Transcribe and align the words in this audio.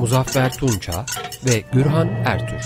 Muzaffer 0.00 0.52
Tunça 0.52 1.06
ve 1.46 1.64
Gürhan 1.72 2.08
Ertür. 2.08 2.56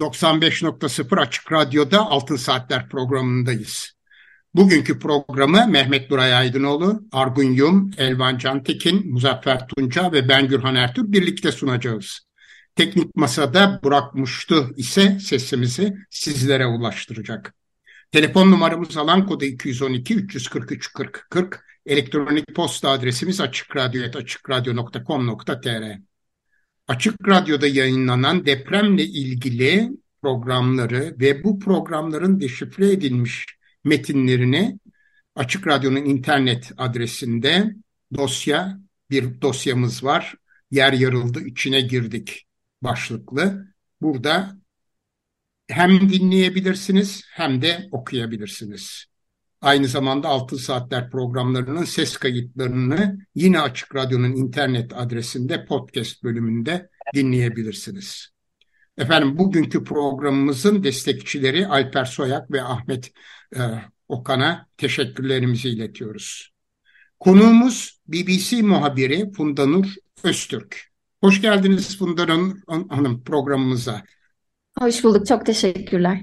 ...95.0 0.00 1.20
Açık 1.20 1.52
Radyo'da 1.52 2.00
Altın 2.06 2.36
Saatler 2.36 2.88
programındayız. 2.88 3.92
Bugünkü 4.54 4.98
programı 4.98 5.66
Mehmet 5.68 6.10
Nuray 6.10 6.34
Aydınoğlu, 6.34 7.02
Argun 7.12 7.52
Yum, 7.52 7.90
Elvan 7.98 8.38
Cantekin, 8.38 9.12
Muzaffer 9.12 9.68
Tunca 9.68 10.12
ve 10.12 10.28
ben 10.28 10.48
Gürhan 10.48 10.74
Ertür 10.74 11.12
birlikte 11.12 11.52
sunacağız. 11.52 12.20
Teknik 12.76 13.16
Masada 13.16 13.80
Burak 13.82 14.14
Muştu 14.14 14.72
ise 14.76 15.18
sesimizi 15.20 15.96
sizlere 16.10 16.66
ulaştıracak. 16.66 17.54
Telefon 18.14 18.50
numaramız 18.50 18.96
alan 18.96 19.26
kodu 19.26 19.44
212 19.44 20.14
343 20.14 20.92
40 20.92 21.26
40. 21.30 21.64
Elektronik 21.86 22.54
posta 22.54 22.90
adresimiz 22.90 23.40
açıkradyo.com.tr 23.40 25.98
Açık 26.88 27.28
Radyo'da 27.28 27.66
yayınlanan 27.66 28.46
depremle 28.46 29.04
ilgili 29.04 29.90
programları 30.22 31.16
ve 31.20 31.44
bu 31.44 31.58
programların 31.58 32.40
deşifre 32.40 32.92
edilmiş 32.92 33.46
metinlerini 33.84 34.78
Açık 35.34 35.66
Radyo'nun 35.66 36.04
internet 36.04 36.72
adresinde 36.76 37.74
dosya, 38.16 38.78
bir 39.10 39.40
dosyamız 39.40 40.04
var. 40.04 40.34
Yer 40.70 40.92
yarıldı, 40.92 41.40
içine 41.40 41.80
girdik 41.80 42.46
başlıklı. 42.82 43.66
Burada 44.00 44.63
hem 45.68 46.08
dinleyebilirsiniz 46.08 47.22
hem 47.30 47.62
de 47.62 47.88
okuyabilirsiniz. 47.92 49.04
Aynı 49.60 49.88
zamanda 49.88 50.28
Altın 50.28 50.56
Saatler 50.56 51.10
programlarının 51.10 51.84
ses 51.84 52.16
kayıtlarını 52.16 53.18
yine 53.34 53.60
Açık 53.60 53.94
Radyo'nun 53.94 54.36
internet 54.36 54.92
adresinde 54.96 55.64
podcast 55.64 56.22
bölümünde 56.22 56.88
dinleyebilirsiniz. 57.14 58.28
Efendim 58.98 59.38
bugünkü 59.38 59.84
programımızın 59.84 60.84
destekçileri 60.84 61.66
Alper 61.66 62.04
Soyak 62.04 62.50
ve 62.50 62.62
Ahmet 62.62 63.12
e, 63.56 63.60
Okan'a 64.08 64.66
teşekkürlerimizi 64.76 65.68
iletiyoruz. 65.68 66.52
Konuğumuz 67.20 68.00
BBC 68.08 68.62
muhabiri 68.62 69.32
Funda 69.32 69.66
Nur 69.66 69.86
Öztürk. 70.22 70.84
Hoş 71.20 71.40
geldiniz 71.40 71.98
Funda 71.98 72.22
Hanım 72.68 73.24
programımıza. 73.24 74.04
Hoş 74.80 75.04
bulduk, 75.04 75.26
çok 75.26 75.46
teşekkürler. 75.46 76.22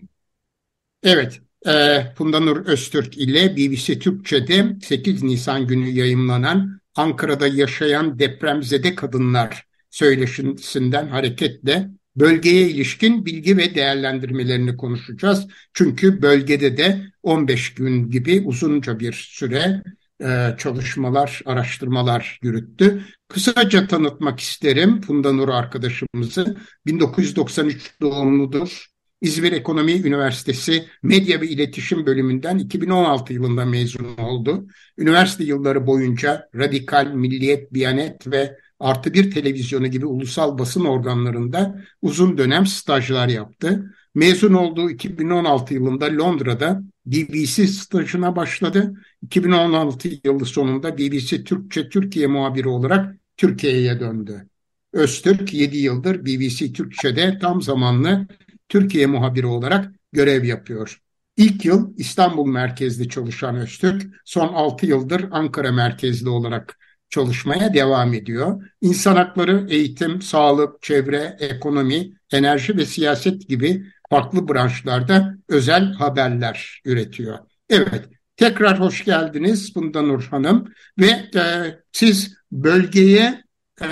Evet, 1.04 1.42
e, 1.68 2.04
Funda 2.16 2.40
Nur 2.40 2.66
Öztürk 2.66 3.18
ile 3.18 3.56
BBC 3.58 4.00
Türkçe'de 4.00 4.76
8 4.82 5.24
Nisan 5.24 5.68
günü 5.68 5.90
yayımlanan 5.90 6.82
Ankara'da 6.96 7.48
yaşayan 7.48 8.20
depremzede 8.20 8.96
kadınlar 8.96 9.66
söyleşisinden 9.90 11.08
hareketle 11.08 11.90
bölgeye 12.16 12.70
ilişkin 12.70 13.26
bilgi 13.26 13.58
ve 13.58 13.76
değerlendirmelerini 13.76 14.78
konuşacağız. 14.78 15.48
Çünkü 15.74 16.22
bölgede 16.22 16.78
de 16.78 17.02
15 17.24 17.74
gün 17.74 18.10
gibi 18.10 18.42
uzunca 18.46 19.00
bir 19.00 19.14
süre 19.14 19.84
e, 20.22 20.56
çalışmalar, 20.58 21.42
araştırmalar 21.46 22.40
yürüttü. 22.44 23.06
Kısaca 23.28 23.88
tanıtmak 23.88 24.40
isterim 24.40 25.02
Funda 25.02 25.34
Nur 25.34 25.50
arkadaşımızı. 25.50 26.58
1993 26.86 27.92
doğumludur. 28.02 28.86
İzmir 29.22 29.52
Ekonomi 29.52 29.92
Üniversitesi 29.92 30.86
Medya 31.04 31.42
ve 31.42 31.48
İletişim 31.48 32.06
Bölümünden 32.06 32.58
2016 32.58 33.34
yılında 33.34 33.66
mezun 33.66 34.18
oldu. 34.18 34.68
Üniversite 34.98 35.44
yılları 35.44 35.88
boyunca 35.88 36.50
Radikal, 36.56 37.14
Milliyet, 37.14 37.74
Biyanet 37.74 38.28
ve 38.28 38.58
Artı 38.80 39.14
Bir 39.14 39.32
Televizyonu 39.32 39.88
gibi 39.88 40.06
ulusal 40.06 40.58
basın 40.58 40.86
organlarında 40.86 41.82
uzun 42.02 42.38
dönem 42.38 42.66
stajlar 42.66 43.28
yaptı. 43.28 43.96
Mezun 44.16 44.54
olduğu 44.54 44.90
2016 44.90 45.74
yılında 45.74 46.06
Londra'da 46.06 46.84
BBC 47.06 47.68
stajına 47.68 48.36
başladı. 48.36 48.94
2016 49.22 50.10
yılı 50.24 50.46
sonunda 50.46 50.98
BBC 50.98 51.44
Türkçe 51.44 51.90
Türkiye 51.90 52.28
muhabiri 52.28 52.68
olarak 52.68 53.16
Türkiye'ye 53.38 54.00
döndü. 54.00 54.48
Öztürk 54.94 55.54
7 55.54 55.78
yıldır 55.78 56.26
BBC 56.26 56.74
Türkçe'de 56.74 57.40
tam 57.40 57.62
zamanlı 57.62 58.28
Türkiye 58.70 59.06
muhabiri 59.06 59.46
olarak 59.46 59.92
görev 60.12 60.44
yapıyor. 60.44 61.02
İlk 61.38 61.66
yıl 61.66 61.94
İstanbul 61.98 62.48
merkezli 62.48 63.10
çalışan 63.10 63.56
Öztürk, 63.56 64.02
son 64.26 64.48
6 64.48 64.86
yıldır 64.86 65.26
Ankara 65.32 65.72
merkezli 65.72 66.30
olarak 66.30 66.78
çalışmaya 67.10 67.74
devam 67.74 68.14
ediyor. 68.14 68.64
İnsan 68.82 69.16
hakları, 69.16 69.68
eğitim, 69.70 70.22
sağlık, 70.22 70.82
çevre, 70.82 71.38
ekonomi, 71.40 72.14
enerji 72.32 72.78
ve 72.78 72.86
siyaset 72.86 73.48
gibi 73.50 73.86
farklı 74.12 74.48
branşlarda 74.48 75.38
özel 75.50 75.94
haberler 75.94 76.82
üretiyor. 76.86 77.38
Evet, 77.70 78.10
tekrar 78.38 78.80
hoş 78.80 79.06
geldiniz 79.06 79.76
Bunda 79.76 80.02
Nur 80.02 80.24
Hanım 80.24 80.74
ve 81.00 81.08
e, 81.36 81.44
siz 81.92 82.36
bölgeye 82.52 83.44
e, 83.82 83.88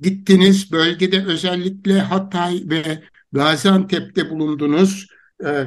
gittiniz. 0.00 0.72
Bölgede 0.72 1.24
özellikle 1.24 2.00
Hatay 2.00 2.62
ve 2.64 3.02
Gaziantep'te 3.32 4.30
bulundunuz. 4.30 5.06
E, 5.44 5.64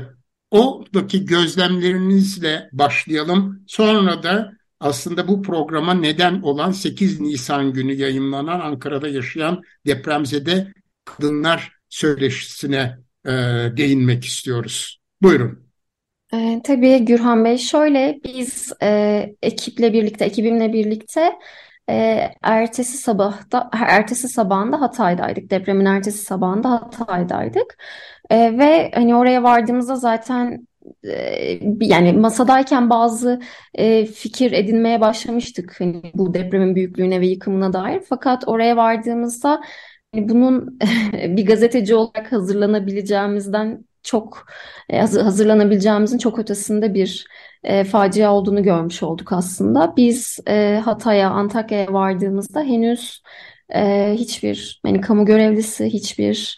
oradaki 0.51 1.25
gözlemlerinizle 1.25 2.69
başlayalım. 2.71 3.63
Sonra 3.67 4.23
da 4.23 4.51
aslında 4.79 5.27
bu 5.27 5.41
programa 5.41 5.93
neden 5.93 6.41
olan 6.41 6.71
8 6.71 7.19
Nisan 7.19 7.73
günü 7.73 7.93
yayınlanan 7.93 8.59
Ankara'da 8.59 9.07
yaşayan 9.07 9.61
depremzede 9.85 10.73
kadınlar 11.05 11.71
söyleşisine 11.89 13.08
e, 13.25 13.31
değinmek 13.77 14.25
istiyoruz. 14.25 14.99
Buyurun. 15.21 15.69
E, 16.33 16.61
tabii 16.63 17.05
Gürhan 17.05 17.45
Bey 17.45 17.57
şöyle 17.57 18.19
biz 18.23 18.73
e, 18.83 19.35
ekiple 19.41 19.93
birlikte, 19.93 20.25
ekibimle 20.25 20.73
birlikte 20.73 21.31
e, 21.89 22.27
ertesi 22.41 22.97
sabahta, 22.97 23.69
ertesi 23.73 24.27
sabahında 24.29 24.81
Hatay'daydık. 24.81 25.51
Depremin 25.51 25.85
ertesi 25.85 26.17
sabahında 26.17 26.71
Hatay'daydık. 26.71 27.77
E, 28.29 28.57
ve 28.57 28.91
hani 28.95 29.15
oraya 29.15 29.43
vardığımızda 29.43 29.95
zaten 29.95 30.67
e, 31.03 31.59
yani 31.81 32.13
masadayken 32.13 32.89
bazı 32.89 33.41
e, 33.73 34.05
fikir 34.05 34.51
edinmeye 34.51 35.01
başlamıştık 35.01 35.75
hani 35.79 36.01
bu 36.13 36.33
depremin 36.33 36.75
büyüklüğüne 36.75 37.21
ve 37.21 37.27
yıkımına 37.27 37.73
dair. 37.73 38.01
Fakat 38.09 38.47
oraya 38.47 38.77
vardığımızda 38.77 39.61
bunun 40.13 40.79
bir 41.13 41.45
gazeteci 41.45 41.95
olarak 41.95 42.31
hazırlanabileceğimizden 42.31 43.85
çok 44.03 44.45
e, 44.89 44.99
hazırlanabileceğimizin 44.99 46.17
çok 46.17 46.39
ötesinde 46.39 46.93
bir 46.93 47.27
e, 47.63 47.83
facia 47.83 48.33
olduğunu 48.33 48.63
görmüş 48.63 49.03
olduk 49.03 49.33
aslında. 49.33 49.93
Biz 49.97 50.39
e, 50.47 50.81
Hatay'a, 50.85 51.29
Antakya'ya 51.29 51.93
vardığımızda 51.93 52.61
henüz 52.63 53.21
e, 53.75 54.13
hiçbir 54.13 54.79
hani 54.85 55.01
kamu 55.01 55.25
görevlisi, 55.25 55.85
hiçbir 55.85 56.55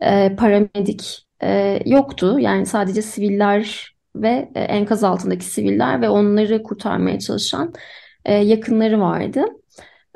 e, 0.00 0.36
paramedik 0.36 1.26
e, 1.42 1.80
yoktu. 1.86 2.38
Yani 2.40 2.66
sadece 2.66 3.02
siviller 3.02 3.94
ve 4.16 4.50
e, 4.54 4.60
enkaz 4.60 5.04
altındaki 5.04 5.44
siviller 5.44 6.02
ve 6.02 6.08
onları 6.08 6.62
kurtarmaya 6.62 7.18
çalışan 7.18 7.72
e, 8.24 8.34
yakınları 8.34 9.00
vardı. 9.00 9.44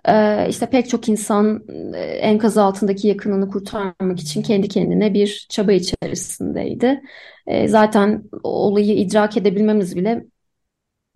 E, 0.04 0.46
işte 0.48 0.70
pek 0.70 0.88
çok 0.88 1.08
insan 1.08 1.64
e, 1.94 2.00
enkaz 2.00 2.58
altındaki 2.58 3.08
yakınını 3.08 3.48
kurtarmak 3.50 4.20
için 4.20 4.42
kendi 4.42 4.68
kendine 4.68 5.14
bir 5.14 5.46
çaba 5.48 5.72
içerisindeydi. 5.72 7.02
E, 7.46 7.68
zaten 7.68 8.22
olayı 8.42 8.96
idrak 8.98 9.36
edebilmemiz 9.36 9.96
bile 9.96 10.24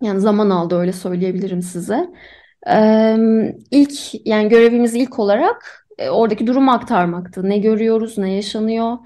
yani 0.03 0.19
zaman 0.19 0.49
aldı 0.49 0.75
öyle 0.75 0.93
söyleyebilirim 0.93 1.61
size. 1.61 2.07
E, 2.69 3.17
ilk 3.71 4.27
yani 4.27 4.49
görevimiz 4.49 4.95
ilk 4.95 5.19
olarak 5.19 5.87
e, 5.97 6.09
oradaki 6.09 6.47
durumu 6.47 6.71
aktarmaktı. 6.71 7.49
Ne 7.49 7.57
görüyoruz, 7.57 8.17
ne 8.17 8.33
yaşanıyor, 8.33 8.97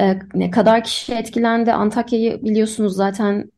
e, 0.00 0.18
ne 0.34 0.50
kadar 0.50 0.84
kişi 0.84 1.14
etkilendi. 1.14 1.72
Antakya'yı 1.72 2.42
biliyorsunuz 2.44 2.96
zaten 2.96 3.52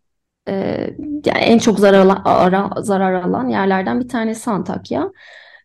yani 1.26 1.38
en 1.38 1.58
çok 1.58 1.78
zarar 1.78 1.98
alan, 1.98 2.22
ara, 2.24 2.70
zarar 2.82 3.12
alan 3.22 3.48
yerlerden 3.48 4.00
bir 4.00 4.08
tanesi 4.08 4.50
Antakya. 4.50 5.12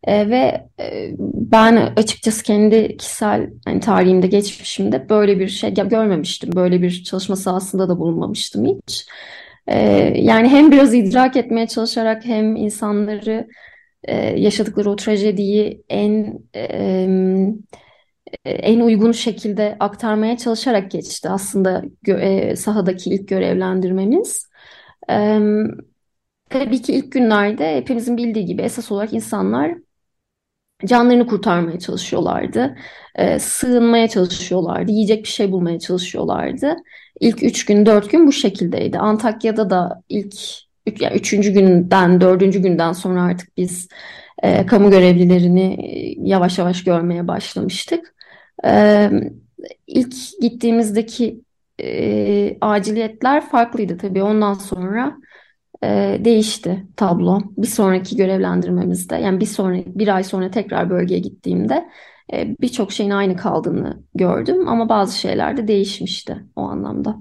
E, 0.05 0.29
ve 0.29 0.67
e, 0.79 1.15
ben 1.33 1.93
açıkçası 1.95 2.43
kendi 2.43 2.97
kişisel 2.97 3.49
hani, 3.65 3.79
tarihimde, 3.79 4.27
geçmişimde 4.27 5.09
böyle 5.09 5.39
bir 5.39 5.47
şey 5.47 5.73
görmemiştim. 5.73 6.55
Böyle 6.55 6.81
bir 6.81 7.03
çalışma 7.03 7.35
sahasında 7.35 7.89
da 7.89 7.99
bulunmamıştım 7.99 8.65
hiç. 8.65 9.05
E, 9.67 9.79
yani 10.21 10.49
hem 10.49 10.71
biraz 10.71 10.93
idrak 10.93 11.35
etmeye 11.35 11.67
çalışarak 11.67 12.25
hem 12.25 12.55
insanları 12.55 13.47
e, 14.03 14.15
yaşadıkları 14.39 14.89
o 14.89 14.95
trajediyi 14.95 15.83
en 15.89 16.39
e, 16.55 17.07
en 18.45 18.79
uygun 18.79 19.11
şekilde 19.11 19.77
aktarmaya 19.79 20.37
çalışarak 20.37 20.91
geçti 20.91 21.29
aslında 21.29 21.83
e, 22.07 22.55
sahadaki 22.55 23.09
ilk 23.09 23.27
görevlendirmemiz. 23.27 24.49
E, 25.09 25.39
tabii 26.49 26.81
ki 26.81 26.93
ilk 26.93 27.11
günlerde 27.11 27.77
hepimizin 27.77 28.17
bildiği 28.17 28.45
gibi 28.45 28.61
esas 28.61 28.91
olarak 28.91 29.13
insanlar 29.13 29.84
canlarını 30.85 31.27
kurtarmaya 31.27 31.79
çalışıyorlardı. 31.79 32.75
E, 33.15 33.39
sığınmaya 33.39 34.07
çalışıyorlardı. 34.07 34.91
Yiyecek 34.91 35.23
bir 35.23 35.29
şey 35.29 35.51
bulmaya 35.51 35.79
çalışıyorlardı. 35.79 36.75
İlk 37.19 37.43
üç 37.43 37.65
gün, 37.65 37.85
dört 37.85 38.11
gün 38.11 38.27
bu 38.27 38.31
şekildeydi. 38.31 38.99
Antakya'da 38.99 39.69
da 39.69 40.03
ilk 40.09 40.35
yani 40.99 41.15
üçüncü 41.15 41.51
günden, 41.51 42.21
dördüncü 42.21 42.61
günden 42.61 42.93
sonra 42.93 43.21
artık 43.23 43.57
biz 43.57 43.87
e, 44.43 44.65
kamu 44.65 44.91
görevlilerini 44.91 45.77
yavaş 46.29 46.57
yavaş 46.57 46.83
görmeye 46.83 47.27
başlamıştık. 47.27 48.15
E, 48.65 49.09
ilk 49.87 50.15
gittiğimizdeki 50.41 51.41
e, 51.81 52.57
aciliyetler 52.61 53.49
farklıydı 53.49 53.97
tabii. 53.97 54.23
Ondan 54.23 54.53
sonra 54.53 55.17
e, 55.83 56.21
değişti 56.25 56.85
tablo. 56.95 57.41
Bir 57.57 57.67
sonraki 57.67 58.15
görevlendirmemizde 58.17 59.15
yani 59.15 59.39
bir 59.39 59.45
sonra 59.45 59.77
bir 59.85 60.15
ay 60.15 60.23
sonra 60.23 60.51
tekrar 60.51 60.89
bölgeye 60.89 61.19
gittiğimde 61.19 61.89
e, 62.33 62.55
birçok 62.61 62.91
şeyin 62.91 63.09
aynı 63.09 63.37
kaldığını 63.37 64.03
gördüm 64.15 64.67
ama 64.67 64.89
bazı 64.89 65.19
şeyler 65.19 65.57
de 65.57 65.67
değişmişti 65.67 66.45
o 66.55 66.61
anlamda. 66.61 67.15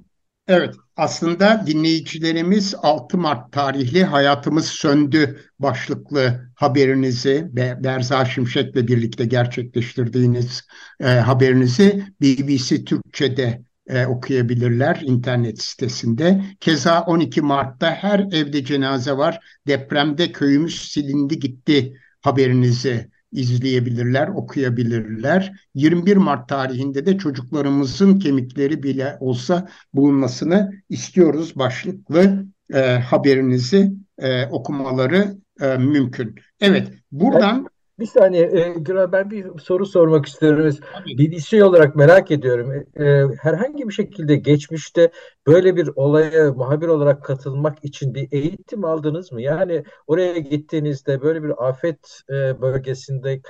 Evet, 0.48 0.74
aslında 0.96 1.64
dinleyicilerimiz 1.66 2.74
6 2.82 3.18
Mart 3.18 3.52
tarihli 3.52 4.04
Hayatımız 4.04 4.66
Söndü 4.66 5.40
başlıklı 5.58 6.50
haberinizi 6.54 7.50
ve 7.56 7.84
Berza 7.84 8.24
Şimşek'le 8.24 8.76
birlikte 8.76 9.24
gerçekleştirdiğiniz 9.24 10.62
e, 11.00 11.06
haberinizi 11.06 12.04
BBC 12.20 12.84
Türkçe'de 12.84 13.62
e, 13.86 14.06
okuyabilirler 14.06 15.00
internet 15.04 15.62
sitesinde. 15.62 16.44
Keza 16.60 17.00
12 17.00 17.42
Mart'ta 17.42 17.90
her 17.90 18.20
evde 18.20 18.64
cenaze 18.64 19.16
var. 19.16 19.40
Depremde 19.66 20.32
köyümüz 20.32 20.92
silindi 20.92 21.38
gitti 21.38 21.96
haberinizi 22.20 23.10
izleyebilirler, 23.32 24.28
okuyabilirler. 24.28 25.52
21 25.74 26.16
Mart 26.16 26.48
tarihinde 26.48 27.06
de 27.06 27.18
çocuklarımızın 27.18 28.18
kemikleri 28.18 28.82
bile 28.82 29.16
olsa 29.20 29.68
bulunmasını 29.94 30.72
istiyoruz 30.88 31.56
başlıklı 31.56 32.44
e, 32.74 32.80
haberinizi 32.80 33.92
e, 34.18 34.46
okumaları 34.46 35.36
e, 35.60 35.76
mümkün. 35.76 36.34
Evet, 36.60 36.88
buradan 37.12 37.68
bir 37.98 38.06
saniye 38.06 38.42
e, 38.42 38.74
Güray 38.78 39.12
ben 39.12 39.30
bir 39.30 39.58
soru 39.58 39.86
sormak 39.86 40.26
istiyorum. 40.26 40.74
BBC 41.18 41.64
olarak 41.64 41.96
merak 41.96 42.30
ediyorum. 42.30 42.72
E, 42.72 43.04
e, 43.04 43.26
herhangi 43.42 43.88
bir 43.88 43.92
şekilde 43.92 44.36
geçmişte 44.36 45.10
böyle 45.46 45.76
bir 45.76 45.90
olaya 45.96 46.52
muhabir 46.52 46.88
olarak 46.88 47.24
katılmak 47.24 47.84
için 47.84 48.14
bir 48.14 48.28
eğitim 48.32 48.84
aldınız 48.84 49.32
mı? 49.32 49.42
Yani 49.42 49.84
oraya 50.06 50.38
gittiğinizde 50.38 51.22
böyle 51.22 51.42
bir 51.42 51.68
afet 51.68 52.20
e, 52.30 52.60
bölgesinde 52.60 53.40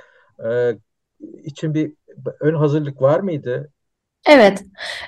e, 0.45 0.77
için 1.43 1.73
bir 1.73 1.93
ön 2.39 2.55
hazırlık 2.55 3.01
var 3.01 3.19
mıydı? 3.19 3.71
Evet, 4.29 4.63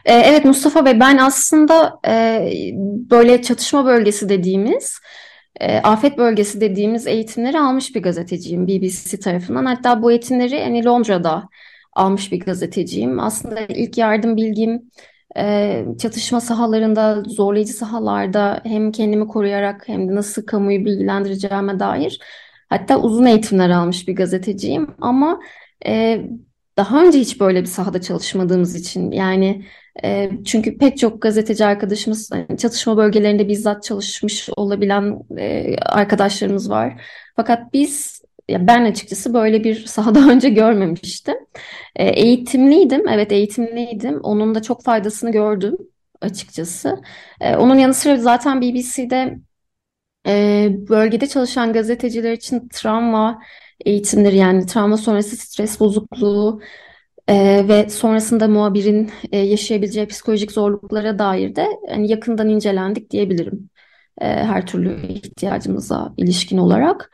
evet 0.06 0.46
Mustafa 0.46 0.86
Bey 0.86 1.00
ben 1.00 1.18
aslında 1.18 2.00
e, 2.08 2.50
böyle 3.12 3.42
çatışma 3.42 3.86
bölgesi 3.86 4.30
dediğimiz 4.30 5.00
e, 5.60 5.78
afet 5.78 6.18
bölgesi 6.18 6.62
dediğimiz 6.62 7.08
eğitimleri 7.08 7.60
almış 7.60 7.96
bir 7.96 8.04
gazeteciyim 8.04 8.68
BBC 8.68 9.20
tarafından. 9.20 9.66
Hatta 9.66 10.02
bu 10.04 10.12
eğitimleri 10.12 10.56
yani 10.56 10.86
Londra'da 10.86 11.50
almış 11.94 12.32
bir 12.32 12.40
gazeteciyim. 12.40 13.20
Aslında 13.20 13.60
ilk 13.62 13.98
yardım 13.98 14.38
bilgim 14.38 14.92
e, 15.38 15.86
çatışma 16.00 16.42
sahalarında, 16.42 17.24
zorlayıcı 17.24 17.74
sahalarda 17.74 18.62
hem 18.64 18.92
kendimi 18.92 19.28
koruyarak 19.28 19.88
hem 19.88 20.10
de 20.10 20.16
nasıl 20.16 20.46
kamuyu 20.46 20.86
bilgilendireceğime 20.86 21.80
dair 21.80 22.20
hatta 22.70 23.02
uzun 23.02 23.26
eğitimler 23.26 23.70
almış 23.70 24.08
bir 24.08 24.16
gazeteciyim. 24.16 24.96
Ama 25.02 25.40
e, 25.86 26.22
daha 26.78 27.04
önce 27.04 27.20
hiç 27.20 27.40
böyle 27.40 27.62
bir 27.62 27.68
sahada 27.68 28.02
çalışmadığımız 28.02 28.76
için 28.76 29.12
yani 29.12 29.66
çünkü 30.46 30.78
pek 30.78 30.98
çok 30.98 31.22
gazeteci 31.22 31.66
arkadaşımız 31.66 32.30
yani 32.34 32.58
çatışma 32.58 32.98
bölgelerinde 32.98 33.48
bizzat 33.48 33.84
çalışmış 33.84 34.50
olabilen 34.56 35.20
arkadaşlarımız 35.86 36.70
var. 36.70 37.02
Fakat 37.36 37.74
biz 37.74 38.22
ya 38.50 38.68
ben 38.68 38.86
açıkçası 38.86 39.34
böyle 39.34 39.64
bir 39.64 39.86
sahada 39.86 40.20
önce 40.32 40.50
görmemiştim. 40.50 41.36
Eğitimliydim, 41.96 43.08
evet 43.08 43.32
eğitimliydim. 43.32 44.20
Onun 44.22 44.56
da 44.56 44.62
çok 44.62 44.84
faydasını 44.84 45.32
gördüm 45.32 45.78
açıkçası. 46.22 47.02
Onun 47.42 47.76
yanı 47.76 47.94
sıra 47.94 48.18
zaten 48.18 48.62
BBC'de 48.62 49.40
bölgede 50.90 51.28
çalışan 51.28 51.74
gazeteciler 51.74 52.32
için 52.34 52.70
travma 52.74 53.42
eğitimleri 53.86 54.38
yani 54.38 54.66
travma 54.66 54.98
sonrası 54.98 55.38
stres 55.38 55.80
bozukluğu 55.80 56.62
e, 57.28 57.68
ve 57.68 57.90
sonrasında 57.90 58.48
muhabirin 58.48 59.12
e, 59.32 59.38
yaşayabileceği 59.38 60.08
psikolojik 60.08 60.52
zorluklara 60.52 61.20
dair 61.20 61.56
de 61.56 61.68
yani 61.90 62.12
yakından 62.12 62.50
incelendik 62.50 63.12
diyebilirim. 63.12 63.70
E, 64.22 64.26
her 64.26 64.68
türlü 64.68 65.08
ihtiyacımıza 65.08 66.14
ilişkin 66.18 66.58
olarak. 66.58 67.12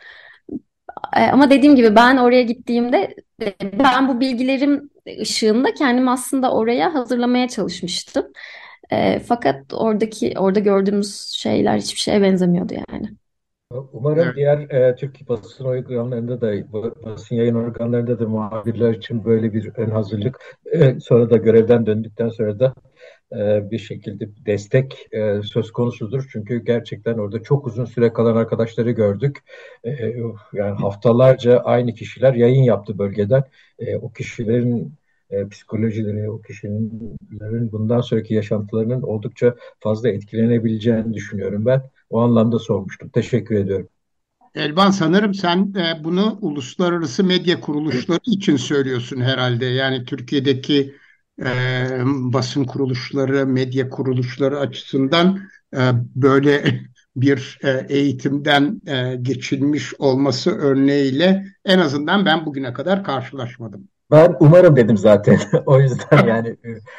E, 1.18 1.21
ama 1.21 1.50
dediğim 1.50 1.75
gibi 1.75 1.95
ben 1.95 2.18
oraya 2.18 2.44
gittiğimde 2.44 3.15
e, 3.42 3.54
ben 3.80 4.07
bu 4.07 4.19
bilgilerim 4.19 4.89
ışığında 5.21 5.74
kendimi 5.74 6.12
aslında 6.12 6.51
oraya 6.54 6.94
hazırlamaya 6.94 7.48
çalışmıştım. 7.48 8.25
E, 8.92 9.19
fakat 9.19 9.73
oradaki 9.73 10.33
orada 10.37 10.59
gördüğümüz 10.59 11.31
şeyler 11.31 11.78
hiçbir 11.78 11.99
şeye 11.99 12.21
benzemiyordu 12.21 12.73
yani. 12.90 13.22
Umarım 13.94 14.19
evet. 14.19 14.35
diğer 14.35 14.57
e, 14.57 14.95
Türk 14.95 15.30
basın 15.30 15.65
organlarında 15.65 16.42
da 16.42 16.71
basın 17.03 17.35
yayın 17.35 17.56
organlarında 17.56 18.19
da 18.19 18.27
muhabirler 18.27 18.94
için 18.94 19.25
böyle 19.25 19.53
bir 19.53 19.71
ön 19.77 19.89
hazırlık 19.89 20.39
e, 20.71 20.99
sonra 20.99 21.30
da 21.30 21.37
görevden 21.37 21.85
döndükten 21.85 22.30
sonra 22.30 22.59
da 22.59 22.73
e, 23.31 23.71
bir 23.71 23.77
şekilde 23.77 24.30
destek 24.45 25.07
e, 25.11 25.42
söz 25.44 25.71
konusudur. 25.71 26.30
Çünkü 26.31 26.65
gerçekten 26.65 27.18
orada 27.18 27.44
çok 27.44 27.68
uzun 27.68 27.85
süre 27.85 28.13
kalan 28.13 28.35
arkadaşları 28.35 28.92
gördük. 28.92 29.37
E, 29.83 29.92
yani 30.53 30.80
haftalarca 30.80 31.59
aynı 31.59 31.94
kişiler 31.94 32.33
yayın 32.33 32.63
yaptı 32.63 32.97
bölgeden. 32.97 33.44
E, 33.80 33.97
o 33.97 34.11
kişilerin 34.11 34.94
e, 35.30 35.47
psikolojileri, 35.47 36.30
o 36.30 36.42
kişilerin 36.42 37.71
bundan 37.71 38.01
sonraki 38.01 38.33
yaşantılarının 38.33 39.01
oldukça 39.01 39.56
fazla 39.80 40.09
etkilenebileceğini 40.09 41.13
düşünüyorum 41.13 41.65
ben. 41.65 41.81
O 42.13 42.21
anlamda 42.21 42.59
sormuştum. 42.59 43.09
Teşekkür 43.09 43.55
ediyorum. 43.55 43.89
Elvan 44.55 44.91
sanırım 44.91 45.33
sen 45.33 45.73
e, 45.77 46.03
bunu 46.03 46.37
uluslararası 46.41 47.23
medya 47.23 47.61
kuruluşları 47.61 48.19
için 48.25 48.55
söylüyorsun 48.57 49.21
herhalde. 49.21 49.65
Yani 49.65 50.05
Türkiye'deki 50.05 50.95
e, 51.43 51.45
basın 52.05 52.63
kuruluşları, 52.63 53.47
medya 53.47 53.89
kuruluşları 53.89 54.59
açısından 54.59 55.39
e, 55.75 55.79
böyle 56.15 56.81
bir 57.15 57.59
e, 57.63 57.85
eğitimden 57.89 58.81
e, 58.87 59.15
geçilmiş 59.21 59.93
olması 59.99 60.51
örneğiyle 60.51 61.45
en 61.65 61.79
azından 61.79 62.25
ben 62.25 62.45
bugüne 62.45 62.73
kadar 62.73 63.03
karşılaşmadım. 63.03 63.87
Ben 64.13 64.35
umarım 64.39 64.75
dedim 64.75 64.97
zaten. 64.97 65.39
o 65.65 65.79
yüzden 65.79 66.27
yani 66.27 66.57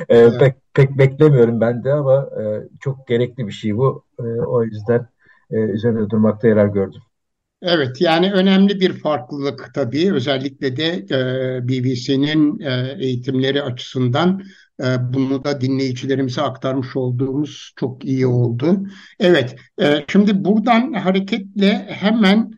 e, 0.09 0.19
e, 0.19 0.39
pek 0.39 0.55
pek 0.75 0.99
beklemiyorum 0.99 1.61
ben 1.61 1.85
de 1.85 1.93
ama 1.93 2.29
e, 2.41 2.45
çok 2.81 3.09
gerekli 3.09 3.47
bir 3.47 3.53
şey 3.53 3.77
bu. 3.77 4.05
E, 4.19 4.23
o 4.23 4.65
yüzden 4.65 5.09
e, 5.51 5.57
üzerinde 5.57 6.11
durmakta 6.11 6.49
yarar 6.49 6.67
gördüm. 6.67 7.01
Evet 7.63 8.01
yani 8.01 8.33
önemli 8.33 8.81
bir 8.81 8.93
farklılık 8.93 9.71
tabii 9.75 10.13
özellikle 10.13 10.77
de 10.77 10.87
e, 11.11 11.69
BBC'nin 11.69 12.61
e, 12.61 12.97
eğitimleri 12.99 13.63
açısından 13.63 14.43
e, 14.81 14.85
bunu 15.15 15.45
da 15.45 15.61
dinleyicilerimize 15.61 16.43
aktarmış 16.43 16.97
olduğumuz 16.97 17.73
çok 17.77 18.05
iyi 18.05 18.27
oldu. 18.27 18.87
Evet 19.21 19.57
e, 19.83 20.05
şimdi 20.09 20.45
buradan 20.45 20.93
hareketle 20.93 21.87
hemen 21.89 22.51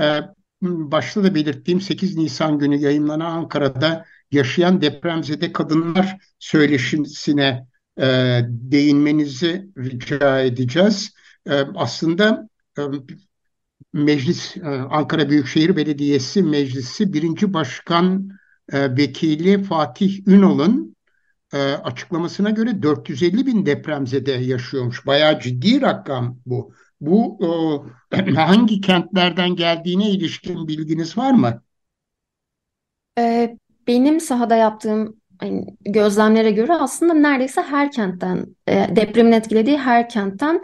e, 0.00 0.20
başta 0.62 1.24
da 1.24 1.34
belirttiğim 1.34 1.80
8 1.80 2.16
Nisan 2.16 2.58
günü 2.58 2.76
yayınlanan 2.76 3.30
Ankara'da 3.30 4.04
yaşayan 4.32 4.80
depremzede 4.80 5.52
kadınlar 5.52 6.16
söyleşisine 6.38 7.66
e, 7.98 8.40
değinmenizi 8.48 9.68
rica 9.78 10.40
edeceğiz. 10.40 11.14
E, 11.46 11.52
aslında 11.74 12.48
e, 12.78 12.82
Meclis 13.92 14.56
e, 14.56 14.60
Ankara 14.68 15.30
Büyükşehir 15.30 15.76
Belediyesi 15.76 16.42
Meclisi 16.42 17.12
birinci 17.12 17.54
Başkan 17.54 18.28
e, 18.72 18.96
Vekili 18.96 19.62
Fatih 19.62 20.28
Ünal'ın 20.28 20.96
e, 21.52 21.58
açıklamasına 21.58 22.50
göre 22.50 22.82
450 22.82 23.46
bin 23.46 23.66
depremzede 23.66 24.32
yaşıyormuş. 24.32 25.06
Bayağı 25.06 25.40
ciddi 25.40 25.80
rakam 25.80 26.40
bu. 26.46 26.74
Bu 27.02 27.38
hangi 28.36 28.80
kentlerden 28.80 29.56
geldiğine 29.56 30.10
ilişkin 30.10 30.68
bilginiz 30.68 31.18
var 31.18 31.32
mı? 31.32 31.62
Benim 33.86 34.20
sahada 34.20 34.56
yaptığım 34.56 35.16
gözlemlere 35.80 36.50
göre 36.50 36.72
aslında 36.74 37.14
neredeyse 37.14 37.62
her 37.62 37.90
kentten, 37.90 38.46
depremin 38.68 39.32
etkilediği 39.32 39.78
her 39.78 40.08
kentten 40.08 40.62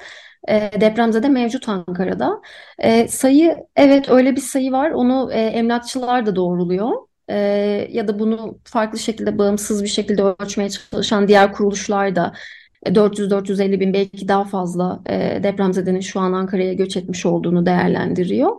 e, 0.48 0.70
depremzede 0.80 1.28
mevcut 1.28 1.68
Ankara'da. 1.68 2.40
E, 2.78 3.08
sayı 3.08 3.56
evet 3.76 4.08
öyle 4.10 4.36
bir 4.36 4.40
sayı 4.40 4.72
var. 4.72 4.90
Onu 4.90 5.32
e, 5.32 5.40
emlakçılar 5.40 6.26
da 6.26 6.36
doğruluyor. 6.36 6.90
E, 7.28 7.36
ya 7.90 8.08
da 8.08 8.18
bunu 8.18 8.58
farklı 8.64 8.98
şekilde 8.98 9.38
bağımsız 9.38 9.82
bir 9.82 9.88
şekilde 9.88 10.22
ölçmeye 10.22 10.70
çalışan 10.70 11.28
diğer 11.28 11.52
kuruluşlar 11.52 12.16
da 12.16 12.32
400-450 12.86 13.74
e, 13.74 13.80
bin 13.80 13.92
belki 13.92 14.28
daha 14.28 14.44
fazla 14.44 15.02
e, 15.08 15.40
depremzedenin 15.42 16.00
şu 16.00 16.20
an 16.20 16.32
Ankara'ya 16.32 16.72
göç 16.72 16.96
etmiş 16.96 17.26
olduğunu 17.26 17.66
değerlendiriyor. 17.66 18.56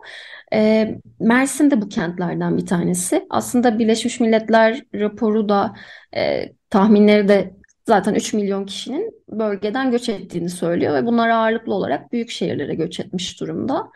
E, 0.53 0.95
Mersin 1.19 1.71
de 1.71 1.81
bu 1.81 1.89
kentlerden 1.89 2.57
bir 2.57 2.65
tanesi. 2.65 3.27
Aslında 3.29 3.79
Birleşmiş 3.79 4.19
Milletler 4.19 4.83
raporu 4.95 5.49
da 5.49 5.75
e, 6.15 6.53
tahminleri 6.69 7.27
de 7.27 7.53
zaten 7.87 8.13
3 8.13 8.33
milyon 8.33 8.65
kişinin 8.65 9.23
bölgeden 9.29 9.91
göç 9.91 10.09
ettiğini 10.09 10.49
söylüyor 10.49 10.93
ve 10.93 11.05
bunlar 11.05 11.29
ağırlıklı 11.29 11.73
olarak 11.73 12.11
büyük 12.11 12.29
şehirlere 12.29 12.75
göç 12.75 12.99
etmiş 12.99 13.39
durumda. 13.39 13.91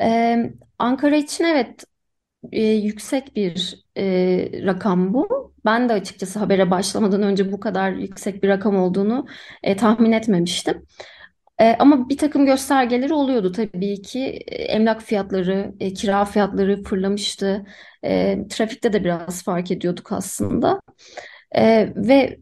Ee, 0.00 0.52
Ankara 0.78 1.16
için 1.16 1.44
evet 1.44 1.84
e, 2.52 2.62
yüksek 2.62 3.36
bir 3.36 3.84
e, 3.98 4.04
rakam 4.66 5.14
bu. 5.14 5.52
Ben 5.64 5.88
de 5.88 5.92
açıkçası 5.92 6.38
habere 6.38 6.70
başlamadan 6.70 7.22
önce 7.22 7.52
bu 7.52 7.60
kadar 7.60 7.92
yüksek 7.92 8.42
bir 8.42 8.48
rakam 8.48 8.76
olduğunu 8.76 9.26
e, 9.62 9.76
tahmin 9.76 10.12
etmemiştim. 10.12 10.86
E, 11.58 11.76
ama 11.78 12.08
bir 12.08 12.16
takım 12.18 12.46
göstergeleri 12.46 13.14
oluyordu 13.14 13.52
tabii 13.52 14.02
ki. 14.02 14.20
E, 14.46 14.62
emlak 14.64 15.02
fiyatları, 15.02 15.74
e, 15.80 15.92
kira 15.92 16.24
fiyatları 16.24 16.82
fırlamıştı. 16.82 17.66
E, 18.04 18.38
trafikte 18.50 18.92
de 18.92 19.04
biraz 19.04 19.42
fark 19.44 19.70
ediyorduk 19.70 20.12
aslında. 20.12 20.80
E, 21.52 21.92
ve 21.96 22.38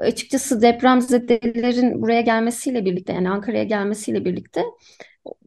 açıkçası 0.00 0.62
depremzedelerin 0.62 2.02
buraya 2.02 2.20
gelmesiyle 2.20 2.84
birlikte 2.84 3.12
yani 3.12 3.30
Ankara'ya 3.30 3.64
gelmesiyle 3.64 4.24
birlikte 4.24 4.62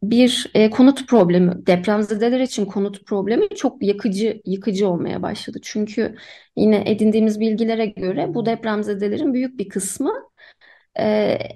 bir 0.02 0.50
e, 0.54 0.70
konut 0.70 1.08
problemi, 1.08 1.66
depremzedeler 1.66 2.40
için 2.40 2.66
konut 2.66 3.06
problemi 3.06 3.48
çok 3.48 3.82
yakıcı 3.82 4.42
yıkıcı 4.46 4.88
olmaya 4.88 5.22
başladı. 5.22 5.58
Çünkü 5.62 6.16
yine 6.56 6.82
edindiğimiz 6.86 7.40
bilgilere 7.40 7.86
göre 7.86 8.34
bu 8.34 8.46
depremzedelerin 8.46 9.34
büyük 9.34 9.58
bir 9.58 9.68
kısmı 9.68 10.12
e, 10.98 11.04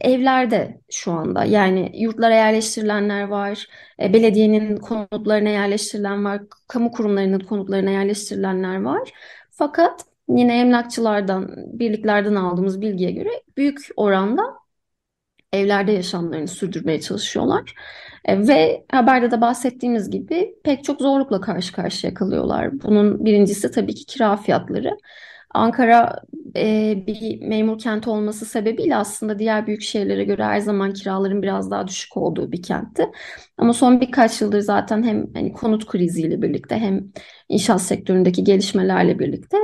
evlerde 0.01 0.81
şu 0.91 1.13
anda. 1.13 1.45
Yani 1.45 1.93
yurtlara 1.95 2.35
yerleştirilenler 2.35 3.23
var, 3.29 3.67
e, 4.03 4.13
belediyenin 4.13 4.77
konutlarına 4.77 5.49
yerleştirilen 5.49 6.25
var, 6.25 6.43
kamu 6.69 6.91
kurumlarının 6.91 7.41
konutlarına 7.41 7.91
yerleştirilenler 7.91 8.83
var. 8.83 9.13
Fakat 9.51 10.05
Yine 10.29 10.61
emlakçılardan, 10.61 11.55
birliklerden 11.57 12.35
aldığımız 12.35 12.81
bilgiye 12.81 13.11
göre 13.11 13.31
büyük 13.57 13.89
oranda 13.97 14.43
evlerde 15.53 15.93
yaşamlarını 15.93 16.49
sürdürmeye 16.49 17.01
çalışıyorlar. 17.01 17.75
E, 18.27 18.49
ve 18.49 18.85
haberde 18.93 19.31
de 19.31 19.41
bahsettiğimiz 19.41 20.11
gibi 20.11 20.55
pek 20.65 20.85
çok 20.85 21.01
zorlukla 21.01 21.41
karşı 21.41 21.73
karşıya 21.73 22.15
kalıyorlar. 22.15 22.83
Bunun 22.83 23.25
birincisi 23.25 23.71
tabii 23.71 23.95
ki 23.95 24.07
kira 24.07 24.37
fiyatları. 24.37 24.99
Ankara 25.55 26.23
e, 26.57 26.95
bir 27.07 27.43
memur 27.43 27.79
kenti 27.79 28.11
olması 28.11 28.47
sebebiyle 28.47 28.97
aslında 28.97 29.39
diğer 29.39 29.67
büyük 29.67 29.83
şehirlere 29.83 30.25
göre 30.25 30.45
her 30.45 30.61
zaman 30.61 30.93
kiraların 30.93 31.43
biraz 31.43 31.71
daha 31.71 31.89
düşük 31.89 32.17
olduğu 32.17 32.53
bir 32.53 32.63
kentti. 32.63 33.07
Ama 33.59 33.73
son 33.73 34.01
birkaç 34.01 34.41
yıldır 34.41 34.61
zaten 34.61 35.03
hem 35.03 35.35
hani 35.35 35.53
konut 35.53 35.87
kriziyle 35.87 36.43
birlikte 36.43 36.79
hem 36.79 37.13
inşaat 37.49 37.83
sektöründeki 37.83 38.45
gelişmelerle 38.45 39.19
birlikte 39.19 39.57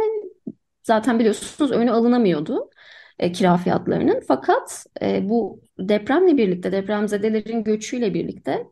zaten 0.82 1.18
biliyorsunuz 1.18 1.72
önü 1.72 1.90
alınamıyordu 1.90 2.70
e, 3.18 3.32
kira 3.32 3.56
fiyatlarının. 3.56 4.20
Fakat 4.28 4.86
e, 5.02 5.28
bu 5.28 5.60
depremle 5.78 6.36
birlikte, 6.36 6.72
depremzedelerin 6.72 7.64
göçüyle 7.64 8.14
birlikte 8.14 8.66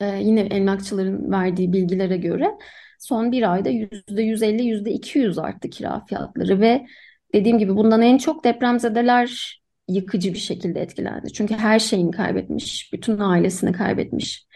e, 0.00 0.06
yine 0.06 0.40
emlakçıların 0.40 1.32
verdiği 1.32 1.72
bilgilere 1.72 2.16
göre 2.16 2.50
son 2.98 3.32
bir 3.32 3.52
ayda 3.52 3.68
yüzde 3.68 4.22
150, 4.22 4.62
yüzde 4.64 4.90
200 4.90 5.38
arttı 5.38 5.70
kira 5.70 6.04
fiyatları 6.04 6.60
ve 6.60 6.86
dediğim 7.34 7.58
gibi 7.58 7.76
bundan 7.76 8.02
en 8.02 8.18
çok 8.18 8.44
depremzedeler 8.44 9.60
yıkıcı 9.88 10.34
bir 10.34 10.38
şekilde 10.38 10.80
etkilendi. 10.80 11.32
Çünkü 11.32 11.54
her 11.54 11.78
şeyini 11.78 12.10
kaybetmiş, 12.10 12.92
bütün 12.92 13.18
ailesini 13.18 13.72
kaybetmiş, 13.72 14.46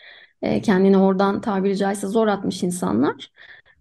e, 0.43 0.61
kendini 0.63 0.99
oradan 0.99 1.41
tabiri 1.41 1.77
caizse 1.77 2.07
zor 2.07 2.27
atmış 2.27 2.63
insanlar. 2.63 3.31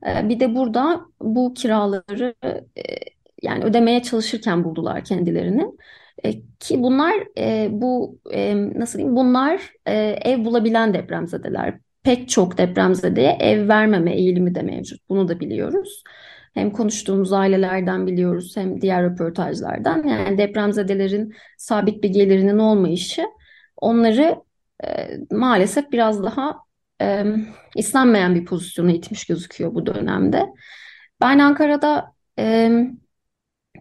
Ee, 0.05 0.29
bir 0.29 0.39
de 0.39 0.55
burada 0.55 1.05
bu 1.21 1.53
kiraları 1.53 2.36
e, 2.43 2.81
yani 3.43 3.63
ödemeye 3.63 4.03
çalışırken 4.03 4.63
buldular 4.63 5.03
kendilerini. 5.03 5.65
E, 6.25 6.31
ki 6.59 6.83
bunlar 6.83 7.13
e, 7.38 7.67
bu 7.71 8.19
nasıl 8.75 9.00
diyeyim 9.00 9.15
bunlar 9.15 9.62
ev 10.25 10.45
bulabilen 10.45 10.93
depremzedeler. 10.93 11.79
Pek 12.03 12.29
çok 12.29 12.57
depremzedeye 12.57 13.38
ev 13.39 13.67
vermeme 13.67 14.15
eğilimi 14.15 14.55
de 14.55 14.62
mevcut. 14.62 15.09
Bunu 15.09 15.27
da 15.27 15.39
biliyoruz. 15.39 16.03
Hem 16.53 16.71
konuştuğumuz 16.71 17.33
ailelerden 17.33 18.07
biliyoruz 18.07 18.57
hem 18.57 18.81
diğer 18.81 19.03
röportajlardan. 19.03 20.03
Yani 20.07 20.38
depremzedelerin 20.38 21.36
sabit 21.57 22.03
bir 22.03 22.09
gelirinin 22.09 22.59
olmayışı 22.59 23.25
onları 23.77 24.36
maalesef 25.31 25.91
biraz 25.91 26.24
daha 26.24 26.57
e, 27.01 27.25
istenmeyen 27.75 28.36
bir 28.36 28.45
pozisyona 28.45 28.91
itmiş 28.91 29.25
gözüküyor 29.25 29.75
bu 29.75 29.86
dönemde. 29.86 30.45
Ben 31.21 31.39
Ankara'da 31.39 32.13
e, 32.39 32.71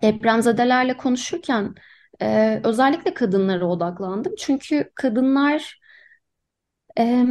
depremzedelerle 0.02 0.96
konuşurken 0.96 1.74
e, 2.22 2.60
özellikle 2.64 3.14
kadınlara 3.14 3.66
odaklandım. 3.66 4.34
Çünkü 4.38 4.90
kadınlar 4.94 5.80
e, 6.98 7.24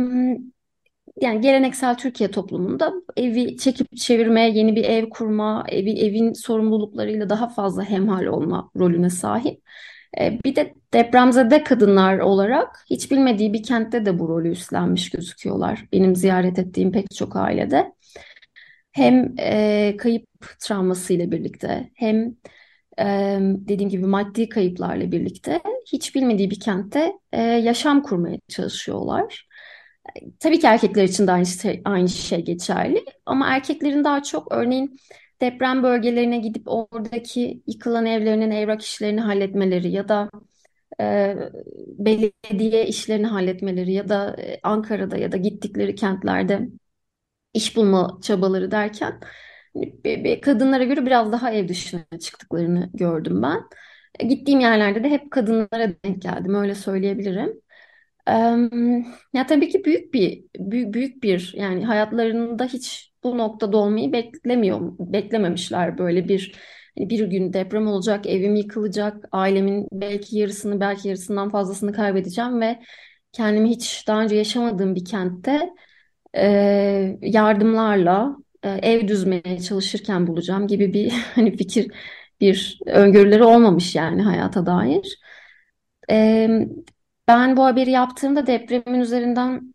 yani 1.21 1.41
geleneksel 1.41 1.97
Türkiye 1.97 2.31
toplumunda 2.31 2.93
evi 3.17 3.57
çekip 3.57 3.97
çevirmeye, 3.97 4.49
yeni 4.49 4.75
bir 4.75 4.83
ev 4.83 5.09
kurma, 5.09 5.65
evi 5.69 5.91
evin 5.99 6.33
sorumluluklarıyla 6.33 7.29
daha 7.29 7.49
fazla 7.49 7.83
hemhal 7.83 8.25
olma 8.25 8.71
rolüne 8.79 9.09
sahip. 9.09 9.61
E, 10.19 10.39
bir 10.45 10.55
de 10.55 10.73
depremzede 10.93 11.63
kadınlar 11.63 12.19
olarak 12.19 12.85
hiç 12.89 13.11
bilmediği 13.11 13.53
bir 13.53 13.63
kentte 13.63 14.05
de 14.05 14.19
bu 14.19 14.29
rolü 14.29 14.49
üstlenmiş 14.49 15.09
gözüküyorlar. 15.09 15.85
Benim 15.93 16.15
ziyaret 16.15 16.59
ettiğim 16.59 16.91
pek 16.91 17.11
çok 17.15 17.35
ailede. 17.35 17.93
Hem 18.91 19.35
e, 19.39 19.95
kayıp 19.97 20.27
travmasıyla 20.59 21.31
birlikte 21.31 21.89
hem 21.95 22.35
dediğim 23.67 23.89
gibi 23.89 24.05
maddi 24.05 24.49
kayıplarla 24.49 25.11
birlikte 25.11 25.61
hiç 25.91 26.15
bilmediği 26.15 26.51
bir 26.51 26.59
kentte 26.59 27.13
yaşam 27.41 28.03
kurmaya 28.03 28.37
çalışıyorlar. 28.47 29.47
Tabii 30.39 30.59
ki 30.59 30.67
erkekler 30.67 31.03
için 31.03 31.27
de 31.27 31.31
aynı 31.31 31.45
şey, 31.45 31.81
aynı 31.85 32.09
şey 32.09 32.41
geçerli 32.45 33.05
ama 33.25 33.47
erkeklerin 33.47 34.03
daha 34.03 34.23
çok 34.23 34.51
örneğin 34.51 34.99
deprem 35.41 35.83
bölgelerine 35.83 36.37
gidip 36.37 36.63
oradaki 36.65 37.63
yıkılan 37.67 38.05
evlerinin 38.05 38.51
evrak 38.51 38.81
işlerini 38.81 39.21
halletmeleri 39.21 39.91
ya 39.91 40.09
da 40.09 40.29
e, 41.01 41.35
belediye 41.87 42.87
işlerini 42.87 43.27
halletmeleri 43.27 43.93
ya 43.93 44.09
da 44.09 44.35
Ankara'da 44.63 45.17
ya 45.17 45.31
da 45.31 45.37
gittikleri 45.37 45.95
kentlerde 45.95 46.69
iş 47.53 47.75
bulma 47.75 48.19
çabaları 48.23 48.71
derken 48.71 49.19
kadınlara 50.41 50.83
göre 50.83 51.05
biraz 51.05 51.31
daha 51.31 51.51
ev 51.51 51.67
dışına 51.67 52.19
çıktıklarını 52.21 52.89
gördüm 52.93 53.41
ben. 53.43 53.59
E, 54.19 54.27
gittiğim 54.27 54.59
yerlerde 54.59 55.03
de 55.03 55.09
hep 55.09 55.31
kadınlara 55.31 55.93
denk 56.05 56.21
geldim 56.21 56.55
öyle 56.55 56.75
söyleyebilirim. 56.75 57.61
Ya 59.33 59.45
tabii 59.47 59.69
ki 59.69 59.85
büyük 59.85 60.13
bir 60.13 60.43
büyük, 60.59 60.93
büyük 60.93 61.23
bir 61.23 61.53
yani 61.57 61.85
hayatlarında 61.85 62.65
hiç 62.65 63.11
bu 63.23 63.37
noktada 63.37 63.77
olmayı 63.77 64.13
beklemiyor 64.13 64.91
beklememişler 64.99 65.97
böyle 65.97 66.27
bir 66.27 66.55
hani 66.97 67.09
bir 67.09 67.27
gün 67.27 67.53
deprem 67.53 67.87
olacak, 67.87 68.25
evim 68.27 68.55
yıkılacak, 68.55 69.25
ailemin 69.31 69.87
belki 69.91 70.37
yarısını 70.37 70.79
belki 70.79 71.07
yarısından 71.07 71.49
fazlasını 71.49 71.93
kaybedeceğim 71.93 72.61
ve 72.61 72.79
kendimi 73.31 73.69
hiç 73.69 74.07
daha 74.07 74.21
önce 74.21 74.35
yaşamadığım 74.35 74.95
bir 74.95 75.05
kentte 75.05 75.69
yardımlarla 77.21 78.37
ev 78.69 79.07
düzmeye 79.07 79.59
çalışırken 79.59 80.27
bulacağım 80.27 80.67
gibi 80.67 80.93
bir 80.93 81.11
hani 81.35 81.57
fikir 81.57 81.91
bir 82.41 82.79
öngörüleri 82.85 83.43
olmamış 83.43 83.95
yani 83.95 84.21
hayata 84.21 84.65
dair. 84.65 85.19
E, 86.11 86.49
ben 87.27 87.57
bu 87.57 87.65
haberi 87.65 87.91
yaptığımda 87.91 88.47
depremin 88.47 88.99
üzerinden 88.99 89.73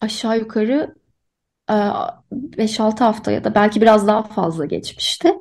aşağı 0.00 0.38
yukarı 0.38 0.94
5-6 1.68 3.04
hafta 3.04 3.32
ya 3.32 3.44
da 3.44 3.54
belki 3.54 3.80
biraz 3.80 4.06
daha 4.06 4.22
fazla 4.22 4.64
geçmişti. 4.64 5.32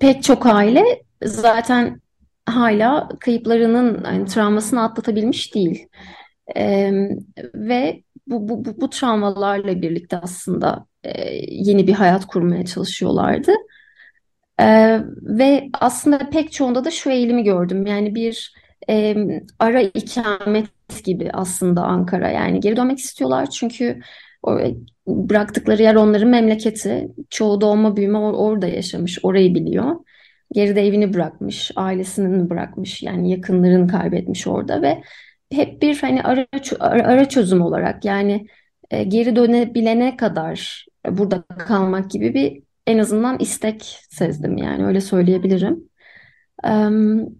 Pek 0.00 0.22
çok 0.22 0.46
aile 0.46 1.02
zaten 1.24 2.00
hala 2.46 3.08
kayıplarının 3.20 4.04
yani 4.04 4.26
travmasını 4.26 4.82
atlatabilmiş 4.82 5.54
değil. 5.54 5.88
Ve 7.54 8.02
bu, 8.26 8.48
bu, 8.48 8.64
bu, 8.64 8.80
bu 8.80 8.90
travmalarla 8.90 9.82
birlikte 9.82 10.18
aslında 10.18 10.86
yeni 11.48 11.86
bir 11.86 11.92
hayat 11.92 12.26
kurmaya 12.26 12.64
çalışıyorlardı. 12.64 13.52
Ve 15.22 15.68
aslında 15.80 16.30
pek 16.30 16.52
çoğunda 16.52 16.84
da 16.84 16.90
şu 16.90 17.10
eğilimi 17.10 17.44
gördüm. 17.44 17.86
Yani 17.86 18.14
bir 18.14 18.54
e, 18.90 19.16
ara 19.58 19.80
ikamet 19.80 20.68
gibi 21.04 21.30
aslında 21.32 21.82
Ankara. 21.82 22.30
Yani 22.30 22.60
geri 22.60 22.76
dönmek 22.76 22.98
istiyorlar 22.98 23.50
çünkü 23.50 24.00
bıraktıkları 25.06 25.82
yer 25.82 25.94
onların 25.94 26.28
memleketi. 26.28 27.08
Çoğu 27.30 27.60
doğma 27.60 27.96
büyüme 27.96 28.18
or 28.18 28.34
orada 28.34 28.66
yaşamış, 28.66 29.18
orayı 29.22 29.54
biliyor. 29.54 29.96
Geride 30.52 30.86
evini 30.86 31.14
bırakmış, 31.14 31.70
ailesini 31.76 32.50
bırakmış, 32.50 33.02
yani 33.02 33.30
yakınlarını 33.30 33.88
kaybetmiş 33.88 34.46
orada 34.46 34.82
ve 34.82 35.02
hep 35.52 35.82
bir 35.82 35.98
hani 35.98 36.22
ara, 36.22 36.46
ara 36.80 37.28
çözüm 37.28 37.62
olarak 37.62 38.04
yani 38.04 38.46
e, 38.90 39.04
geri 39.04 39.36
dönebilene 39.36 40.16
kadar 40.16 40.86
burada 41.10 41.42
kalmak 41.42 42.10
gibi 42.10 42.34
bir 42.34 42.62
en 42.86 42.98
azından 42.98 43.38
istek 43.38 43.98
sezdim 44.10 44.56
yani 44.56 44.86
öyle 44.86 45.00
söyleyebilirim. 45.00 45.88
Um, 46.64 47.36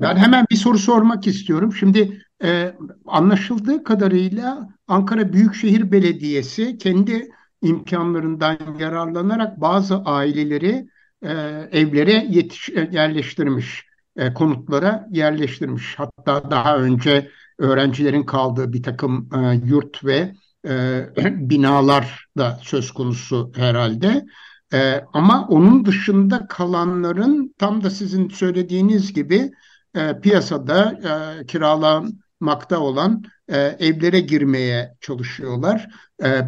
ben 0.00 0.16
hemen 0.16 0.46
bir 0.50 0.56
soru 0.56 0.78
sormak 0.78 1.26
istiyorum. 1.26 1.72
Şimdi 1.72 2.22
e, 2.42 2.74
anlaşıldığı 3.06 3.84
kadarıyla 3.84 4.68
Ankara 4.88 5.32
Büyükşehir 5.32 5.92
Belediyesi 5.92 6.78
kendi 6.78 7.28
imkanlarından 7.62 8.58
yararlanarak 8.78 9.60
bazı 9.60 9.96
aileleri 9.96 10.86
e, 11.22 11.30
evlere 11.72 12.26
yetiş, 12.28 12.68
e, 12.68 12.88
yerleştirmiş, 12.92 13.86
e, 14.16 14.34
konutlara 14.34 15.08
yerleştirmiş. 15.10 15.94
Hatta 15.98 16.50
daha 16.50 16.76
önce 16.76 17.30
öğrencilerin 17.58 18.22
kaldığı 18.22 18.72
bir 18.72 18.82
takım 18.82 19.28
e, 19.34 19.60
yurt 19.64 20.04
ve 20.04 20.34
e, 20.68 21.06
binalar 21.50 22.26
da 22.38 22.60
söz 22.62 22.90
konusu 22.90 23.52
herhalde. 23.56 24.26
E, 24.74 25.04
ama 25.12 25.46
onun 25.48 25.84
dışında 25.84 26.46
kalanların 26.48 27.54
tam 27.58 27.84
da 27.84 27.90
sizin 27.90 28.28
söylediğiniz 28.28 29.12
gibi 29.12 29.50
e, 29.94 30.20
piyasada 30.20 30.92
e, 30.92 31.46
kiralanmakta 31.46 32.80
olan 32.80 33.24
e, 33.48 33.56
evlere 33.58 34.20
girmeye 34.20 34.96
çalışıyorlar. 35.00 35.88
E, 36.24 36.40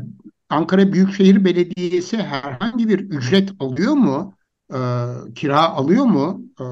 Ankara 0.49 0.93
Büyükşehir 0.93 1.45
Belediyesi 1.45 2.17
herhangi 2.17 2.89
bir 2.89 2.99
ücret 2.99 3.51
alıyor 3.61 3.93
mu? 3.93 4.35
E, 4.73 4.79
kira 5.35 5.63
alıyor 5.63 6.05
mu? 6.05 6.43
E, 6.61 6.65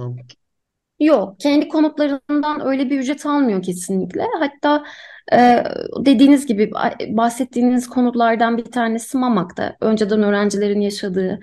Yok, 1.01 1.41
kendi 1.41 1.69
konutlarından 1.69 2.67
öyle 2.67 2.91
bir 2.91 2.99
ücret 2.99 3.27
almıyor 3.27 3.63
kesinlikle. 3.63 4.23
Hatta 4.41 4.85
e, 5.33 5.65
dediğiniz 6.07 6.47
gibi 6.47 6.71
bahsettiğiniz 7.09 7.89
konutlardan 7.89 8.59
bir 8.59 8.65
tanesi 8.65 9.19
Mamak'ta. 9.19 9.77
Önceden 9.81 10.23
öğrencilerin 10.23 10.81
yaşadığı 10.81 11.41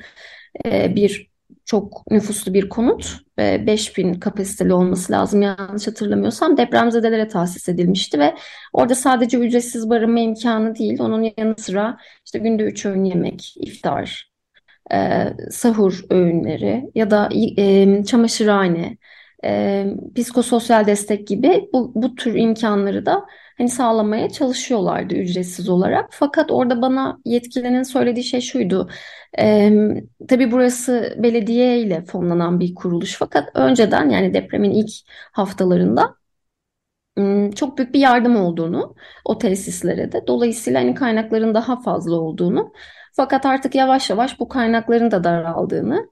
e, 0.66 0.96
bir 0.96 1.32
çok 1.66 2.12
nüfuslu 2.12 2.54
bir 2.54 2.70
konut. 2.70 3.18
E, 3.40 3.68
5000 3.68 4.14
kapasiteli 4.14 4.74
olması 4.74 5.14
lazım 5.14 5.42
yanlış 5.42 5.88
hatırlamıyorsam. 5.88 6.58
Depremzedelere 6.58 7.28
tahsis 7.28 7.70
edilmişti 7.70 8.20
ve 8.20 8.36
orada 8.74 8.96
sadece 8.96 9.38
ücretsiz 9.38 9.90
barınma 9.90 10.20
imkanı 10.20 10.76
değil, 10.76 11.00
onun 11.02 11.32
yanı 11.38 11.56
sıra 11.58 11.98
işte 12.26 12.40
günde 12.40 12.64
3 12.64 12.86
öğün 12.86 13.04
yemek, 13.04 13.54
iftar, 13.58 14.32
e, 14.94 15.26
sahur 15.52 16.02
öğünleri 16.10 16.92
ya 16.96 17.12
da 17.12 17.30
e, 17.58 18.04
çamaşırhane, 18.04 18.98
e, 19.44 19.86
psikososyal 20.16 20.88
destek 20.88 21.28
gibi 21.28 21.70
bu, 21.74 21.92
bu 21.96 22.16
tür 22.16 22.36
imkanları 22.36 23.06
da 23.06 23.26
hani 23.58 23.70
sağlamaya 23.70 24.30
çalışıyorlardı 24.30 25.16
ücretsiz 25.16 25.70
olarak. 25.70 26.10
Fakat 26.12 26.52
orada 26.52 26.82
bana 26.82 27.20
yetkilinin 27.26 27.84
söylediği 27.84 28.24
şey 28.24 28.42
şuydu. 28.42 28.90
E, 29.40 29.72
tabii 30.28 30.52
burası 30.52 31.16
belediye 31.18 31.80
ile 31.80 32.06
fonlanan 32.06 32.60
bir 32.60 32.76
kuruluş 32.76 33.16
fakat 33.20 33.50
önceden 33.56 34.10
yani 34.10 34.34
depremin 34.34 34.72
ilk 34.72 34.92
haftalarında 35.32 36.16
çok 37.56 37.78
büyük 37.78 37.94
bir 37.94 38.00
yardım 38.00 38.36
olduğunu 38.36 38.96
o 39.26 39.38
tesislere 39.38 40.12
de 40.12 40.28
dolayısıyla 40.28 40.82
hani 40.82 40.96
kaynakların 40.96 41.54
daha 41.54 41.82
fazla 41.82 42.16
olduğunu 42.16 42.74
fakat 43.14 43.46
artık 43.46 43.76
yavaş 43.76 44.10
yavaş 44.10 44.40
bu 44.40 44.48
kaynakların 44.50 45.12
da 45.12 45.24
daraldığını 45.24 46.10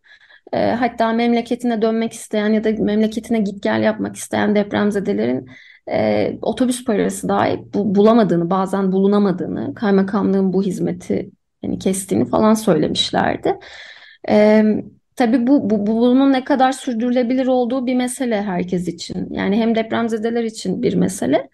e, 0.52 0.72
hatta 0.72 1.14
memleketine 1.14 1.82
dönmek 1.82 2.14
isteyen 2.14 2.50
ya 2.50 2.64
da 2.64 2.72
memleketine 2.72 3.40
git 3.40 3.64
gel 3.64 3.84
yapmak 3.84 4.16
isteyen 4.16 4.56
depremzedelerin 4.56 5.50
e, 5.92 6.38
otobüs 6.42 6.86
parası 6.86 7.30
dahi 7.30 7.60
bu, 7.74 7.96
bulamadığını, 7.96 8.50
bazen 8.50 8.92
bulunamadığını, 8.92 9.74
kaymakamlığın 9.74 10.54
bu 10.54 10.64
hizmeti 10.64 11.32
yani 11.64 11.80
kestiğini 11.80 12.26
falan 12.26 12.54
söylemişlerdi. 12.54 13.58
E, 14.30 14.64
tabii 15.16 15.48
bu, 15.48 15.70
bu, 15.70 15.88
bunun 15.88 16.34
ne 16.34 16.44
kadar 16.44 16.72
sürdürülebilir 16.72 17.48
olduğu 17.48 17.86
bir 17.86 17.96
mesele 17.96 18.42
herkes 18.42 18.88
için. 18.88 19.28
Yani 19.34 19.58
hem 19.58 19.76
depremzedeler 19.76 20.44
için 20.44 20.84
bir 20.84 20.94
mesele 20.94 21.50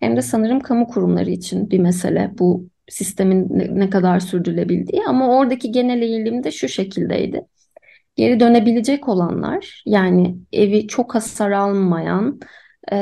hem 0.00 0.16
de 0.16 0.22
sanırım 0.22 0.60
kamu 0.60 0.86
kurumları 0.86 1.30
için 1.30 1.70
bir 1.70 1.78
mesele 1.78 2.30
bu 2.38 2.68
sistemin 2.88 3.48
ne, 3.80 3.90
kadar 3.90 4.20
sürdürülebildiği. 4.20 5.02
Ama 5.06 5.38
oradaki 5.38 5.72
genel 5.72 6.02
eğilim 6.02 6.44
de 6.44 6.50
şu 6.50 6.68
şekildeydi. 6.68 7.46
Geri 8.16 8.40
dönebilecek 8.40 9.08
olanlar 9.08 9.82
yani 9.86 10.36
evi 10.52 10.86
çok 10.88 11.14
hasar 11.14 11.50
almayan 11.50 12.40
e, 12.92 12.96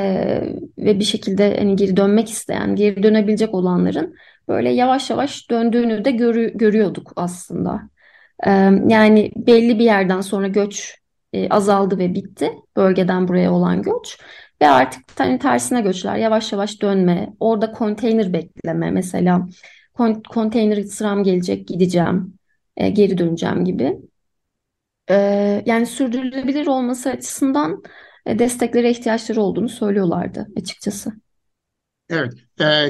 ve 0.79 0.99
bir 0.99 1.05
şekilde 1.05 1.59
hani 1.59 1.77
geri 1.77 1.97
dönmek 1.97 2.31
isteyen, 2.31 2.77
geri 2.77 3.03
dönebilecek 3.03 3.55
olanların 3.55 4.15
böyle 4.49 4.71
yavaş 4.71 5.11
yavaş 5.11 5.51
döndüğünü 5.51 6.05
de 6.05 6.11
görü, 6.11 6.53
görüyorduk 6.55 7.13
aslında. 7.17 7.83
E, 8.47 8.51
yani 8.89 9.33
belli 9.37 9.79
bir 9.79 9.85
yerden 9.85 10.21
sonra 10.21 10.49
göç 10.49 10.99
e, 11.33 11.49
azaldı 11.49 11.99
ve 11.99 12.15
bitti. 12.15 12.53
Bölgeden 12.77 13.29
buraya 13.29 13.53
olan 13.53 13.83
göç. 13.83 14.19
Ve 14.63 14.69
artık 14.69 15.03
hani 15.19 15.39
tersine 15.39 15.81
göçler 15.81 16.17
yavaş 16.17 16.53
yavaş 16.53 16.83
dönme, 16.83 17.33
orada 17.41 17.73
konteyner 17.73 18.33
bekleme 18.33 18.91
mesela 18.91 19.49
kon 19.95 20.23
konteyner 20.29 20.83
sıram 20.83 21.25
gelecek 21.25 21.69
gideceğim, 21.69 22.35
e, 22.77 22.91
geri 22.91 23.19
döneceğim 23.19 23.65
gibi. 23.65 23.99
Yani 25.67 25.87
sürdürülebilir 25.87 26.67
olması 26.67 27.11
açısından 27.11 27.83
e, 28.27 28.39
desteklere 28.39 28.91
ihtiyaçları 28.91 29.41
olduğunu 29.41 29.69
söylüyorlardı 29.69 30.47
açıkçası. 30.57 31.13
Evet, 32.09 32.33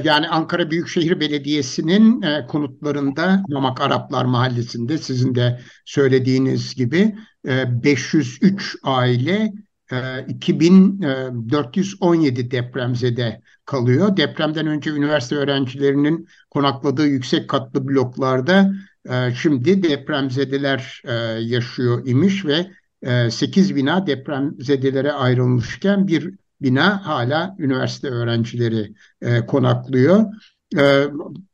yani 0.05 0.29
Ankara 0.29 0.70
Büyükşehir 0.70 1.20
Belediyesi'nin 1.20 2.25
konutlarında 2.48 3.42
Mamak 3.48 3.81
Araplar 3.81 4.25
Mahallesi'nde 4.25 4.98
sizin 4.98 5.35
de 5.35 5.61
söylediğiniz 5.85 6.75
gibi 6.75 7.14
e, 7.48 7.85
503 7.85 8.77
aile 8.83 9.53
e, 9.92 10.25
2417 10.29 12.51
depremzede 12.51 13.40
kalıyor. 13.64 14.16
Depremden 14.16 14.66
önce 14.66 14.90
üniversite 14.90 15.37
öğrencilerinin 15.37 16.29
konakladığı 16.51 17.07
yüksek 17.07 17.51
katlı 17.51 17.88
bloklarda 17.88 18.72
şimdi 19.35 19.83
depremzedeler 19.83 21.03
e, 21.05 21.12
yaşıyor 21.41 22.07
imiş 22.07 22.45
ve 22.45 22.67
8 23.31 23.71
ee, 23.71 23.77
bina 23.77 24.07
depremzedelere 24.07 25.12
ayrılmışken 25.12 26.09
bir 26.09 26.35
bina 26.61 27.07
hala 27.07 27.57
üniversite 27.59 28.09
öğrencileri 28.09 28.93
e, 29.23 29.47
konaklıyor. 29.47 30.25
E, 30.79 31.05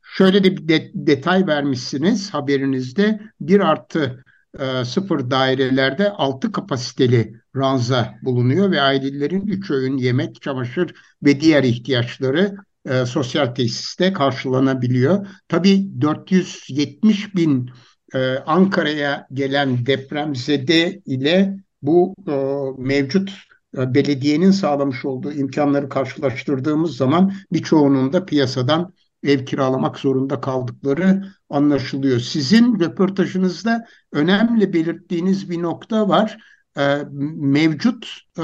şöyle 0.03 0.43
de 0.43 0.57
bir 0.57 0.67
de, 0.67 0.91
detay 0.93 1.47
vermişsiniz 1.47 2.33
haberinizde. 2.33 3.19
Bir 3.41 3.59
artı 3.59 4.23
e, 4.59 4.85
sıfır 4.85 5.31
dairelerde 5.31 6.11
6 6.11 6.51
kapasiteli 6.51 7.33
ranza 7.55 8.13
bulunuyor 8.21 8.71
ve 8.71 8.81
ailelerin 8.81 9.47
3 9.47 9.71
öğün 9.71 9.97
yemek, 9.97 10.41
çamaşır 10.41 10.93
ve 11.23 11.41
diğer 11.41 11.63
ihtiyaçları 11.63 12.55
e, 12.85 13.05
sosyal 13.05 13.45
tesiste 13.45 14.13
karşılanabiliyor. 14.13 15.27
Tabii 15.47 16.01
470 16.01 17.35
bin 17.35 17.71
e, 18.13 18.37
Ankara'ya 18.37 19.27
gelen 19.33 19.85
depremzede 19.85 21.01
ile 21.05 21.57
bu 21.81 22.15
e, 22.27 22.33
mevcut 22.81 23.29
e, 23.77 23.93
belediyenin 23.93 24.51
sağlamış 24.51 25.05
olduğu 25.05 25.31
imkanları 25.31 25.89
karşılaştırdığımız 25.89 26.97
zaman 26.97 27.33
birçoğunun 27.51 28.13
da 28.13 28.25
piyasadan 28.25 28.93
ev 29.23 29.45
kiralamak 29.45 29.97
zorunda 29.97 30.41
kaldıkları 30.41 31.25
anlaşılıyor. 31.49 32.19
Sizin 32.19 32.79
röportajınızda 32.79 33.85
önemli 34.11 34.73
belirttiğiniz 34.73 35.49
bir 35.49 35.61
nokta 35.61 36.09
var. 36.09 36.37
E, 36.77 36.97
mevcut 37.35 38.21
e, 38.37 38.41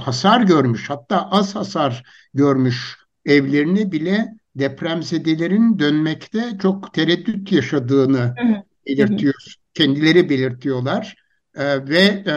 hasar 0.00 0.40
görmüş 0.40 0.90
hatta 0.90 1.30
az 1.30 1.54
hasar 1.54 2.02
görmüş 2.34 3.05
evlerini 3.26 3.92
bile 3.92 4.34
depremzedelerin 4.54 5.78
dönmekte 5.78 6.44
çok 6.62 6.94
tereddüt 6.94 7.52
yaşadığını 7.52 8.34
belirtiyor. 8.86 9.34
Kendileri 9.74 10.30
belirtiyorlar. 10.30 11.14
E, 11.56 11.88
ve 11.88 12.24
e, 12.26 12.34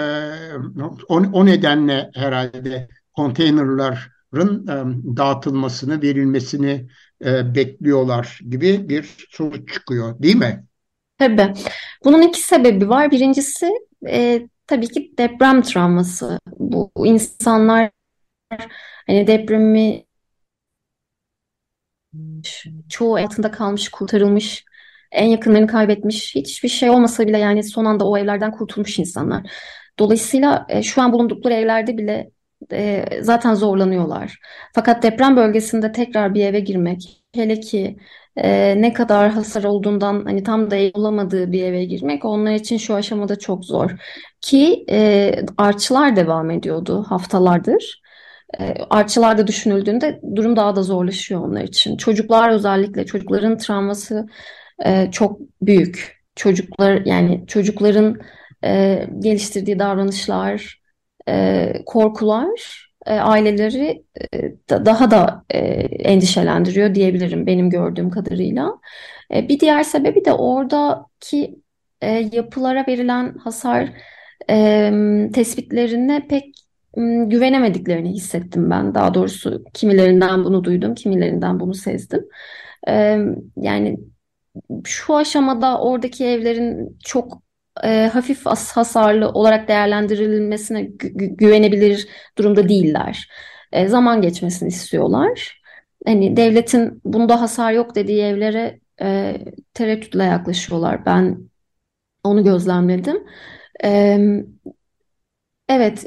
o, 1.10 1.18
o 1.18 1.46
nedenle 1.46 2.10
herhalde 2.14 2.88
konteynerların 3.14 4.68
e, 4.68 4.76
dağıtılmasını, 5.18 6.02
verilmesini 6.02 6.88
e, 7.26 7.56
bekliyorlar 7.56 8.40
gibi 8.50 8.90
bir 8.90 9.28
sonuç 9.30 9.74
çıkıyor, 9.74 10.24
değil 10.24 10.36
mi? 10.36 10.66
Tabii. 11.18 11.54
Bunun 12.06 12.22
iki 12.22 12.42
sebebi 12.42 12.90
var. 12.90 13.12
Birincisi 13.12 13.72
e, 14.08 14.48
tabii 14.68 14.88
ki 14.88 15.14
deprem 15.18 15.62
travması. 15.62 16.40
Bu 16.60 16.92
insanlar 17.06 17.90
hani 19.08 19.28
depremi 19.28 20.04
çoğu 22.90 23.16
altında 23.16 23.52
kalmış, 23.52 23.90
kurtarılmış, 23.90 24.66
en 25.12 25.26
yakınlarını 25.26 25.68
kaybetmiş, 25.68 26.36
hiçbir 26.36 26.70
şey 26.70 26.90
olmasa 26.90 27.28
bile 27.28 27.38
yani 27.38 27.64
son 27.64 27.86
anda 27.86 28.08
o 28.08 28.18
evlerden 28.18 28.52
kurtulmuş 28.52 29.00
insanlar. 29.00 29.52
Dolayısıyla 30.00 30.66
e, 30.70 30.84
şu 30.84 31.02
an 31.02 31.14
bulundukları 31.14 31.54
evlerde 31.54 31.98
bile 31.98 32.32
e, 32.72 33.06
zaten 33.22 33.54
zorlanıyorlar. 33.54 34.40
Fakat 34.76 35.04
deprem 35.04 35.36
bölgesinde 35.36 35.92
tekrar 35.92 36.34
bir 36.34 36.46
eve 36.46 36.60
girmek, 36.60 37.24
hele 37.36 37.60
ki 37.60 37.98
e, 38.38 38.82
ne 38.82 38.94
kadar 38.94 39.30
hasar 39.32 39.64
olduğundan 39.64 40.26
hani 40.26 40.44
tam 40.44 40.72
da 40.72 40.78
olamadığı 40.94 41.52
bir 41.52 41.64
eve 41.64 41.86
girmek 41.86 42.26
onlar 42.26 42.54
için 42.54 42.78
şu 42.78 42.96
aşamada 42.96 43.40
çok 43.40 43.66
zor. 43.66 43.92
Ki 44.42 44.86
e, 44.90 45.46
devam 46.16 46.52
ediyordu 46.52 47.06
haftalardır. 47.10 48.02
E, 48.60 48.74
artçılar 48.90 49.48
düşünüldüğünde 49.48 50.22
durum 50.36 50.56
daha 50.56 50.76
da 50.76 50.84
zorlaşıyor 50.84 51.42
onlar 51.42 51.62
için. 51.62 51.98
Çocuklar 51.98 52.50
özellikle 52.50 53.06
çocukların 53.06 53.58
travması 53.58 54.28
e, 54.86 55.12
çok 55.12 55.40
büyük. 55.62 56.20
Çocuklar 56.36 57.02
yani 57.06 57.44
çocukların 57.48 58.18
e, 58.64 59.06
geliştirdiği 59.20 59.80
davranışlar, 59.80 60.82
e, 61.30 61.74
korkular 61.86 62.90
aileleri 63.06 64.04
da, 64.70 64.86
daha 64.86 65.12
da 65.12 65.44
endişelendiriyor 65.90 66.96
diyebilirim 66.96 67.48
benim 67.48 67.70
gördüğüm 67.70 68.10
kadarıyla. 68.10 68.80
Bir 69.32 69.60
diğer 69.60 69.84
sebebi 69.84 70.26
de 70.26 70.34
oradaki 70.34 71.60
yapılara 72.32 72.86
verilen 72.88 73.38
hasar 73.38 73.90
e, 74.50 74.92
tespitlerine 75.34 76.28
pek 76.28 76.59
güvenemediklerini 77.30 78.10
hissettim 78.14 78.70
ben. 78.70 78.96
Daha 78.96 79.14
doğrusu 79.14 79.64
kimilerinden 79.74 80.44
bunu 80.44 80.64
duydum, 80.64 80.96
kimilerinden 80.96 81.60
bunu 81.60 81.74
sezdim. 81.74 82.26
Yani 83.58 83.98
şu 84.86 85.16
aşamada 85.16 85.82
oradaki 85.82 86.26
evlerin 86.26 86.98
çok 87.04 87.42
hafif 88.14 88.46
hasarlı 88.46 89.30
olarak 89.30 89.68
değerlendirilmesine 89.68 90.82
gü 90.84 91.10
güvenebilir 91.14 92.08
durumda 92.38 92.70
değiller. 92.70 93.30
Zaman 93.88 94.22
geçmesini 94.22 94.70
istiyorlar. 94.70 95.62
Hani 96.06 96.38
devletin 96.38 97.02
bunda 97.06 97.42
hasar 97.42 97.72
yok 97.72 97.96
dediği 97.96 98.22
evlere 98.22 98.80
e, 99.02 99.38
tereddütle 99.74 100.24
yaklaşıyorlar. 100.24 101.06
Ben 101.06 101.38
onu 102.24 102.44
gözlemledim. 102.44 103.24
E, 103.84 104.20
evet, 105.70 106.06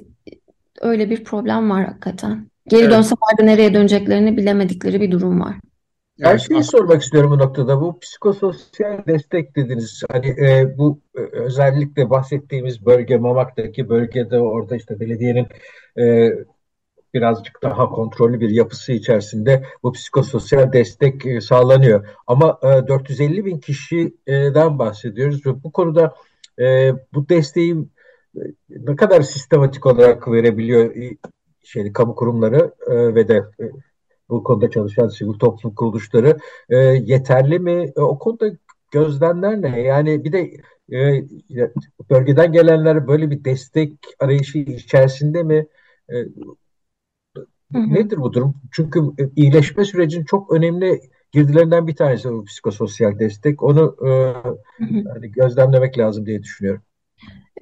öyle 0.80 1.10
bir 1.10 1.24
problem 1.24 1.70
var 1.70 1.84
hakikaten. 1.84 2.50
Geri 2.68 2.82
evet. 2.82 2.92
dönseler 2.92 3.38
de 3.38 3.46
nereye 3.46 3.74
döneceklerini 3.74 4.36
bilemedikleri 4.36 5.00
bir 5.00 5.10
durum 5.10 5.40
var. 5.40 5.54
Her 6.20 6.38
şeyi 6.38 6.62
sormak 6.62 7.02
istiyorum 7.02 7.30
bu 7.30 7.38
noktada. 7.38 7.80
Bu 7.80 7.98
psikososyal 7.98 9.06
destek 9.06 9.56
dediniz. 9.56 10.02
Hani 10.10 10.26
e, 10.26 10.78
bu 10.78 11.00
e, 11.16 11.20
özellikle 11.20 12.10
bahsettiğimiz 12.10 12.86
bölge 12.86 13.16
Mamak'taki 13.16 13.88
bölgede 13.88 14.38
orada 14.38 14.76
işte 14.76 15.00
belediyenin 15.00 15.46
e, 15.98 16.30
birazcık 17.14 17.62
daha 17.62 17.88
kontrollü 17.88 18.40
bir 18.40 18.50
yapısı 18.50 18.92
içerisinde 18.92 19.64
bu 19.82 19.92
psikososyal 19.92 20.72
destek 20.72 21.26
e, 21.26 21.40
sağlanıyor. 21.40 22.08
Ama 22.26 22.58
e, 22.62 22.88
450 22.88 23.44
bin 23.44 23.58
kişiden 23.58 24.78
bahsediyoruz 24.78 25.46
ve 25.46 25.62
bu 25.62 25.72
konuda 25.72 26.14
e, 26.58 26.92
bu 27.14 27.28
desteği 27.28 27.72
e, 27.72 27.76
ne 28.68 28.96
kadar 28.96 29.22
sistematik 29.22 29.86
olarak 29.86 30.28
verebiliyor 30.28 30.96
e, 30.96 31.16
şey 31.62 31.92
kamu 31.92 32.14
kurumları 32.14 32.74
e, 32.90 33.14
ve 33.14 33.28
de 33.28 33.44
e, 33.60 33.64
bu 34.28 34.44
konuda 34.44 34.70
çalışan 34.70 35.08
sivil 35.08 35.32
toplum 35.32 35.74
kuruluşları 35.74 36.38
e, 36.68 36.76
yeterli 36.76 37.58
mi? 37.58 37.92
E, 37.96 38.00
o 38.00 38.18
konuda 38.18 38.46
gözlemler 38.90 39.62
ne? 39.62 39.80
Yani 39.80 40.24
bir 40.24 40.32
de 40.32 40.50
e, 40.92 41.24
bölgeden 42.10 42.52
gelenler 42.52 43.08
böyle 43.08 43.30
bir 43.30 43.44
destek 43.44 43.92
arayışı 44.20 44.58
içerisinde 44.58 45.42
mi? 45.42 45.66
E, 46.10 46.14
Hı 47.72 47.78
hı. 47.78 47.94
Nedir 47.94 48.16
bu 48.16 48.32
durum? 48.32 48.54
Çünkü 48.72 49.00
e, 49.18 49.30
iyileşme 49.36 49.84
sürecinin 49.84 50.24
çok 50.24 50.52
önemli 50.52 51.00
girdilerinden 51.32 51.86
bir 51.86 51.96
tanesi 51.96 52.30
bu 52.30 52.44
psikososyal 52.44 53.18
destek. 53.18 53.62
Onu 53.62 53.96
e. 54.06 54.10
Hani 55.12 55.30
gözlemlemek 55.30 55.98
lazım 55.98 56.26
diye 56.26 56.42
düşünüyorum. 56.42 56.82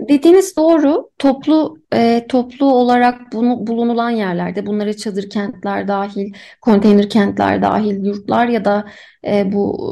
Dediğiniz 0.09 0.57
doğru. 0.57 1.11
Toplu 1.19 1.79
e, 1.95 2.27
toplu 2.29 2.73
olarak 2.75 3.33
bunu, 3.33 3.67
bulunulan 3.67 4.11
yerlerde, 4.11 4.67
bunlara 4.67 4.93
çadır 4.97 5.31
kentler 5.31 5.89
dahil, 5.89 6.33
konteyner 6.61 7.11
kentler 7.11 7.63
dahil, 7.63 8.05
yurtlar 8.05 8.47
ya 8.47 8.65
da 8.65 8.85
e, 9.27 9.53
bu 9.53 9.91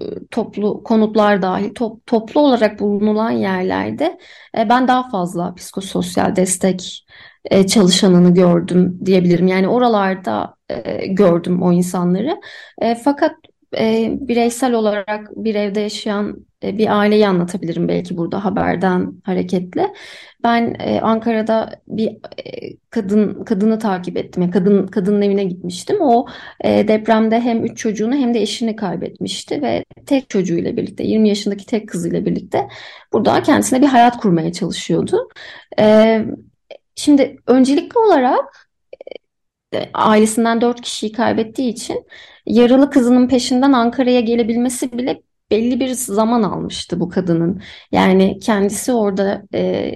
e, 0.00 0.04
toplu 0.30 0.82
konutlar 0.82 1.42
dahil, 1.42 1.74
top, 1.74 2.06
toplu 2.06 2.40
olarak 2.40 2.80
bulunulan 2.80 3.30
yerlerde 3.30 4.18
e, 4.58 4.68
ben 4.68 4.88
daha 4.88 5.08
fazla 5.08 5.54
psikososyal 5.54 6.36
destek 6.36 7.06
e, 7.44 7.66
çalışanını 7.66 8.34
gördüm 8.34 8.98
diyebilirim. 9.04 9.46
Yani 9.46 9.68
oralarda 9.68 10.54
e, 10.68 11.06
gördüm 11.06 11.62
o 11.62 11.72
insanları. 11.72 12.40
E, 12.82 12.94
fakat 12.94 13.32
e, 13.78 14.12
bireysel 14.20 14.72
olarak 14.72 15.30
bir 15.36 15.54
evde 15.54 15.80
yaşayan 15.80 16.49
bir 16.62 16.98
aileyi 17.00 17.28
anlatabilirim 17.28 17.88
belki 17.88 18.16
burada 18.16 18.44
haberden 18.44 19.12
hareketle. 19.24 19.94
Ben 20.44 20.76
e, 20.80 21.00
Ankara'da 21.00 21.80
bir 21.88 22.08
e, 22.44 22.76
kadın 22.90 23.44
kadını 23.44 23.78
takip 23.78 24.16
ettim. 24.16 24.42
Yani 24.42 24.52
kadın 24.52 24.86
kadının 24.86 25.22
evine 25.22 25.44
gitmiştim. 25.44 25.96
O 26.00 26.26
e, 26.64 26.88
depremde 26.88 27.40
hem 27.40 27.64
üç 27.64 27.78
çocuğunu 27.78 28.14
hem 28.14 28.34
de 28.34 28.40
eşini 28.42 28.76
kaybetmişti 28.76 29.62
ve 29.62 29.84
tek 30.06 30.30
çocuğuyla 30.30 30.76
birlikte 30.76 31.04
20 31.04 31.28
yaşındaki 31.28 31.66
tek 31.66 31.88
kızıyla 31.88 32.26
birlikte 32.26 32.68
burada 33.12 33.42
kendisine 33.42 33.82
bir 33.82 33.86
hayat 33.86 34.16
kurmaya 34.16 34.52
çalışıyordu. 34.52 35.28
E, 35.78 36.18
şimdi 36.96 37.36
öncelikli 37.46 37.98
olarak 37.98 38.70
e, 39.74 39.90
ailesinden 39.94 40.60
dört 40.60 40.80
kişiyi 40.80 41.12
kaybettiği 41.12 41.72
için 41.72 42.06
yaralı 42.46 42.90
kızının 42.90 43.28
peşinden 43.28 43.72
Ankara'ya 43.72 44.20
gelebilmesi 44.20 44.92
bile 44.92 45.22
belli 45.50 45.80
bir 45.80 45.88
zaman 45.88 46.42
almıştı 46.42 47.00
bu 47.00 47.08
kadının. 47.08 47.62
Yani 47.92 48.38
kendisi 48.38 48.92
orada 48.92 49.42
e, 49.54 49.92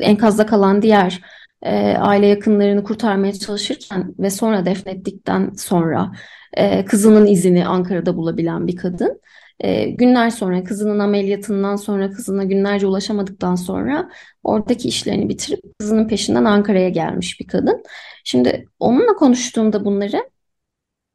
enkazda 0.00 0.46
kalan 0.46 0.82
diğer 0.82 1.20
e, 1.62 1.96
aile 1.96 2.26
yakınlarını 2.26 2.84
kurtarmaya 2.84 3.32
çalışırken 3.32 4.14
ve 4.18 4.30
sonra 4.30 4.66
defnettikten 4.66 5.52
sonra 5.58 6.12
e, 6.54 6.84
kızının 6.84 7.26
izini 7.26 7.66
Ankara'da 7.66 8.16
bulabilen 8.16 8.66
bir 8.66 8.76
kadın. 8.76 9.20
E, 9.60 9.84
günler 9.90 10.30
sonra 10.30 10.64
kızının 10.64 10.98
ameliyatından 10.98 11.76
sonra 11.76 12.10
kızına 12.10 12.44
günlerce 12.44 12.86
ulaşamadıktan 12.86 13.54
sonra 13.54 14.10
oradaki 14.42 14.88
işlerini 14.88 15.28
bitirip 15.28 15.60
kızının 15.78 16.08
peşinden 16.08 16.44
Ankara'ya 16.44 16.88
gelmiş 16.88 17.40
bir 17.40 17.46
kadın. 17.46 17.82
Şimdi 18.24 18.68
onunla 18.80 19.12
konuştuğumda 19.14 19.84
bunları 19.84 20.30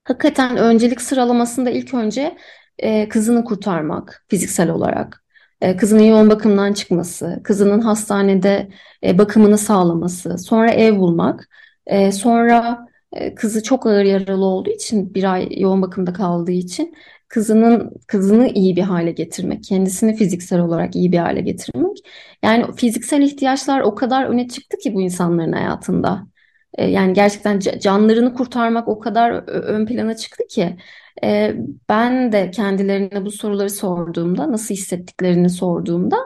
hakikaten 0.03 0.57
öncelik 0.57 1.01
sıralamasında 1.01 1.69
ilk 1.69 1.93
önce 1.93 2.37
e, 2.79 3.09
kızını 3.09 3.43
kurtarmak 3.45 4.25
fiziksel 4.27 4.69
olarak, 4.69 5.23
e, 5.61 5.77
kızının 5.77 6.03
yoğun 6.03 6.29
bakımdan 6.29 6.73
çıkması, 6.73 7.41
kızının 7.43 7.81
hastanede 7.81 8.69
e, 9.03 9.17
bakımını 9.17 9.57
sağlaması, 9.57 10.37
sonra 10.37 10.71
ev 10.71 10.97
bulmak, 10.97 11.49
e, 11.85 12.11
sonra 12.11 12.87
e, 13.13 13.35
kızı 13.35 13.63
çok 13.63 13.85
ağır 13.85 14.03
yaralı 14.03 14.45
olduğu 14.45 14.69
için 14.69 15.13
bir 15.13 15.33
ay 15.33 15.59
yoğun 15.59 15.81
bakımda 15.81 16.13
kaldığı 16.13 16.51
için 16.51 16.95
kızının 17.27 17.91
kızını 18.07 18.47
iyi 18.49 18.75
bir 18.75 18.81
hale 18.81 19.11
getirmek, 19.11 19.63
kendisini 19.63 20.15
fiziksel 20.15 20.59
olarak 20.59 20.95
iyi 20.95 21.11
bir 21.11 21.17
hale 21.17 21.41
getirmek. 21.41 21.97
Yani 22.43 22.65
fiziksel 22.75 23.21
ihtiyaçlar 23.21 23.81
o 23.81 23.95
kadar 23.95 24.25
öne 24.25 24.47
çıktı 24.47 24.77
ki 24.77 24.93
bu 24.93 25.01
insanların 25.01 25.51
hayatında. 25.51 26.27
E, 26.77 26.85
yani 26.87 27.13
gerçekten 27.13 27.59
canlarını 27.59 28.33
kurtarmak 28.33 28.87
o 28.87 28.99
kadar 28.99 29.31
ön 29.47 29.85
plana 29.85 30.15
çıktı 30.15 30.47
ki 30.47 30.77
e, 31.23 31.55
ben 31.89 32.31
de 32.31 32.51
kendilerine 32.51 33.25
bu 33.25 33.31
soruları 33.31 33.69
sorduğumda, 33.69 34.51
nasıl 34.51 34.75
hissettiklerini 34.75 35.49
sorduğumda 35.49 36.17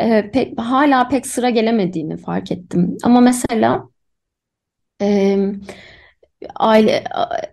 e, 0.00 0.30
pek, 0.30 0.60
hala 0.60 1.08
pek 1.08 1.26
sıra 1.26 1.50
gelemediğini 1.50 2.16
fark 2.16 2.52
ettim. 2.52 2.96
Ama 3.04 3.20
mesela 3.20 3.88
e, 5.02 5.38
aile 6.56 7.04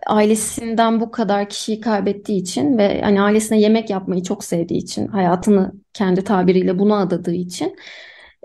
ailesinden 0.06 1.00
bu 1.00 1.10
kadar 1.10 1.48
kişiyi 1.48 1.80
kaybettiği 1.80 2.40
için 2.40 2.78
ve 2.78 3.00
hani 3.02 3.22
ailesine 3.22 3.60
yemek 3.60 3.90
yapmayı 3.90 4.22
çok 4.22 4.44
sevdiği 4.44 4.80
için, 4.80 5.06
hayatını 5.06 5.72
kendi 5.92 6.24
tabiriyle 6.24 6.78
buna 6.78 7.00
adadığı 7.00 7.34
için 7.34 7.76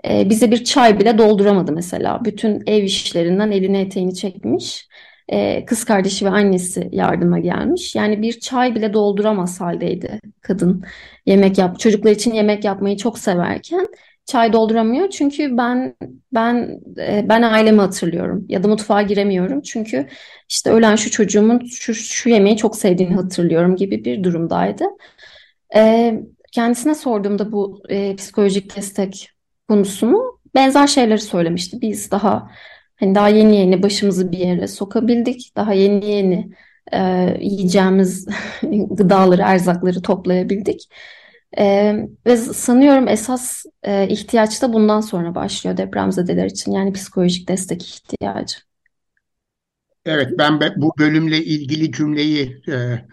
bize 0.04 0.50
bir 0.50 0.64
çay 0.64 1.00
bile 1.00 1.18
dolduramadı 1.18 1.72
mesela. 1.72 2.24
Bütün 2.24 2.62
ev 2.66 2.82
işlerinden 2.82 3.50
elini 3.50 3.78
eteğini 3.78 4.14
çekmiş. 4.14 4.88
E, 5.28 5.64
kız 5.64 5.84
kardeşi 5.84 6.24
ve 6.24 6.28
annesi 6.30 6.88
yardıma 6.92 7.38
gelmiş. 7.38 7.94
Yani 7.94 8.22
bir 8.22 8.40
çay 8.40 8.74
bile 8.74 8.92
dolduramaz 8.92 9.60
haldeydi 9.60 10.20
kadın. 10.40 10.84
Yemek 11.26 11.58
yap, 11.58 11.78
çocuklar 11.78 12.10
için 12.10 12.32
yemek 12.34 12.64
yapmayı 12.64 12.96
çok 12.96 13.18
severken 13.18 13.86
çay 14.28 14.52
dolduramıyor. 14.52 15.10
Çünkü 15.10 15.56
ben 15.56 15.96
ben 16.32 16.80
e, 16.98 17.26
ben 17.28 17.42
ailemi 17.42 17.80
hatırlıyorum 17.80 18.46
ya 18.48 18.62
da 18.62 18.68
mutfağa 18.68 19.02
giremiyorum. 19.02 19.62
Çünkü 19.62 20.08
işte 20.48 20.70
ölen 20.70 20.96
şu 20.96 21.10
çocuğumun 21.10 21.64
şu, 21.64 21.94
şu 21.94 22.28
yemeği 22.28 22.56
çok 22.56 22.76
sevdiğini 22.76 23.14
hatırlıyorum 23.14 23.76
gibi 23.76 24.04
bir 24.04 24.24
durumdaydı. 24.24 24.84
E, 25.76 26.14
kendisine 26.52 26.94
sorduğumda 26.94 27.52
bu 27.52 27.82
e, 27.88 28.16
psikolojik 28.16 28.76
destek 28.76 29.30
konusunu 29.68 30.38
benzer 30.54 30.86
şeyleri 30.86 31.20
söylemişti. 31.20 31.80
Biz 31.80 32.10
daha 32.10 32.50
hani 33.00 33.14
daha 33.14 33.28
yeni 33.28 33.56
yeni 33.56 33.82
başımızı 33.82 34.32
bir 34.32 34.38
yere 34.38 34.66
sokabildik. 34.66 35.52
Daha 35.56 35.72
yeni 35.72 36.06
yeni 36.06 36.50
e, 36.92 37.36
yiyeceğimiz 37.40 38.26
gıdaları, 38.90 39.42
erzakları 39.42 40.02
toplayabildik. 40.02 40.88
E, 41.58 41.94
ve 42.26 42.36
sanıyorum 42.36 43.08
esas 43.08 43.64
e, 43.82 44.08
ihtiyaç 44.08 44.62
da 44.62 44.72
bundan 44.72 45.00
sonra 45.00 45.34
başlıyor 45.34 45.76
depremzedeler 45.76 46.46
için. 46.46 46.72
Yani 46.72 46.92
psikolojik 46.92 47.48
destek 47.48 47.82
ihtiyacı. 47.82 48.58
Evet, 50.04 50.28
ben 50.38 50.60
bu 50.76 50.92
bölümle 50.98 51.44
ilgili 51.44 51.92
cümleyi 51.92 52.62
e, 52.68 53.04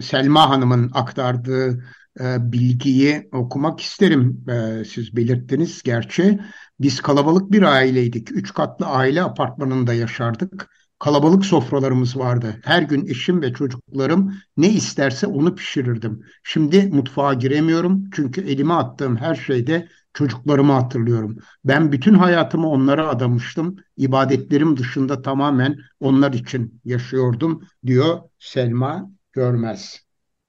Selma 0.00 0.50
Hanım'ın 0.50 0.90
aktardığı 0.94 1.84
e, 2.20 2.52
bilgiyi 2.52 3.28
okumak 3.32 3.80
isterim. 3.80 4.44
E, 4.48 4.84
siz 4.84 5.16
belirttiniz 5.16 5.82
gerçi. 5.82 6.38
Biz 6.80 7.00
kalabalık 7.00 7.52
bir 7.52 7.62
aileydik. 7.62 8.32
Üç 8.32 8.54
katlı 8.54 8.86
aile 8.86 9.22
apartmanında 9.22 9.94
yaşardık. 9.94 10.70
Kalabalık 10.98 11.44
sofralarımız 11.44 12.16
vardı. 12.16 12.56
Her 12.64 12.82
gün 12.82 13.06
eşim 13.06 13.42
ve 13.42 13.52
çocuklarım 13.52 14.34
ne 14.56 14.68
isterse 14.68 15.26
onu 15.26 15.54
pişirirdim. 15.54 16.22
Şimdi 16.42 16.86
mutfağa 16.92 17.34
giremiyorum 17.34 18.04
çünkü 18.12 18.40
elime 18.40 18.74
attığım 18.74 19.16
her 19.16 19.34
şeyde 19.34 19.88
çocuklarımı 20.14 20.72
hatırlıyorum. 20.72 21.36
Ben 21.64 21.92
bütün 21.92 22.14
hayatımı 22.14 22.68
onlara 22.68 23.08
adamıştım. 23.08 23.76
İbadetlerim 23.96 24.76
dışında 24.76 25.22
tamamen 25.22 25.76
onlar 26.00 26.32
için 26.32 26.80
yaşıyordum 26.84 27.62
diyor 27.86 28.18
Selma 28.38 29.10
Görmez. 29.32 30.00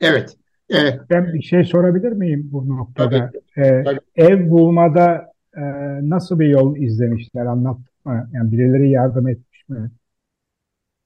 Evet, 0.02 0.36
Evet. 0.70 1.00
Ben 1.10 1.34
bir 1.34 1.42
şey 1.42 1.64
sorabilir 1.64 2.12
miyim 2.12 2.50
bu 2.52 2.78
noktada? 2.78 3.32
Tabii. 3.56 3.66
Ee, 3.68 3.84
Tabii. 3.84 4.00
Ev 4.16 4.50
bulmada 4.50 5.31
e, 5.58 5.62
nasıl 6.10 6.40
bir 6.40 6.48
yol 6.48 6.78
izlemişler 6.78 7.46
anlat? 7.46 7.78
Yani 8.06 8.52
birileri 8.52 8.90
yardım 8.90 9.28
etmiş 9.28 9.70
mi? 9.70 9.92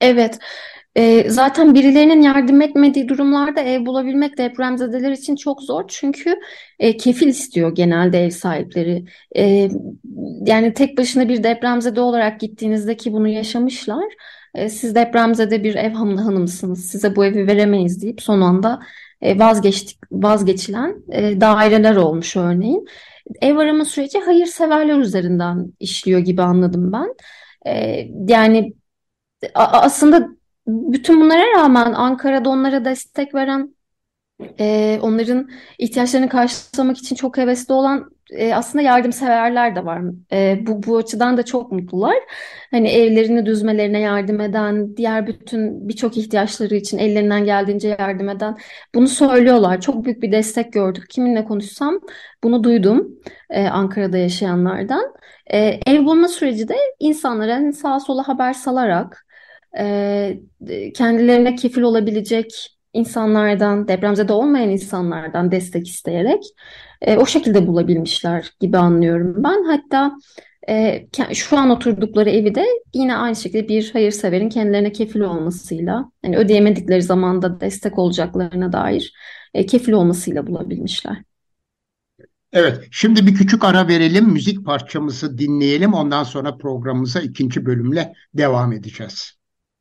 Evet. 0.01 0.39
E, 0.95 1.29
zaten 1.29 1.73
birilerinin 1.75 2.21
yardım 2.21 2.61
etmediği 2.61 3.09
durumlarda 3.09 3.61
ev 3.61 3.85
bulabilmek 3.85 4.37
depremzedeler 4.37 5.11
için 5.11 5.35
çok 5.35 5.61
zor. 5.61 5.83
Çünkü 5.87 6.35
e, 6.79 6.97
kefil 6.97 7.27
istiyor 7.27 7.75
genelde 7.75 8.25
ev 8.25 8.29
sahipleri. 8.29 9.05
E, 9.35 9.69
yani 10.45 10.73
tek 10.73 10.97
başına 10.97 11.29
bir 11.29 11.43
depremzede 11.43 12.01
olarak 12.01 12.39
gittiğinizde 12.39 12.97
ki 12.97 13.13
bunu 13.13 13.27
yaşamışlar. 13.27 14.05
E, 14.53 14.69
siz 14.69 14.95
depremzede 14.95 15.63
bir 15.63 15.75
ev 15.75 15.93
hanımısınız. 15.93 16.85
Size 16.85 17.15
bu 17.15 17.25
evi 17.25 17.47
veremeyiz 17.47 18.01
deyip 18.01 18.21
son 18.21 18.41
anda 18.41 18.79
vazgeçtik, 19.39 19.99
vazgeçilen 20.11 21.03
e, 21.11 21.41
daireler 21.41 21.95
olmuş 21.95 22.35
örneğin. 22.35 22.85
Ev 23.41 23.57
arama 23.57 23.85
süreci 23.85 24.19
hayırseverler 24.19 24.97
üzerinden 24.97 25.73
işliyor 25.79 26.19
gibi 26.19 26.41
anladım 26.41 26.93
ben. 26.93 27.15
E, 27.71 28.05
yani 28.27 28.73
aslında 29.55 30.27
bütün 30.67 31.21
bunlara 31.21 31.53
rağmen 31.57 31.93
Ankara'da 31.93 32.49
onlara 32.49 32.85
destek 32.85 33.35
veren, 33.35 33.75
onların 35.01 35.49
ihtiyaçlarını 35.79 36.29
karşılamak 36.29 36.97
için 36.97 37.15
çok 37.15 37.37
hevesli 37.37 37.73
olan 37.73 38.14
e, 38.31 38.53
aslında 38.53 38.81
yardımseverler 38.83 39.75
de 39.75 39.85
var. 39.85 40.01
E, 40.31 40.59
bu, 40.67 40.83
bu 40.83 40.97
açıdan 40.97 41.37
da 41.37 41.45
çok 41.45 41.71
mutlular. 41.71 42.15
Hani 42.71 42.89
evlerini 42.89 43.45
düzmelerine 43.45 43.99
yardım 43.99 44.41
eden, 44.41 44.97
diğer 44.97 45.27
bütün 45.27 45.89
birçok 45.89 46.17
ihtiyaçları 46.17 46.75
için 46.75 46.97
ellerinden 46.97 47.45
geldiğince 47.45 47.97
yardım 47.99 48.29
eden 48.29 48.57
bunu 48.95 49.07
söylüyorlar. 49.07 49.81
Çok 49.81 50.05
büyük 50.05 50.21
bir 50.21 50.31
destek 50.31 50.73
gördük. 50.73 51.09
Kiminle 51.09 51.45
konuşsam 51.45 51.99
bunu 52.43 52.63
duydum 52.63 53.19
e, 53.49 53.67
Ankara'da 53.67 54.17
yaşayanlardan. 54.17 55.13
E, 55.53 55.79
ev 55.85 56.05
bulma 56.05 56.27
süreci 56.27 56.67
de 56.67 56.75
insanlara 56.99 57.55
hani 57.55 57.73
sağa 57.73 57.99
sola 57.99 58.27
haber 58.27 58.53
salarak 58.53 59.25
e, 59.79 60.39
kendilerine 60.95 61.55
kefil 61.55 61.81
olabilecek 61.81 62.77
insanlardan, 62.93 63.87
depremzede 63.87 64.33
olmayan 64.33 64.69
insanlardan 64.69 65.51
destek 65.51 65.87
isteyerek 65.87 66.43
e, 67.05 67.17
o 67.17 67.25
şekilde 67.25 67.67
bulabilmişler 67.67 68.51
gibi 68.59 68.77
anlıyorum 68.77 69.33
ben. 69.37 69.63
Hatta 69.63 70.11
e, 70.69 71.07
şu 71.33 71.57
an 71.57 71.69
oturdukları 71.69 72.29
evi 72.29 72.55
de 72.55 72.65
yine 72.93 73.15
aynı 73.15 73.35
şekilde 73.35 73.67
bir 73.67 73.91
hayırseverin 73.93 74.49
kendilerine 74.49 74.91
kefil 74.91 75.19
olmasıyla, 75.19 76.11
yani 76.23 76.37
ödeyemedikleri 76.37 77.01
zamanda 77.01 77.59
destek 77.59 77.97
olacaklarına 77.99 78.73
dair 78.73 79.13
e, 79.53 79.65
kefil 79.65 79.91
olmasıyla 79.91 80.47
bulabilmişler. 80.47 81.17
Evet, 82.53 82.87
şimdi 82.91 83.27
bir 83.27 83.35
küçük 83.35 83.63
ara 83.63 83.87
verelim, 83.87 84.25
müzik 84.25 84.65
parçamızı 84.65 85.37
dinleyelim. 85.37 85.93
Ondan 85.93 86.23
sonra 86.23 86.57
programımıza 86.57 87.19
ikinci 87.19 87.65
bölümle 87.65 88.13
devam 88.33 88.73
edeceğiz. 88.73 89.33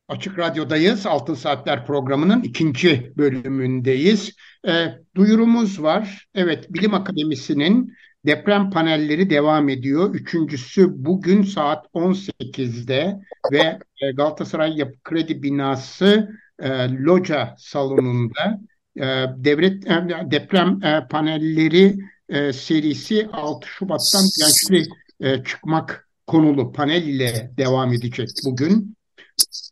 Açık 0.07 0.39
Radyo'dayız. 0.39 1.05
Altın 1.05 1.33
Saatler 1.33 1.85
programının 1.85 2.41
ikinci 2.41 3.13
bölümündeyiz. 3.17 4.35
E, 4.67 4.85
duyurumuz 5.15 5.81
var. 5.81 6.27
Evet, 6.35 6.73
Bilim 6.73 6.93
Akademisi'nin 6.93 7.93
deprem 8.25 8.69
panelleri 8.69 9.29
devam 9.29 9.69
ediyor. 9.69 10.15
Üçüncüsü 10.15 11.05
bugün 11.05 11.43
saat 11.43 11.85
18'de 11.93 13.19
ve 13.51 13.79
e, 14.01 14.11
Galatasaray 14.11 14.77
Yapı 14.77 14.99
Kredi 15.03 15.43
Binası 15.43 16.29
e, 16.59 16.69
Loca 16.89 17.55
salonunda 17.57 18.59
e, 18.97 19.05
devlet 19.37 19.87
e, 19.87 20.07
deprem 20.31 20.83
e, 20.83 21.07
panelleri 21.09 21.95
e, 22.29 22.53
serisi 22.53 23.29
6 23.33 23.67
Şubat'tan 23.67 24.25
gençli 24.39 24.85
e, 25.19 25.43
çıkmak 25.43 26.09
konulu 26.27 26.71
panel 26.73 27.03
ile 27.03 27.51
devam 27.57 27.93
edecek 27.93 28.29
bugün. 28.45 28.95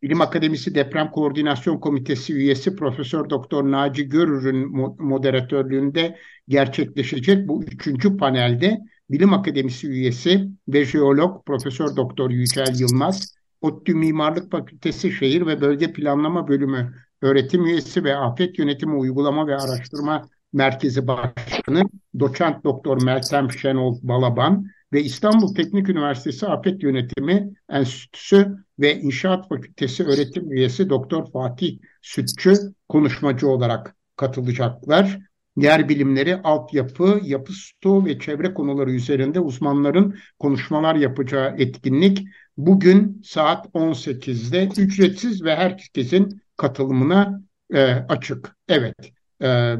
Bilim 0.03 0.21
Akademisi 0.21 0.75
Deprem 0.75 1.11
Koordinasyon 1.11 1.79
Komitesi 1.79 2.33
üyesi 2.33 2.75
Profesör 2.75 3.29
Doktor 3.29 3.71
Naci 3.71 4.09
Görür'ün 4.09 4.77
moderatörlüğünde 4.99 6.17
gerçekleşecek 6.47 7.47
bu 7.47 7.63
üçüncü 7.63 8.17
panelde 8.17 8.79
Bilim 9.09 9.33
Akademisi 9.33 9.87
üyesi 9.87 10.49
ve 10.67 10.85
jeolog 10.85 11.45
Profesör 11.45 11.95
Doktor 11.95 12.29
Yücel 12.29 12.79
Yılmaz, 12.79 13.35
ODTÜ 13.61 13.95
Mimarlık 13.95 14.51
Fakültesi 14.51 15.11
Şehir 15.11 15.45
ve 15.47 15.61
Bölge 15.61 15.93
Planlama 15.93 16.47
Bölümü 16.47 16.93
öğretim 17.21 17.65
üyesi 17.65 18.03
ve 18.03 18.15
Afet 18.15 18.59
Yönetimi 18.59 18.95
Uygulama 18.95 19.47
ve 19.47 19.55
Araştırma 19.55 20.29
Merkezi 20.53 21.07
Başkanı 21.07 21.83
Doçent 22.19 22.63
Doktor 22.63 23.03
Meltem 23.03 23.51
Şenol 23.51 23.99
Balaban 24.01 24.67
ve 24.93 25.03
İstanbul 25.03 25.55
Teknik 25.55 25.89
Üniversitesi 25.89 26.47
Afet 26.47 26.83
Yönetimi 26.83 27.53
Enstitüsü 27.69 28.62
ve 28.79 28.99
İnşaat 28.99 29.49
Fakültesi 29.49 30.03
öğretim 30.03 30.51
üyesi 30.51 30.89
Doktor 30.89 31.31
Fatih 31.31 31.79
Sütçü 32.01 32.53
konuşmacı 32.89 33.47
olarak 33.47 33.95
katılacaklar. 34.15 35.19
Yer 35.57 35.89
bilimleri, 35.89 36.41
altyapı, 36.41 37.19
yapı 37.23 37.53
stoğu 37.53 38.05
ve 38.05 38.19
çevre 38.19 38.53
konuları 38.53 38.91
üzerinde 38.91 39.39
uzmanların 39.39 40.15
konuşmalar 40.39 40.95
yapacağı 40.95 41.55
etkinlik 41.57 42.27
bugün 42.57 43.21
saat 43.25 43.65
18'de 43.73 44.69
ücretsiz 44.81 45.43
ve 45.43 45.55
herkesin 45.55 46.41
katılımına 46.57 47.41
e, 47.73 47.83
açık. 47.85 48.55
Evet, 48.67 49.11
e, 49.41 49.75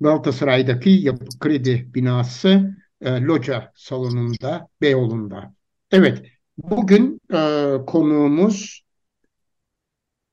Galatasaray'daki 0.00 0.90
Yapı 0.90 1.38
Kredi 1.40 1.94
binası 1.94 2.76
e, 3.00 3.20
loca 3.20 3.72
salonunda, 3.74 4.68
Beyoğlu'nda. 4.80 5.54
Evet, 5.90 6.22
Bugün 6.58 7.20
e, 7.32 7.38
konuğumuz 7.86 8.84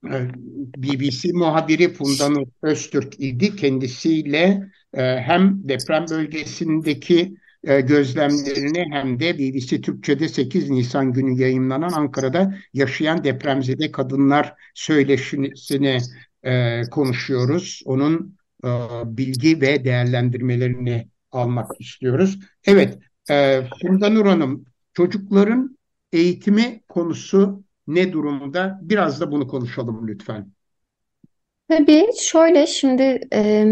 e, 0.05 0.29
BBC 0.77 1.31
muhabiri 1.33 1.93
Funda 1.93 2.41
Öztürk 2.61 3.19
idi. 3.19 3.55
Kendisiyle 3.55 4.69
e, 4.93 5.01
hem 5.01 5.69
deprem 5.69 6.05
bölgesindeki 6.09 7.35
e, 7.63 7.81
gözlemlerini 7.81 8.85
hem 8.91 9.19
de 9.19 9.37
BBC 9.37 9.81
Türkçe'de 9.81 10.27
8 10.27 10.69
Nisan 10.69 11.13
günü 11.13 11.41
yayınlanan 11.41 11.91
Ankara'da 11.91 12.55
yaşayan 12.73 13.23
depremzede 13.23 13.91
kadınlar 13.91 14.53
söyleşisini 14.73 15.97
e, 16.43 16.81
konuşuyoruz. 16.91 17.81
Onun 17.85 18.37
e, 18.63 18.69
bilgi 19.05 19.61
ve 19.61 19.85
değerlendirmelerini 19.85 21.07
almak 21.31 21.71
istiyoruz. 21.79 22.39
Evet, 22.65 22.99
e, 23.29 23.61
Funda 23.81 24.09
Nur 24.09 24.25
Hanım, 24.25 24.65
çocukların 24.93 25.77
eğitimi 26.13 26.81
konusu 26.89 27.63
ne 27.87 28.13
durumda? 28.13 28.79
Biraz 28.81 29.21
da 29.21 29.31
bunu 29.31 29.47
konuşalım 29.47 30.07
lütfen. 30.07 30.51
Tabii 31.69 32.07
şöyle 32.19 32.67
şimdi 32.67 33.27
e, 33.33 33.63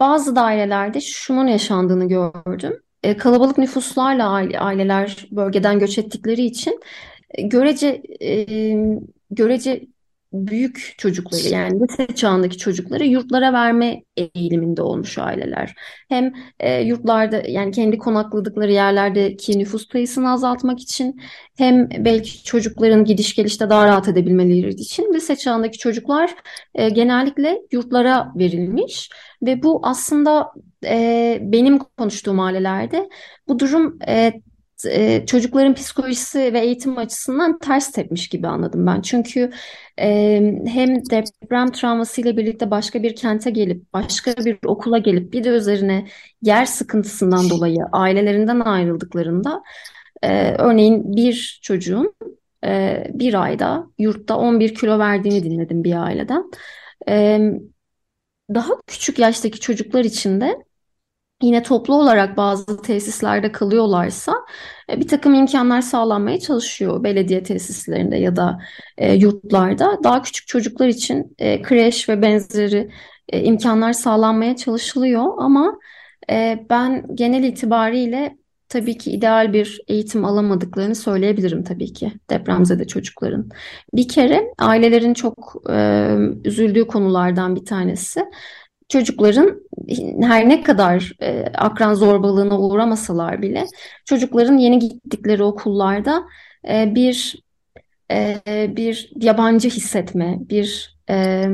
bazı 0.00 0.36
dairelerde 0.36 1.00
şunun 1.00 1.46
yaşandığını 1.46 2.08
gördüm. 2.08 2.82
E, 3.02 3.16
kalabalık 3.16 3.58
nüfuslarla 3.58 4.28
aile, 4.30 4.60
aileler 4.60 5.28
bölgeden 5.30 5.78
göç 5.78 5.98
ettikleri 5.98 6.42
için 6.44 6.80
görece 7.38 8.02
e, 8.20 8.46
görece 9.30 9.86
büyük 10.32 10.94
çocukları 10.98 11.48
yani 11.48 11.80
lise 11.80 12.06
çağındaki 12.06 12.58
çocukları 12.58 13.04
yurtlara 13.06 13.52
verme 13.52 14.02
eğiliminde 14.16 14.82
olmuş 14.82 15.18
aileler. 15.18 15.74
Hem 16.08 16.32
e, 16.60 16.80
yurtlarda 16.82 17.42
yani 17.48 17.72
kendi 17.72 17.98
konakladıkları 17.98 18.72
yerlerdeki 18.72 19.58
nüfus 19.58 19.88
sayısını 19.92 20.32
azaltmak 20.32 20.80
için 20.80 21.20
hem 21.56 21.90
belki 21.90 22.44
çocukların 22.44 23.04
gidiş 23.04 23.34
gelişte 23.34 23.70
daha 23.70 23.86
rahat 23.86 24.08
edebilmeleri 24.08 24.70
için 24.70 25.14
lise 25.14 25.36
çağındaki 25.36 25.78
çocuklar 25.78 26.34
e, 26.74 26.88
genellikle 26.88 27.58
yurtlara 27.72 28.32
verilmiş 28.36 29.10
ve 29.42 29.62
bu 29.62 29.80
aslında 29.82 30.52
e, 30.84 31.38
benim 31.42 31.78
konuştuğum 31.78 32.40
ailelerde 32.40 33.08
bu 33.48 33.58
durum 33.58 33.98
e, 34.08 34.32
e, 34.86 35.26
çocukların 35.26 35.74
psikolojisi 35.74 36.52
ve 36.52 36.60
eğitim 36.60 36.98
açısından 36.98 37.58
ters 37.58 37.92
tepmiş 37.92 38.28
gibi 38.28 38.46
anladım 38.48 38.86
ben. 38.86 39.00
Çünkü 39.00 39.50
e, 40.00 40.06
hem 40.66 41.10
deprem 41.10 41.72
travmasıyla 41.72 42.36
birlikte 42.36 42.70
başka 42.70 43.02
bir 43.02 43.16
kente 43.16 43.50
gelip, 43.50 43.92
başka 43.92 44.36
bir 44.44 44.58
okula 44.66 44.98
gelip 44.98 45.32
bir 45.32 45.44
de 45.44 45.48
üzerine 45.48 46.06
yer 46.42 46.64
sıkıntısından 46.64 47.50
dolayı 47.50 47.78
ailelerinden 47.92 48.60
ayrıldıklarında 48.60 49.62
e, 50.22 50.52
örneğin 50.52 51.16
bir 51.16 51.60
çocuğun 51.62 52.14
e, 52.64 53.04
bir 53.14 53.42
ayda 53.42 53.86
yurtta 53.98 54.36
11 54.36 54.74
kilo 54.74 54.98
verdiğini 54.98 55.44
dinledim 55.44 55.84
bir 55.84 56.04
aileden. 56.04 56.50
Daha 58.54 58.72
küçük 58.86 59.18
yaştaki 59.18 59.60
çocuklar 59.60 60.04
için 60.04 60.40
de 60.40 60.67
yine 61.42 61.62
toplu 61.62 61.94
olarak 61.94 62.36
bazı 62.36 62.82
tesislerde 62.82 63.52
kalıyorlarsa 63.52 64.34
e, 64.90 65.00
bir 65.00 65.08
takım 65.08 65.34
imkanlar 65.34 65.80
sağlanmaya 65.80 66.40
çalışıyor 66.40 67.04
belediye 67.04 67.42
tesislerinde 67.42 68.16
ya 68.16 68.36
da 68.36 68.58
e, 68.98 69.14
yurtlarda. 69.14 69.98
Daha 70.04 70.22
küçük 70.22 70.46
çocuklar 70.46 70.88
için 70.88 71.34
e, 71.38 71.62
kreş 71.62 72.08
ve 72.08 72.22
benzeri 72.22 72.90
e, 73.28 73.42
imkanlar 73.42 73.92
sağlanmaya 73.92 74.56
çalışılıyor 74.56 75.24
ama 75.38 75.78
ben 76.70 77.06
genel 77.14 77.44
itibariyle 77.44 78.36
tabii 78.68 78.98
ki 78.98 79.10
ideal 79.10 79.52
bir 79.52 79.80
eğitim 79.88 80.24
alamadıklarını 80.24 80.94
söyleyebilirim 80.94 81.64
tabii 81.64 81.92
ki 81.92 82.12
depremzede 82.30 82.86
çocukların. 82.86 83.48
Bir 83.94 84.08
kere 84.08 84.44
ailelerin 84.58 85.14
çok 85.14 85.54
e, 85.70 86.08
üzüldüğü 86.44 86.86
konulardan 86.86 87.56
bir 87.56 87.64
tanesi 87.64 88.24
çocukların 88.88 89.60
her 90.22 90.48
ne 90.48 90.62
kadar 90.62 91.12
e, 91.22 91.44
akran 91.54 91.94
zorbalığına 91.94 92.60
uğramasalar 92.60 93.42
bile 93.42 93.66
çocukların 94.04 94.56
yeni 94.56 94.78
gittikleri 94.78 95.42
okullarda 95.42 96.24
e, 96.68 96.94
bir 96.94 97.42
e, 98.10 98.36
bir 98.76 99.10
yabancı 99.20 99.68
hissetme, 99.68 100.38
bir 100.40 100.98
e, 101.10 101.44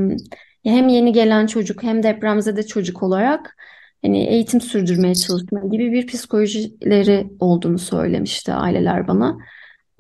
hem 0.64 0.88
yeni 0.88 1.12
gelen 1.12 1.47
çocuk 1.47 1.83
hem 1.83 2.03
depremzede 2.03 2.66
çocuk 2.66 3.03
olarak 3.03 3.57
hani 4.05 4.25
eğitim 4.25 4.61
sürdürmeye 4.61 5.14
çalışma 5.14 5.61
gibi 5.61 5.92
bir 5.92 6.07
psikolojileri 6.07 7.27
olduğunu 7.40 7.79
söylemişti 7.79 8.53
aileler 8.53 9.09
bana. 9.09 9.38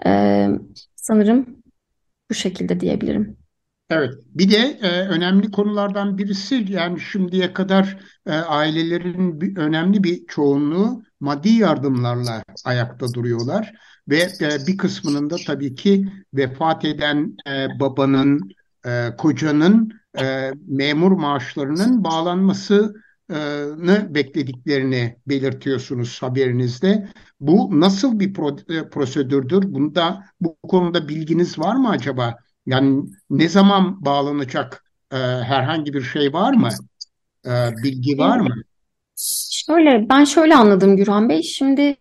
E, 0.06 0.48
sanırım 0.96 1.56
bu 2.30 2.34
şekilde 2.34 2.80
diyebilirim. 2.80 3.43
Evet, 3.90 4.14
bir 4.34 4.50
de 4.50 4.56
e, 4.82 5.08
önemli 5.08 5.50
konulardan 5.50 6.18
birisi 6.18 6.64
yani 6.68 7.00
şimdiye 7.00 7.52
kadar 7.52 7.98
e, 8.26 8.32
ailelerin 8.32 9.40
bir, 9.40 9.56
önemli 9.56 10.04
bir 10.04 10.26
çoğunluğu 10.26 11.02
maddi 11.20 11.48
yardımlarla 11.48 12.42
ayakta 12.64 13.12
duruyorlar 13.14 13.72
ve 14.08 14.16
e, 14.40 14.66
bir 14.66 14.76
kısmının 14.76 15.30
da 15.30 15.36
tabii 15.46 15.74
ki 15.74 16.08
vefat 16.34 16.84
eden 16.84 17.36
e, 17.48 17.80
babanın, 17.80 18.50
e, 18.86 19.10
kocanın 19.18 19.92
e, 20.20 20.52
memur 20.66 21.12
maaşlarının 21.12 22.04
bağlanmasını 22.04 22.94
beklediklerini 24.14 25.16
belirtiyorsunuz 25.26 26.22
haberinizde. 26.22 27.08
Bu 27.40 27.80
nasıl 27.80 28.20
bir 28.20 28.34
pro, 28.34 28.56
e, 28.68 28.88
prosedürdür? 28.88 29.74
Bunda 29.74 30.24
bu 30.40 30.56
konuda 30.68 31.08
bilginiz 31.08 31.58
var 31.58 31.76
mı 31.76 31.88
acaba? 31.90 32.43
Yani 32.66 33.04
ne 33.30 33.48
zaman 33.48 34.04
bağlanacak 34.04 34.84
e, 35.12 35.16
herhangi 35.16 35.94
bir 35.94 36.02
şey 36.02 36.32
var 36.32 36.52
mı? 36.52 36.68
E, 37.46 37.50
bilgi 37.84 38.18
var 38.18 38.38
mı? 38.40 38.54
Şöyle, 39.50 40.08
ben 40.08 40.24
şöyle 40.24 40.54
anladım 40.54 40.96
Gürhan 40.96 41.28
Bey. 41.28 41.42
Şimdi 41.42 41.96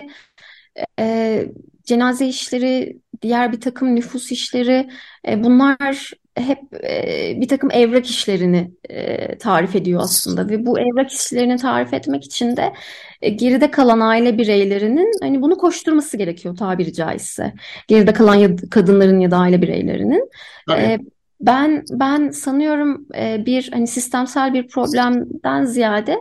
e, 0.99 1.45
cenaze 1.83 2.27
işleri, 2.27 2.99
diğer 3.21 3.51
bir 3.51 3.61
takım 3.61 3.95
nüfus 3.95 4.31
işleri, 4.31 4.89
e, 5.27 5.43
bunlar 5.43 6.11
hep 6.35 6.59
e, 6.83 7.33
bir 7.41 7.47
takım 7.47 7.71
evrak 7.71 8.05
işlerini 8.05 8.71
e, 8.89 9.37
tarif 9.37 9.75
ediyor 9.75 10.01
aslında 10.03 10.49
ve 10.49 10.65
bu 10.65 10.79
evrak 10.79 11.11
işlerini 11.11 11.57
tarif 11.57 11.93
etmek 11.93 12.23
için 12.25 12.57
de 12.57 12.73
e, 13.21 13.29
geride 13.29 13.71
kalan 13.71 13.99
aile 13.99 14.37
bireylerinin 14.37 15.11
hani 15.21 15.41
bunu 15.41 15.57
koşturması 15.57 16.17
gerekiyor 16.17 16.57
tabiri 16.57 16.93
caizse. 16.93 17.53
Geride 17.87 18.13
kalan 18.13 18.35
ya, 18.35 18.55
kadınların 18.71 19.19
ya 19.19 19.31
da 19.31 19.37
aile 19.37 19.61
bireylerinin. 19.61 20.29
E, 20.71 20.99
ben 21.41 21.83
ben 21.91 22.29
sanıyorum 22.29 23.07
e, 23.17 23.45
bir 23.45 23.69
hani 23.73 23.87
sistemsel 23.87 24.53
bir 24.53 24.67
problemden 24.67 25.65
ziyade 25.65 26.17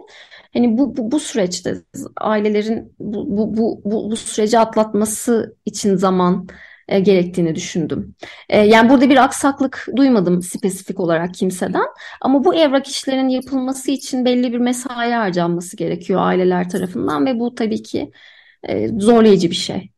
hani 0.54 0.78
bu 0.78 0.96
bu, 0.96 1.12
bu 1.12 1.20
süreçte 1.20 1.74
ailelerin 2.20 2.94
bu, 2.98 3.36
bu 3.36 3.56
bu 3.56 3.82
bu 3.84 4.10
bu 4.10 4.16
süreci 4.16 4.58
atlatması 4.58 5.56
için 5.66 5.96
zaman 5.96 6.46
e, 6.88 7.00
gerektiğini 7.00 7.54
düşündüm. 7.54 8.14
E, 8.48 8.58
yani 8.60 8.90
burada 8.90 9.10
bir 9.10 9.24
aksaklık 9.24 9.86
duymadım 9.96 10.42
spesifik 10.42 11.00
olarak 11.00 11.34
kimseden. 11.34 11.86
Ama 12.20 12.44
bu 12.44 12.54
evrak 12.54 12.86
işlerinin 12.86 13.28
yapılması 13.28 13.90
için 13.90 14.24
belli 14.24 14.52
bir 14.52 14.58
mesai 14.58 15.12
harcanması 15.12 15.76
gerekiyor 15.76 16.20
aileler 16.22 16.68
tarafından 16.68 17.26
ve 17.26 17.38
bu 17.38 17.54
tabii 17.54 17.82
ki 17.82 18.12
e, 18.62 18.88
zorlayıcı 18.88 19.50
bir 19.50 19.54
şey. 19.54 19.90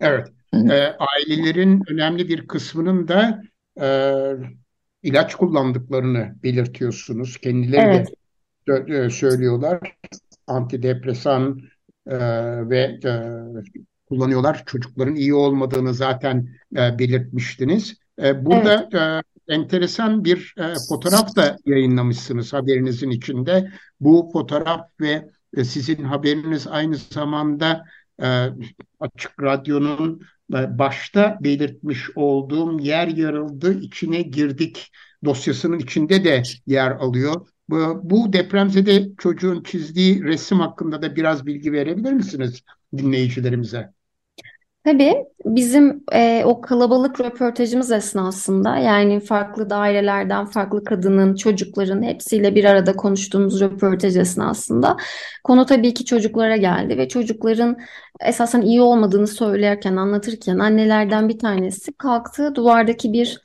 Evet, 0.00 0.28
e, 0.54 0.96
ailelerin 0.98 1.82
önemli 1.90 2.28
bir 2.28 2.46
kısmının 2.48 3.08
da 3.08 3.42
e, 3.80 3.88
ilaç 5.02 5.34
kullandıklarını 5.34 6.34
belirtiyorsunuz. 6.42 7.36
Kendileri 7.36 7.80
evet. 7.80 8.08
de 8.88 9.10
söylüyorlar. 9.10 9.96
Antidepresan 10.46 11.60
e, 12.06 12.18
ve 12.70 12.98
e, 13.04 13.12
kullanıyorlar. 14.10 14.62
Çocukların 14.66 15.14
iyi 15.14 15.34
olmadığını 15.34 15.94
zaten 15.94 16.48
e, 16.76 16.98
belirtmiştiniz. 16.98 17.96
E, 18.22 18.46
burada 18.46 18.88
evet. 18.92 19.24
e, 19.48 19.54
enteresan 19.54 20.24
bir 20.24 20.54
e, 20.58 20.74
fotoğraf 20.88 21.36
da 21.36 21.56
yayınlamışsınız 21.66 22.52
haberinizin 22.52 23.10
içinde. 23.10 23.72
Bu 24.00 24.30
fotoğraf 24.32 24.80
ve 25.00 25.28
e, 25.56 25.64
sizin 25.64 26.04
haberiniz 26.04 26.66
aynı 26.66 26.96
zamanda 26.96 27.84
e, 28.22 28.46
Açık 29.00 29.42
Radyo'nun 29.42 30.20
e, 30.54 30.78
başta 30.78 31.38
belirtmiş 31.40 32.16
olduğum 32.16 32.80
yer 32.80 33.08
yarıldı, 33.08 33.80
içine 33.80 34.22
girdik 34.22 34.92
dosyasının 35.24 35.78
içinde 35.78 36.24
de 36.24 36.42
yer 36.66 36.90
alıyor. 36.90 37.46
Bu, 37.68 38.00
bu 38.02 38.32
depremzede 38.32 39.08
çocuğun 39.18 39.62
çizdiği 39.62 40.24
resim 40.24 40.60
hakkında 40.60 41.02
da 41.02 41.16
biraz 41.16 41.46
bilgi 41.46 41.72
verebilir 41.72 42.12
misiniz 42.12 42.62
dinleyicilerimize? 42.96 43.92
Tabii 44.84 45.14
bizim 45.44 46.04
e, 46.12 46.42
o 46.44 46.60
kalabalık 46.60 47.20
röportajımız 47.20 47.92
esnasında 47.92 48.76
yani 48.76 49.20
farklı 49.20 49.70
dairelerden 49.70 50.46
farklı 50.46 50.84
kadının, 50.84 51.34
çocukların 51.34 52.02
hepsiyle 52.02 52.54
bir 52.54 52.64
arada 52.64 52.96
konuştuğumuz 52.96 53.60
röportaj 53.60 54.16
esnasında 54.16 54.96
konu 55.44 55.66
tabii 55.66 55.94
ki 55.94 56.04
çocuklara 56.04 56.56
geldi 56.56 56.98
ve 56.98 57.08
çocukların 57.08 57.76
esasen 58.20 58.60
iyi 58.60 58.80
olmadığını 58.80 59.26
söylerken, 59.26 59.96
anlatırken 59.96 60.58
annelerden 60.58 61.28
bir 61.28 61.38
tanesi 61.38 61.92
kalktı 61.92 62.54
duvardaki 62.54 63.12
bir 63.12 63.40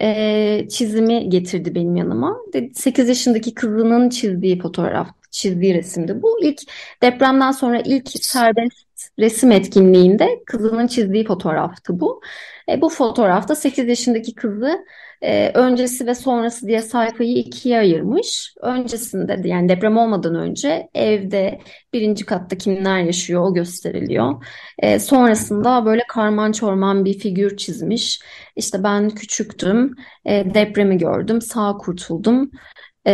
e, 0.00 0.68
çizimi 0.68 1.28
getirdi 1.28 1.74
benim 1.74 1.96
yanıma. 1.96 2.36
8 2.74 3.08
yaşındaki 3.08 3.54
kızının 3.54 4.08
çizdiği 4.08 4.58
fotoğraf, 4.58 5.08
çizdiği 5.30 5.74
resimdi. 5.74 6.22
Bu 6.22 6.38
ilk 6.42 6.60
depremden 7.02 7.50
sonra 7.52 7.80
ilk 7.84 8.08
serbest 8.08 8.90
resim 9.18 9.52
etkinliğinde 9.52 10.42
kızının 10.46 10.86
çizdiği 10.86 11.24
fotoğraftı 11.24 12.00
bu. 12.00 12.20
E, 12.68 12.80
bu 12.80 12.88
fotoğrafta 12.88 13.54
8 13.54 13.88
yaşındaki 13.88 14.34
kızı 14.34 14.84
e, 15.22 15.50
öncesi 15.54 16.06
ve 16.06 16.14
sonrası 16.14 16.66
diye 16.66 16.82
sayfayı 16.82 17.34
ikiye 17.36 17.78
ayırmış. 17.78 18.54
Öncesinde 18.62 19.48
yani 19.48 19.68
deprem 19.68 19.96
olmadan 19.96 20.34
önce 20.34 20.88
evde 20.94 21.60
birinci 21.92 22.26
katta 22.26 22.58
kimler 22.58 23.00
yaşıyor 23.00 23.42
o 23.42 23.54
gösteriliyor. 23.54 24.44
E, 24.78 24.98
sonrasında 24.98 25.86
böyle 25.86 26.02
karman 26.08 26.52
çorman 26.52 27.04
bir 27.04 27.18
figür 27.18 27.56
çizmiş. 27.56 28.20
İşte 28.56 28.82
ben 28.82 29.10
küçüktüm, 29.10 29.94
e, 30.24 30.54
depremi 30.54 30.98
gördüm, 30.98 31.40
sağ 31.42 31.76
kurtuldum 31.76 32.50
e, 33.06 33.12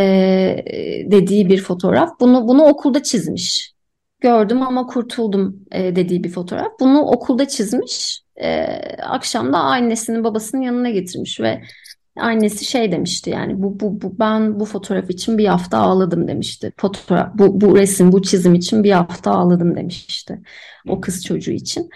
dediği 1.11 1.49
bir 1.49 1.61
fotoğraf. 1.61 2.19
Bunu 2.19 2.47
bunu 2.47 2.63
okulda 2.63 3.03
çizmiş 3.03 3.73
gördüm 4.21 4.61
ama 4.61 4.87
kurtuldum 4.87 5.65
e, 5.71 5.95
dediği 5.95 6.23
bir 6.23 6.29
fotoğraf. 6.29 6.71
Bunu 6.79 6.99
okulda 7.01 7.47
çizmiş. 7.47 8.21
E, 8.41 8.65
akşam 9.03 9.53
da 9.53 9.57
annesinin 9.57 10.23
babasının 10.23 10.61
yanına 10.61 10.89
getirmiş 10.89 11.39
ve 11.39 11.61
annesi 12.17 12.65
şey 12.65 12.91
demişti 12.91 13.29
yani 13.29 13.63
bu, 13.63 13.79
bu, 13.79 14.01
bu 14.01 14.19
ben 14.19 14.59
bu 14.59 14.65
fotoğraf 14.65 15.09
için 15.09 15.37
bir 15.37 15.45
hafta 15.45 15.77
ağladım 15.77 16.27
demişti. 16.27 16.73
Fotoğraf 16.77 17.33
bu, 17.33 17.61
bu 17.61 17.77
resim 17.77 18.11
bu 18.11 18.21
çizim 18.21 18.53
için 18.53 18.83
bir 18.83 18.91
hafta 18.91 19.31
ağladım 19.31 19.75
demişti. 19.75 20.41
O 20.87 21.01
kız 21.01 21.25
çocuğu 21.25 21.51
için. 21.51 21.89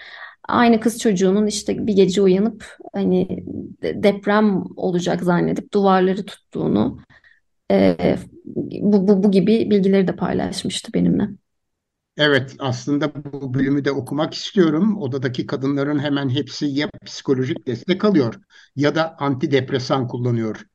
Aynı 0.48 0.80
kız 0.80 0.98
çocuğunun 0.98 1.46
işte 1.46 1.86
bir 1.86 1.92
gece 1.92 2.22
uyanıp 2.22 2.76
hani 2.92 3.44
deprem 3.82 4.64
olacak 4.76 5.22
zannedip 5.22 5.72
duvarları 5.72 6.26
tuttuğunu 6.26 6.98
e, 7.70 8.16
bu, 8.44 9.08
bu, 9.08 9.22
bu 9.22 9.30
gibi 9.30 9.70
bilgileri 9.70 10.08
de 10.08 10.16
paylaşmıştı 10.16 10.92
benimle. 10.92 11.28
Evet, 12.16 12.56
aslında 12.58 13.14
bu 13.14 13.54
bölümü 13.54 13.84
de 13.84 13.90
okumak 13.90 14.34
istiyorum. 14.34 14.96
Odadaki 14.96 15.46
kadınların 15.46 15.98
hemen 15.98 16.28
hepsi 16.28 16.66
ya 16.66 16.90
psikolojik 17.04 17.66
destek 17.66 18.04
alıyor 18.04 18.34
ya 18.76 18.94
da 18.94 19.16
antidepresan 19.18 20.08
kullanıyor. 20.08 20.66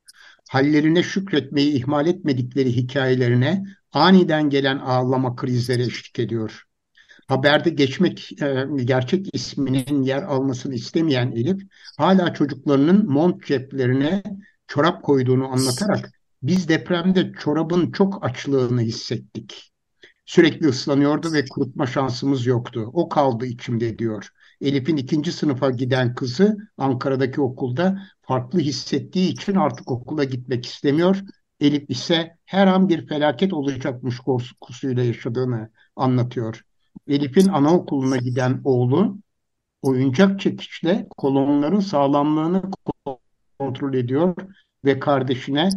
Hallerine 0.50 1.04
şükretmeyi 1.04 1.74
ihmal 1.74 2.08
etmedikleri 2.08 2.76
hikayelerine 2.76 3.64
aniden 3.92 4.50
gelen 4.50 4.78
ağlama 4.78 5.36
krizleri 5.36 5.82
eşlik 5.82 6.20
ediyor. 6.20 6.64
Haberde 7.28 7.70
geçmek, 7.70 8.42
e, 8.42 8.68
gerçek 8.86 9.36
isminin 9.36 10.04
yer 10.04 10.24
almasını 10.24 10.76
istemeyen 10.76 11.32
Elif, 11.32 11.62
hala 11.98 12.34
çocuklarının 12.34 13.12
mont 13.12 13.46
ceplerine 13.46 14.24
çorap 14.68 15.04
koyduğunu 15.04 15.48
anlatarak 15.48 16.17
biz 16.48 16.68
depremde 16.70 17.32
çorabın 17.32 17.92
çok 17.92 18.26
açlığını 18.26 18.82
hissettik 18.82 19.74
Sürekli 20.28 20.68
ıslanıyordu 20.68 21.34
ve 21.34 21.46
kurutma 21.46 21.88
şansımız 21.88 22.46
yoktu. 22.46 22.90
O 22.94 23.10
kaldı 23.10 23.46
içimde 23.46 23.98
diyor. 24.00 24.30
Elif'in 24.62 24.98
ikinci 24.98 25.32
sınıfa 25.32 25.70
giden 25.70 26.16
kızı 26.16 26.58
Ankara'daki 26.78 27.42
okulda 27.42 28.02
farklı 28.22 28.60
hissettiği 28.60 29.32
için 29.32 29.56
artık 29.56 29.92
okula 29.92 30.24
gitmek 30.24 30.66
istemiyor. 30.66 31.22
Elif 31.60 31.90
ise 31.90 32.38
her 32.46 32.68
an 32.68 32.90
bir 32.90 33.08
felaket 33.08 33.54
olacakmış 33.54 34.20
korkusuyla 34.20 35.04
yaşadığını 35.04 35.70
anlatıyor. 35.96 36.62
Elif'in 37.08 37.48
anaokuluna 37.48 38.18
giden 38.18 38.62
oğlu 38.64 39.18
oyuncak 39.82 40.40
çekiçle 40.40 41.08
kolonların 41.18 41.80
sağlamlığını 41.80 42.62
kontrol 43.60 43.94
ediyor 43.94 44.36
ve 44.86 45.00
kardeşine 45.00 45.70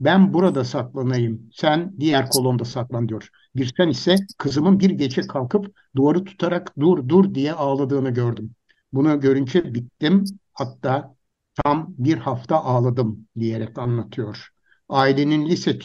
ben 0.00 0.34
burada 0.34 0.64
saklanayım, 0.64 1.50
sen 1.52 1.94
diğer 2.00 2.30
kolonda 2.30 2.64
saklan 2.64 3.08
diyor. 3.08 3.28
Bir 3.56 3.72
sen 3.76 3.88
ise 3.88 4.16
kızımın 4.38 4.80
bir 4.80 4.90
gece 4.90 5.22
kalkıp 5.22 5.76
duvarı 5.96 6.24
tutarak 6.24 6.72
dur 6.80 7.08
dur 7.08 7.34
diye 7.34 7.52
ağladığını 7.52 8.10
gördüm. 8.10 8.54
Bunu 8.92 9.20
görünce 9.20 9.74
bittim, 9.74 10.24
hatta 10.52 11.14
tam 11.64 11.94
bir 11.98 12.18
hafta 12.18 12.56
ağladım 12.64 13.28
diyerek 13.38 13.78
anlatıyor. 13.78 14.48
Ailenin 14.88 15.46
lise 15.46 15.78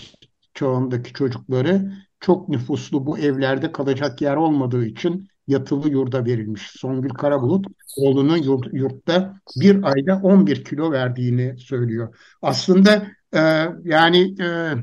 çağındaki 0.53 1.13
çocukları 1.13 1.93
çok 2.19 2.49
nüfuslu 2.49 3.05
bu 3.05 3.19
evlerde 3.19 3.71
kalacak 3.71 4.21
yer 4.21 4.35
olmadığı 4.35 4.85
için 4.85 5.27
yatılı 5.47 5.89
yurda 5.89 6.25
verilmiş. 6.25 6.61
Songül 6.61 7.09
Karabulut 7.09 7.65
oğlunun 7.97 8.37
yurt, 8.37 8.73
yurtta 8.73 9.41
bir 9.61 9.83
ayda 9.83 10.19
11 10.23 10.63
kilo 10.63 10.91
verdiğini 10.91 11.57
söylüyor. 11.59 12.15
Aslında 12.41 13.07
e, 13.33 13.39
yani 13.83 14.35
e, 14.41 14.73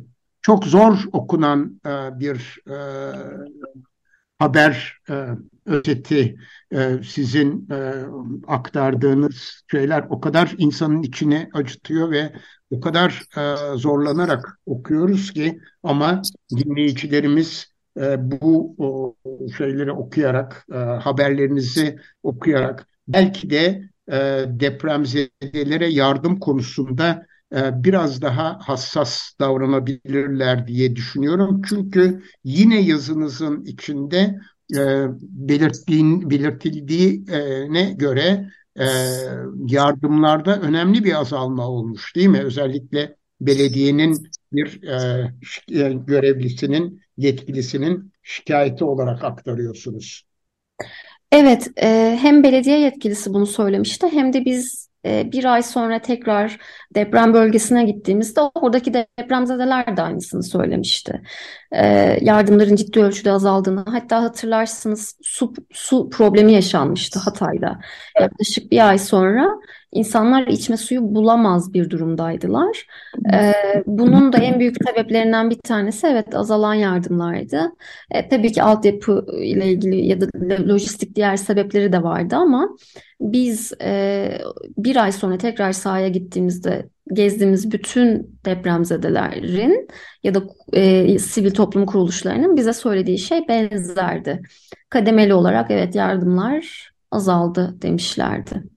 çok 0.43 0.65
zor 0.65 1.05
okunan 1.13 1.81
e, 1.87 2.21
bir 2.21 2.59
e, 2.71 2.77
haber 4.39 4.99
e, 5.11 5.15
özeti 5.67 6.37
e, 6.73 6.99
sizin 7.05 7.69
e, 7.71 8.05
aktardığınız 8.47 9.63
şeyler 9.71 10.07
o 10.11 10.21
kadar 10.21 10.55
insanın 10.59 11.03
içini 11.03 11.51
acıtıyor 11.55 12.11
ve 12.11 12.33
o 12.71 12.81
kadar 12.81 13.23
e, 13.37 13.77
zorlanarak 13.79 14.59
okuyoruz 14.67 15.33
ki 15.33 15.61
ama 15.83 16.23
dinleyicilerimiz 16.57 17.67
e, 18.01 18.31
bu 18.31 18.75
o, 18.79 19.17
şeyleri 19.59 19.93
okuyarak 19.93 20.67
e, 20.73 20.77
haberlerinizi 20.77 21.99
okuyarak 22.23 22.89
belki 23.09 23.51
de 23.51 23.91
e, 24.13 24.45
depremzedelere 24.49 25.87
yardım 25.87 26.39
konusunda 26.39 27.27
biraz 27.85 28.23
daha 28.23 28.59
hassas 28.63 29.31
davranabilirler 29.41 30.67
diye 30.67 30.97
düşünüyorum. 30.97 31.63
Çünkü 31.69 32.23
yine 32.45 32.81
yazınızın 32.83 33.65
içinde 33.65 34.39
e, 34.75 35.07
belirttiğin, 35.21 36.31
belirtildiğine 36.31 37.93
göre 37.93 38.51
e, 38.79 38.87
yardımlarda 39.67 40.61
önemli 40.61 41.05
bir 41.05 41.21
azalma 41.21 41.69
olmuş 41.69 42.17
değil 42.17 42.29
mi? 42.29 42.41
Özellikle 42.41 43.17
belediyenin 43.41 44.29
bir 44.53 44.81
görevlisinin, 46.07 47.01
yetkilisinin 47.17 48.13
şikayeti 48.23 48.85
olarak 48.85 49.25
aktarıyorsunuz. 49.25 50.23
Evet, 51.33 51.69
hem 52.21 52.43
belediye 52.43 52.81
yetkilisi 52.81 53.35
bunu 53.35 53.47
söylemişti 53.47 54.07
hem 54.13 54.33
de 54.33 54.45
biz 54.45 54.86
e, 55.07 55.33
bir 55.33 55.45
ay 55.45 55.63
sonra 55.63 55.99
tekrar 55.99 56.59
deprem 56.95 57.35
bölgesine 57.35 57.85
gittiğimizde 57.85 58.41
oradaki 58.41 58.95
depremzedeler 58.95 59.97
de 59.97 60.03
aynısını 60.03 60.43
söylemişti. 60.43 61.23
E, 61.73 61.87
yardımların 62.21 62.77
ciddi 62.77 63.01
ölçüde 63.01 63.33
azaldığını 63.33 63.85
hatta 63.91 64.23
hatırlarsınız 64.23 65.17
su, 65.23 65.53
su 65.73 66.11
problemi 66.11 66.53
yaşanmıştı 66.53 67.19
Hatay'da. 67.19 67.81
Yaklaşık 68.21 68.71
bir 68.73 68.89
ay 68.89 68.99
sonra 68.99 69.49
insanlar 69.97 70.47
içme 70.47 70.77
suyu 70.77 71.15
bulamaz 71.15 71.75
bir 71.75 71.91
durumdaydılar. 71.91 72.87
E, 73.33 73.53
bunun 73.87 74.33
da 74.33 74.39
en 74.39 74.61
büyük 74.61 74.77
sebeplerinden 74.89 75.51
bir 75.51 75.59
tanesi 75.59 76.07
evet 76.07 76.35
azalan 76.35 76.75
yardımlardı. 76.75 77.73
E, 78.11 78.29
tabii 78.29 78.53
ki 78.53 78.63
altyapı 78.63 79.27
ile 79.39 79.73
ilgili 79.73 80.07
ya 80.07 80.21
da 80.21 80.27
lojistik 80.69 81.17
diğer 81.17 81.37
sebepleri 81.37 81.93
de 81.93 82.03
vardı 82.03 82.37
ama 82.37 82.69
biz 83.21 83.73
e, 83.83 84.29
bir 84.79 84.97
ay 84.97 85.13
sonra 85.13 85.39
tekrar 85.39 85.73
sahaya 85.73 86.09
gittiğimizde 86.09 86.89
gezdiğimiz 87.13 87.73
bütün 87.73 88.39
depremzedelerin 88.45 89.89
ya 90.23 90.35
da 90.35 90.43
e, 90.73 91.19
sivil 91.19 91.51
toplum 91.51 91.87
kuruluşlarının 91.87 92.57
bize 92.57 92.73
söylediği 92.73 93.19
şey 93.19 93.49
benzerdi. 93.49 94.43
Kademeli 94.89 95.35
olarak 95.35 95.71
evet 95.71 95.95
yardımlar 95.95 96.91
azaldı 97.11 97.77
demişlerdi. 97.83 98.76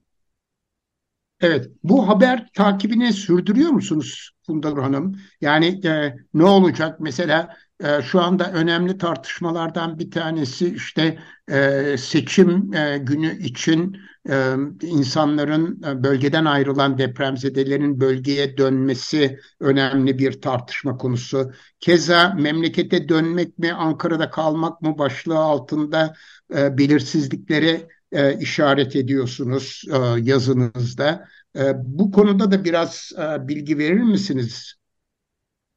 Evet, 1.42 1.66
bu 1.84 2.08
haber 2.08 2.48
takibini 2.54 3.14
sürdürüyor 3.14 3.70
musunuz 3.70 4.32
Funda 4.46 4.70
Hanım? 4.70 5.20
Yani 5.42 5.88
e, 5.88 6.16
ne 6.34 6.44
olacak 6.44 7.00
mesela 7.00 7.56
e, 7.84 8.02
şu 8.02 8.22
anda 8.22 8.52
önemli 8.52 8.98
tartışmalardan 8.98 10.00
bir 10.00 10.12
tanesi 10.12 10.76
işte 10.76 11.20
e, 11.52 11.96
seçim 11.98 12.74
e, 12.74 12.98
günü 12.98 13.40
için 13.40 13.98
e, 14.30 14.54
insanların 14.82 15.82
e, 15.84 16.04
bölgeden 16.04 16.46
ayrılan 16.46 16.98
depremzedelerin 16.98 18.00
bölgeye 18.00 18.58
dönmesi 18.58 19.40
önemli 19.60 20.18
bir 20.20 20.42
tartışma 20.42 20.98
konusu. 20.98 21.52
Keza 21.80 22.34
memlekete 22.40 23.10
dönmek 23.10 23.58
mi 23.60 23.74
Ankara'da 23.74 24.30
kalmak 24.30 24.82
mı 24.82 24.98
başlığı 24.98 25.38
altında 25.40 26.14
e, 26.56 26.78
belirsizlikleri 26.78 27.88
e, 28.12 28.40
işaret 28.40 28.96
ediyorsunuz 28.96 29.84
e, 29.94 29.98
yazınızda. 30.22 31.28
E, 31.56 31.62
bu 31.76 32.12
konuda 32.12 32.52
da 32.52 32.64
biraz 32.64 33.12
e, 33.18 33.48
bilgi 33.48 33.78
verir 33.78 34.04
misiniz? 34.04 34.76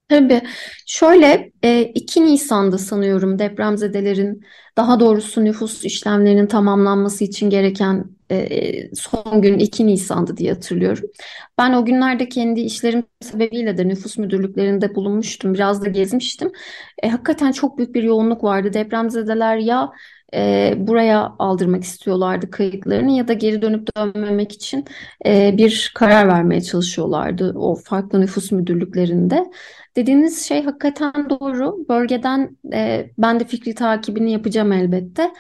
Tabii. 0.09 0.43
Şöyle 0.87 1.53
2 1.95 2.21
e, 2.21 2.25
Nisan'da 2.25 2.79
sanıyorum 2.79 3.39
depremzedelerin 3.39 4.43
daha 4.77 5.01
doğrusu 5.01 5.45
nüfus 5.45 5.85
işlemlerinin 5.85 6.47
tamamlanması 6.47 7.25
için 7.25 7.51
gereken 7.51 8.05
e, 8.31 8.95
son 8.95 9.43
gün 9.43 9.59
2 9.59 9.87
Nisan'dı 9.87 10.37
diye 10.37 10.53
hatırlıyorum. 10.53 11.05
Ben 11.59 11.73
o 11.73 11.85
günlerde 11.85 12.29
kendi 12.29 12.61
işlerim 12.61 13.05
sebebiyle 13.21 13.79
de 13.79 13.89
nüfus 13.89 14.19
müdürlüklerinde 14.19 14.95
bulunmuştum. 14.95 15.55
Biraz 15.55 15.85
da 15.85 15.89
gezmiştim. 15.89 16.53
E, 17.03 17.09
hakikaten 17.09 17.53
çok 17.53 17.79
büyük 17.79 17.95
bir 17.95 18.03
yoğunluk 18.03 18.45
vardı. 18.45 18.73
Depremzedeler 18.73 19.57
ya 19.57 19.93
e, 20.35 20.75
buraya 20.79 21.35
aldırmak 21.39 21.85
istiyorlardı 21.85 22.51
kayıtlarını 22.51 23.13
ya 23.13 23.29
da 23.29 23.33
geri 23.33 23.63
dönüp 23.63 23.97
dönmemek 23.97 24.53
için 24.53 24.85
e, 25.27 25.55
bir 25.59 25.93
karar 25.95 26.29
vermeye 26.29 26.61
çalışıyorlardı 26.61 27.53
o 27.57 27.75
farklı 27.75 28.21
nüfus 28.21 28.53
müdürlüklerinde. 28.53 29.45
Dediğiniz 29.97 30.49
şey 30.49 30.65
hakikaten 30.65 31.31
doğru. 31.31 31.87
Bölgeden 31.89 32.57
e, 32.73 33.11
ben 33.19 33.41
de 33.41 33.45
fikri 33.45 33.75
takibini 33.75 34.33
yapacağım 34.33 34.73
elbette. 34.73 35.33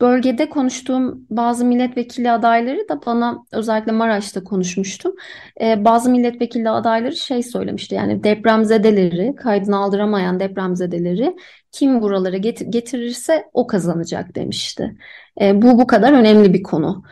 Bölgede 0.00 0.48
konuştuğum 0.48 1.26
bazı 1.30 1.64
milletvekili 1.64 2.30
adayları 2.30 2.88
da 2.88 3.00
bana 3.06 3.44
özellikle 3.52 3.92
Maraş'ta 3.92 4.44
konuşmuştum. 4.44 5.14
Ee, 5.60 5.84
bazı 5.84 6.10
milletvekili 6.10 6.70
adayları 6.70 7.16
şey 7.16 7.42
söylemişti 7.42 7.94
yani 7.94 8.24
depremzedeleri, 8.24 9.34
kaydını 9.36 9.76
aldıramayan 9.76 10.40
depremzedeleri 10.40 11.36
kim 11.72 12.02
buralara 12.02 12.36
getir 12.36 12.66
getirirse 12.66 13.44
o 13.52 13.66
kazanacak 13.66 14.34
demişti. 14.34 14.96
Ee, 15.40 15.62
bu 15.62 15.78
bu 15.78 15.86
kadar 15.86 16.12
önemli 16.12 16.54
bir 16.54 16.62
konu. 16.62 17.02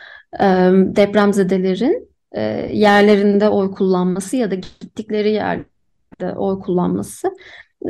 Ee, 0.41 0.45
depremzedelerin 0.73 2.09
e, 2.33 2.43
yerlerinde 2.73 3.49
oy 3.49 3.71
kullanması 3.71 4.37
ya 4.37 4.51
da 4.51 4.55
gittikleri 4.55 5.31
yerde 5.33 6.35
oy 6.37 6.61
kullanması 6.61 7.29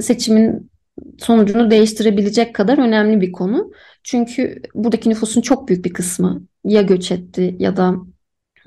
seçimin 0.00 0.70
sonucunu 1.18 1.70
değiştirebilecek 1.70 2.54
kadar 2.54 2.78
önemli 2.78 3.20
bir 3.20 3.32
konu. 3.32 3.72
Çünkü 4.02 4.62
buradaki 4.74 5.10
nüfusun 5.10 5.40
çok 5.40 5.68
büyük 5.68 5.84
bir 5.84 5.92
kısmı 5.92 6.42
ya 6.64 6.82
göç 6.82 7.12
etti 7.12 7.56
ya 7.58 7.76
da 7.76 7.94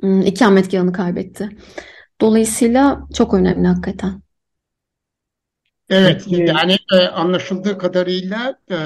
ım, 0.03 0.21
ikametgahını 0.21 0.93
kaybetti. 0.93 1.49
Dolayısıyla 2.21 3.07
çok 3.13 3.34
önemli 3.34 3.67
hakikaten. 3.67 4.21
Evet, 5.89 6.23
yani 6.27 6.77
e, 6.93 7.07
anlaşıldığı 7.07 7.77
kadarıyla 7.77 8.59
e, 8.71 8.77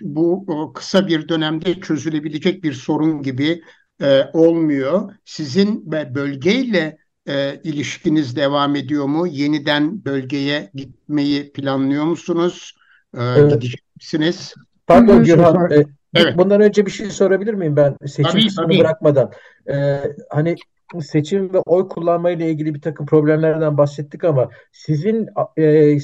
bu 0.00 0.72
kısa 0.74 1.08
bir 1.08 1.28
dönemde 1.28 1.80
çözülebilecek 1.80 2.64
bir 2.64 2.72
sorun 2.72 3.22
gibi 3.22 3.62
e, 4.02 4.22
olmuyor. 4.32 5.14
Sizin 5.24 5.92
bölgeyle 5.92 6.98
e, 7.28 7.60
ilişkiniz 7.64 8.36
devam 8.36 8.76
ediyor 8.76 9.06
mu? 9.06 9.26
Yeniden 9.26 10.04
bölgeye 10.04 10.70
gitmeyi 10.74 11.52
planlıyor 11.52 12.04
musunuz? 12.04 12.77
E, 13.14 13.22
evet. 13.22 13.52
Gidecek 13.52 13.80
misiniz? 13.96 14.54
Pardon 14.86 15.24
Gürhan, 15.24 15.70
e, 15.72 15.84
Evet. 16.14 16.38
Bundan 16.38 16.60
önce 16.60 16.86
bir 16.86 16.90
şey 16.90 17.10
sorabilir 17.10 17.54
miyim 17.54 17.76
ben 17.76 17.96
seçim 18.06 18.24
tabii, 18.24 18.46
kısmını 18.46 18.66
tabii. 18.68 18.78
bırakmadan? 18.78 19.32
Ee, 19.70 20.00
hani 20.30 20.56
seçim 21.00 21.54
ve 21.54 21.58
oy 21.58 21.88
kullanma 21.88 22.30
ile 22.30 22.50
ilgili 22.50 22.74
bir 22.74 22.80
takım 22.80 23.06
problemlerden 23.06 23.78
bahsettik 23.78 24.24
ama 24.24 24.48
sizin 24.72 25.28
e, 25.58 25.96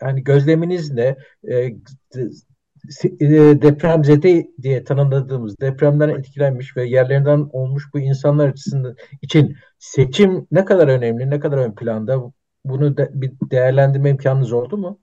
hani 0.00 0.24
gözleminiz 0.24 0.92
ne? 0.92 1.16
E, 1.50 1.56
e, 3.20 3.28
depremzede 3.62 4.46
diye 4.62 4.84
tanımladığımız 4.84 5.60
depremden 5.60 6.08
etkilenmiş 6.08 6.76
ve 6.76 6.84
yerlerinden 6.88 7.48
olmuş 7.52 7.84
bu 7.94 8.00
insanlar 8.00 8.48
açısından 8.48 8.96
için 9.22 9.56
seçim 9.78 10.46
ne 10.50 10.64
kadar 10.64 10.88
önemli, 10.88 11.30
ne 11.30 11.40
kadar 11.40 11.58
ön 11.58 11.74
planda? 11.74 12.32
Bunu 12.64 12.96
de, 12.96 13.10
bir 13.14 13.32
değerlendirme 13.50 14.10
imkanınız 14.10 14.52
oldu 14.52 14.76
mu? 14.76 14.98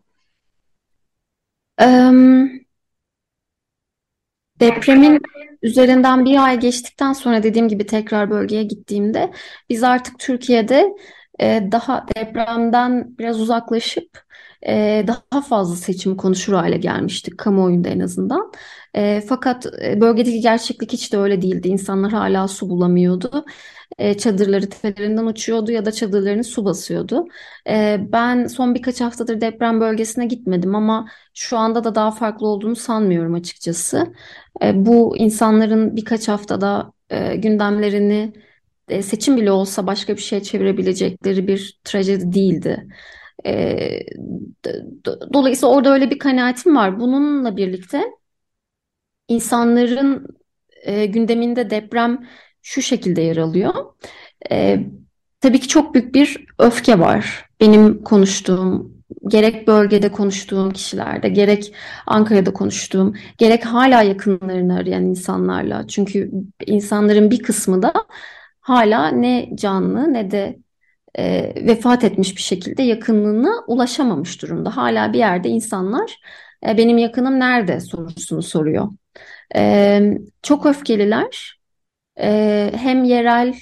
Depremin 4.59 5.19
üzerinden 5.61 6.25
bir 6.25 6.45
ay 6.45 6.59
geçtikten 6.59 7.13
sonra 7.13 7.43
dediğim 7.43 7.67
gibi 7.67 7.85
tekrar 7.85 8.29
bölgeye 8.29 8.63
gittiğimde 8.63 9.31
biz 9.69 9.83
artık 9.83 10.19
Türkiye'de 10.19 10.95
e, 11.39 11.67
daha 11.71 12.05
depremden 12.17 13.17
biraz 13.17 13.41
uzaklaşıp 13.41 14.23
e, 14.67 15.05
daha 15.07 15.41
fazla 15.41 15.75
seçim 15.75 16.17
konuşur 16.17 16.53
hale 16.53 16.77
gelmiştik 16.77 17.37
kamuoyunda 17.37 17.89
en 17.89 17.99
azından. 17.99 18.51
E, 18.95 19.21
fakat 19.29 19.65
bölgedeki 20.01 20.39
gerçeklik 20.41 20.93
hiç 20.93 21.13
de 21.13 21.17
öyle 21.17 21.41
değildi. 21.41 21.67
İnsanlar 21.67 22.11
hala 22.11 22.47
su 22.47 22.69
bulamıyordu. 22.69 23.45
E, 23.99 24.17
çadırları 24.17 24.69
tepelerinden 24.69 25.25
uçuyordu 25.25 25.71
ya 25.71 25.85
da 25.85 25.91
çadırlarını 25.91 26.43
su 26.43 26.65
basıyordu. 26.65 27.27
E, 27.69 27.97
ben 28.11 28.47
son 28.47 28.75
birkaç 28.75 29.01
haftadır 29.01 29.41
deprem 29.41 29.81
bölgesine 29.81 30.25
gitmedim 30.25 30.75
ama 30.75 31.07
şu 31.33 31.57
anda 31.57 31.83
da 31.83 31.95
daha 31.95 32.11
farklı 32.11 32.47
olduğunu 32.47 32.75
sanmıyorum 32.75 33.33
açıkçası. 33.33 34.13
E, 34.63 34.85
bu 34.85 35.17
insanların 35.17 35.95
birkaç 35.95 36.27
haftada 36.27 36.93
e, 37.09 37.35
gündemlerini 37.35 38.33
e, 38.89 39.01
seçim 39.03 39.37
bile 39.37 39.51
olsa 39.51 39.87
başka 39.87 40.15
bir 40.15 40.21
şeye 40.21 40.43
çevirebilecekleri 40.43 41.47
bir 41.47 41.79
trajedi 41.83 42.33
değildi. 42.33 42.87
E, 43.45 43.99
dolayısıyla 45.33 45.75
orada 45.75 45.93
öyle 45.93 46.09
bir 46.11 46.19
kanaatim 46.19 46.75
var. 46.75 46.99
Bununla 46.99 47.57
birlikte 47.57 48.03
insanların 49.27 50.27
e, 50.83 51.05
gündeminde 51.05 51.69
deprem 51.69 52.27
şu 52.69 52.81
şekilde 52.81 53.21
yer 53.21 53.37
alıyor. 53.37 53.73
E, 54.51 54.79
tabii 55.41 55.59
ki 55.59 55.67
çok 55.67 55.93
büyük 55.93 56.15
bir 56.15 56.45
öfke 56.59 56.99
var. 56.99 57.45
Benim 57.61 58.03
konuştuğum, 58.03 58.93
gerek 59.27 59.67
bölgede 59.67 60.11
konuştuğum 60.11 60.71
kişilerde, 60.71 61.29
gerek 61.29 61.73
Ankara'da 62.07 62.53
konuştuğum, 62.53 63.15
gerek 63.37 63.65
hala 63.65 64.01
yakınlarını 64.03 64.75
arayan 64.75 65.05
insanlarla. 65.05 65.87
Çünkü 65.87 66.31
insanların 66.65 67.31
bir 67.31 67.43
kısmı 67.43 67.81
da 67.81 67.93
hala 68.61 69.07
ne 69.07 69.49
canlı 69.55 70.13
ne 70.13 70.31
de 70.31 70.59
e, 71.17 71.53
vefat 71.67 72.03
etmiş 72.03 72.35
bir 72.35 72.41
şekilde 72.41 72.83
yakınlığına 72.83 73.51
ulaşamamış 73.67 74.41
durumda. 74.41 74.77
Hala 74.77 75.13
bir 75.13 75.19
yerde 75.19 75.49
insanlar 75.49 76.17
e, 76.67 76.77
benim 76.77 76.97
yakınım 76.97 77.39
nerede 77.39 77.79
sorusunu 77.79 78.41
soruyor. 78.41 78.87
E, 79.55 80.01
çok 80.43 80.65
öfkeliler. 80.65 81.58
E, 82.19 82.71
hem 82.75 83.03
yerel 83.03 83.55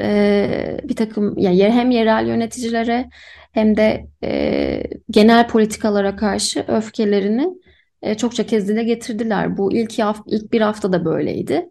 e, 0.00 0.80
bir 0.84 0.96
takım 0.96 1.38
yani 1.38 1.62
hem 1.62 1.90
yerel 1.90 2.26
yöneticilere 2.26 3.08
hem 3.52 3.76
de 3.76 4.06
e, 4.24 4.82
genel 5.10 5.48
politikalara 5.48 6.16
karşı 6.16 6.64
öfkelerini 6.68 7.48
e, 8.02 8.14
çokça 8.14 8.46
kez 8.46 8.68
dile 8.68 8.84
getirdiler. 8.84 9.56
Bu 9.56 9.72
ilk 9.72 9.98
hafta, 9.98 10.22
ilk 10.26 10.52
bir 10.52 10.60
hafta 10.60 10.92
da 10.92 11.04
böyleydi. 11.04 11.70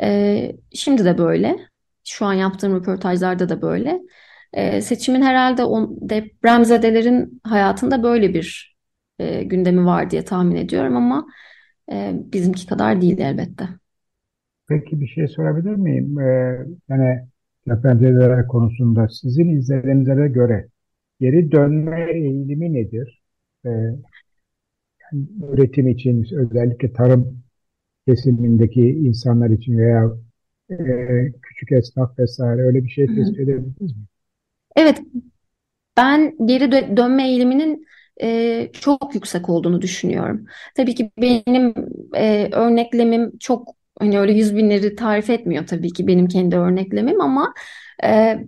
E, 0.00 0.52
şimdi 0.74 1.04
de 1.04 1.18
böyle. 1.18 1.56
Şu 2.04 2.26
an 2.26 2.32
yaptığım 2.32 2.76
röportajlarda 2.76 3.48
da 3.48 3.62
böyle. 3.62 4.00
E, 4.52 4.80
seçimin 4.80 5.22
herhalde 5.22 5.64
on, 5.64 5.98
depremzedelerin 6.00 7.40
hayatında 7.44 8.02
böyle 8.02 8.34
bir 8.34 8.76
e, 9.18 9.42
gündemi 9.42 9.86
var 9.86 10.10
diye 10.10 10.24
tahmin 10.24 10.56
ediyorum 10.56 10.96
ama 10.96 11.26
e, 11.92 12.12
bizimki 12.14 12.66
kadar 12.66 13.00
değil 13.00 13.18
elbette. 13.18 13.68
Peki 14.70 15.00
bir 15.00 15.06
şey 15.06 15.28
sorabilir 15.28 15.74
miyim? 15.74 16.20
Ee, 16.20 16.66
yani 16.88 17.20
depremzedeler 17.68 18.46
konusunda 18.46 19.08
sizin 19.08 19.48
izlenimlere 19.48 20.28
göre 20.28 20.68
geri 21.20 21.52
dönme 21.52 22.10
eğilimi 22.12 22.74
nedir? 22.74 23.22
Ee, 23.64 23.68
yani 23.68 25.24
üretim 25.52 25.88
için 25.88 26.26
özellikle 26.32 26.92
tarım 26.92 27.42
kesimindeki 28.08 28.80
insanlar 28.80 29.50
için 29.50 29.78
veya 29.78 30.12
e, 30.70 30.76
küçük 31.42 31.72
esnaf 31.72 32.18
vesaire 32.18 32.62
öyle 32.62 32.84
bir 32.84 32.88
şey 32.88 33.06
tespit 33.06 33.40
edebildiniz 33.40 33.96
mi? 33.96 34.02
Evet, 34.76 35.02
ben 35.96 36.36
geri 36.44 36.96
dönme 36.96 37.28
eğiliminin 37.28 37.86
e, 38.22 38.68
çok 38.72 39.14
yüksek 39.14 39.48
olduğunu 39.48 39.82
düşünüyorum. 39.82 40.44
Tabii 40.76 40.94
ki 40.94 41.10
benim 41.18 41.74
e, 42.14 42.48
örneklemim 42.52 43.38
çok 43.38 43.79
hani 44.00 44.20
öyle 44.20 44.32
yüz 44.32 44.56
binleri 44.56 44.96
tarif 44.96 45.30
etmiyor 45.30 45.66
tabii 45.66 45.92
ki 45.92 46.06
benim 46.06 46.28
kendi 46.28 46.56
örneklemim 46.56 47.20
ama 47.20 47.54
e, 48.04 48.38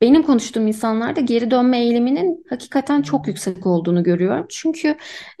benim 0.00 0.22
konuştuğum 0.22 0.66
insanlarda 0.66 1.20
geri 1.20 1.50
dönme 1.50 1.78
eğiliminin 1.80 2.44
hakikaten 2.50 3.02
çok 3.02 3.28
yüksek 3.28 3.66
olduğunu 3.66 4.02
görüyorum. 4.04 4.46
Çünkü 4.50 4.96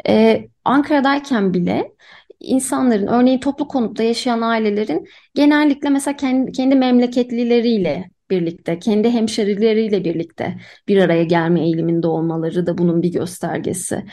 e, 0.08 0.48
Ankara'dayken 0.64 1.54
bile 1.54 1.92
insanların 2.40 3.06
örneğin 3.06 3.38
toplu 3.40 3.68
konutta 3.68 4.02
yaşayan 4.02 4.40
ailelerin 4.40 5.08
genellikle 5.34 5.90
mesela 5.90 6.16
kendi, 6.16 6.52
kendi 6.52 6.74
memleketlileriyle 6.74 8.10
birlikte, 8.30 8.78
kendi 8.78 9.10
hemşerileriyle 9.10 10.04
birlikte 10.04 10.56
bir 10.88 11.02
araya 11.02 11.24
gelme 11.24 11.60
eğiliminde 11.60 12.06
olmaları 12.06 12.66
da 12.66 12.78
bunun 12.78 13.02
bir 13.02 13.12
göstergesi. 13.12 14.04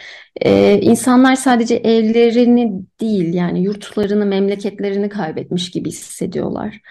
Ee, 0.41 0.79
insanlar 0.81 1.35
sadece 1.35 1.75
evlerini 1.75 2.81
değil 3.01 3.33
yani 3.33 3.63
yurtlarını, 3.63 4.25
memleketlerini 4.25 5.09
kaybetmiş 5.09 5.71
gibi 5.71 5.89
hissediyorlar. 5.89 6.81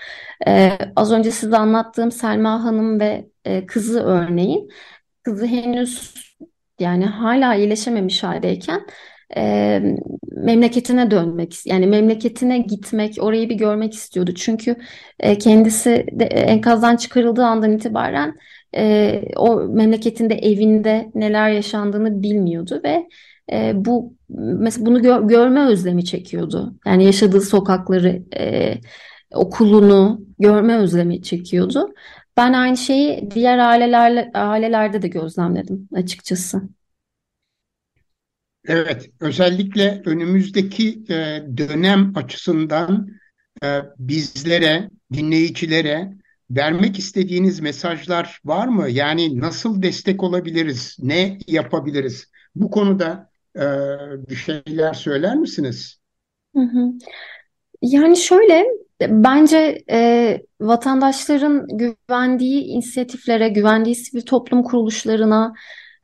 Ee, 0.46 0.78
az 0.96 1.12
önce 1.12 1.30
size 1.30 1.56
anlattığım 1.56 2.12
Selma 2.12 2.64
Hanım 2.64 3.00
ve 3.00 3.26
e, 3.44 3.66
kızı 3.66 4.00
örneğin, 4.02 4.68
kızı 5.22 5.46
henüz 5.46 6.14
yani 6.80 7.06
hala 7.06 7.54
iyileşememiş 7.54 8.22
haldeyken 8.22 8.86
e, 9.36 9.80
memleketine 10.36 11.10
dönmek, 11.10 11.66
yani 11.66 11.86
memleketine 11.86 12.58
gitmek, 12.58 13.16
orayı 13.20 13.50
bir 13.50 13.54
görmek 13.54 13.94
istiyordu. 13.94 14.34
Çünkü 14.34 14.76
e, 15.20 15.38
kendisi 15.38 16.06
de, 16.12 16.24
enkazdan 16.24 16.96
çıkarıldığı 16.96 17.44
andan 17.44 17.72
itibaren 17.72 18.36
e, 18.76 19.22
o 19.36 19.56
memleketinde, 19.60 20.34
evinde 20.34 21.10
neler 21.14 21.50
yaşandığını 21.50 22.22
bilmiyordu 22.22 22.80
ve 22.84 23.08
e, 23.52 23.72
bu 23.74 24.14
mesela 24.28 24.86
bunu 24.86 25.02
gör, 25.02 25.22
görme 25.22 25.66
özlemi 25.66 26.04
çekiyordu. 26.04 26.74
Yani 26.86 27.04
yaşadığı 27.04 27.40
sokakları, 27.40 28.22
e, 28.36 28.74
okulunu 29.34 30.20
görme 30.38 30.76
özlemi 30.76 31.22
çekiyordu. 31.22 31.94
Ben 32.36 32.52
aynı 32.52 32.76
şeyi 32.76 33.30
diğer 33.30 33.58
ailelerle, 33.58 34.30
ailelerde 34.34 35.02
de 35.02 35.08
gözlemledim 35.08 35.88
açıkçası. 35.94 36.62
Evet, 38.66 39.10
özellikle 39.20 40.02
önümüzdeki 40.04 41.02
e, 41.10 41.42
dönem 41.56 42.12
açısından 42.14 43.08
e, 43.64 43.80
bizlere, 43.98 44.90
dinleyicilere 45.12 46.12
vermek 46.50 46.98
istediğiniz 46.98 47.60
mesajlar 47.60 48.40
var 48.44 48.68
mı? 48.68 48.88
Yani 48.88 49.40
nasıl 49.40 49.82
destek 49.82 50.22
olabiliriz, 50.22 50.96
ne 51.00 51.38
yapabiliriz? 51.46 52.26
Bu 52.54 52.70
konuda 52.70 53.30
e, 53.56 53.64
bir 54.28 54.36
şeyler 54.36 54.94
söyler 54.94 55.36
misiniz? 55.36 55.98
Hı 56.56 56.62
hı. 56.62 56.92
Yani 57.82 58.16
şöyle, 58.16 58.64
bence 59.00 59.82
e, 59.90 60.40
vatandaşların 60.60 61.66
güvendiği 61.68 62.64
inisiyatiflere, 62.64 63.48
güvendiği 63.48 63.94
sivil 63.94 64.22
toplum 64.22 64.62
kuruluşlarına 64.62 65.54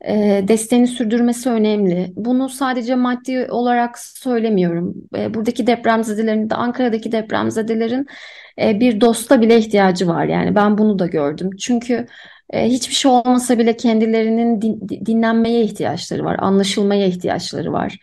e, 0.05 0.43
desteğini 0.47 0.87
sürdürmesi 0.87 1.49
önemli. 1.49 2.13
Bunu 2.15 2.49
sadece 2.49 2.95
maddi 2.95 3.47
olarak 3.49 3.99
söylemiyorum. 3.99 4.95
E, 5.17 5.33
buradaki 5.33 5.67
depremzedelerin 5.67 6.49
de 6.49 6.55
Ankara'daki 6.55 7.11
depremzedelerin 7.11 8.07
e, 8.61 8.79
bir 8.79 9.01
dosta 9.01 9.41
bile 9.41 9.57
ihtiyacı 9.57 10.07
var. 10.07 10.25
Yani 10.25 10.55
ben 10.55 10.77
bunu 10.77 10.99
da 10.99 11.07
gördüm. 11.07 11.49
Çünkü 11.59 12.07
e, 12.49 12.65
hiçbir 12.65 12.93
şey 12.95 13.11
olmasa 13.11 13.59
bile 13.59 13.77
kendilerinin 13.77 14.61
din, 14.61 14.89
dinlenmeye 15.05 15.61
ihtiyaçları 15.61 16.23
var, 16.25 16.37
anlaşılmaya 16.39 17.05
ihtiyaçları 17.05 17.73
var. 17.73 17.97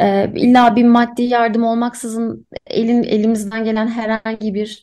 E, 0.00 0.30
illa 0.34 0.76
bir 0.76 0.84
maddi 0.84 1.22
yardım 1.22 1.64
olmaksızın 1.64 2.46
elin 2.66 3.02
elimizden 3.02 3.64
gelen 3.64 3.86
herhangi 3.88 4.54
bir 4.54 4.82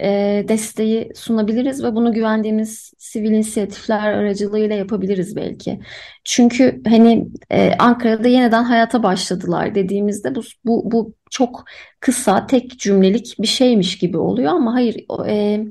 e, 0.00 0.44
desteği 0.48 1.12
sunabiliriz 1.14 1.84
ve 1.84 1.94
bunu 1.94 2.12
güvendiğimiz 2.12 2.92
sivil 2.98 3.30
inisiyatifler 3.30 4.12
aracılığıyla 4.12 4.76
yapabiliriz 4.76 5.36
belki. 5.36 5.80
Çünkü 6.24 6.82
hani 6.88 7.28
e, 7.50 7.72
Ankara'da 7.78 8.28
yeniden 8.28 8.64
hayata 8.64 9.02
başladılar 9.02 9.74
dediğimizde 9.74 10.34
bu, 10.34 10.40
bu, 10.64 10.92
bu 10.92 11.14
çok 11.30 11.64
kısa 12.00 12.46
tek 12.46 12.78
cümlelik 12.78 13.34
bir 13.38 13.46
şeymiş 13.46 13.98
gibi 13.98 14.18
oluyor 14.18 14.52
ama 14.52 14.74
hayır 14.74 14.96
e, 15.28 15.64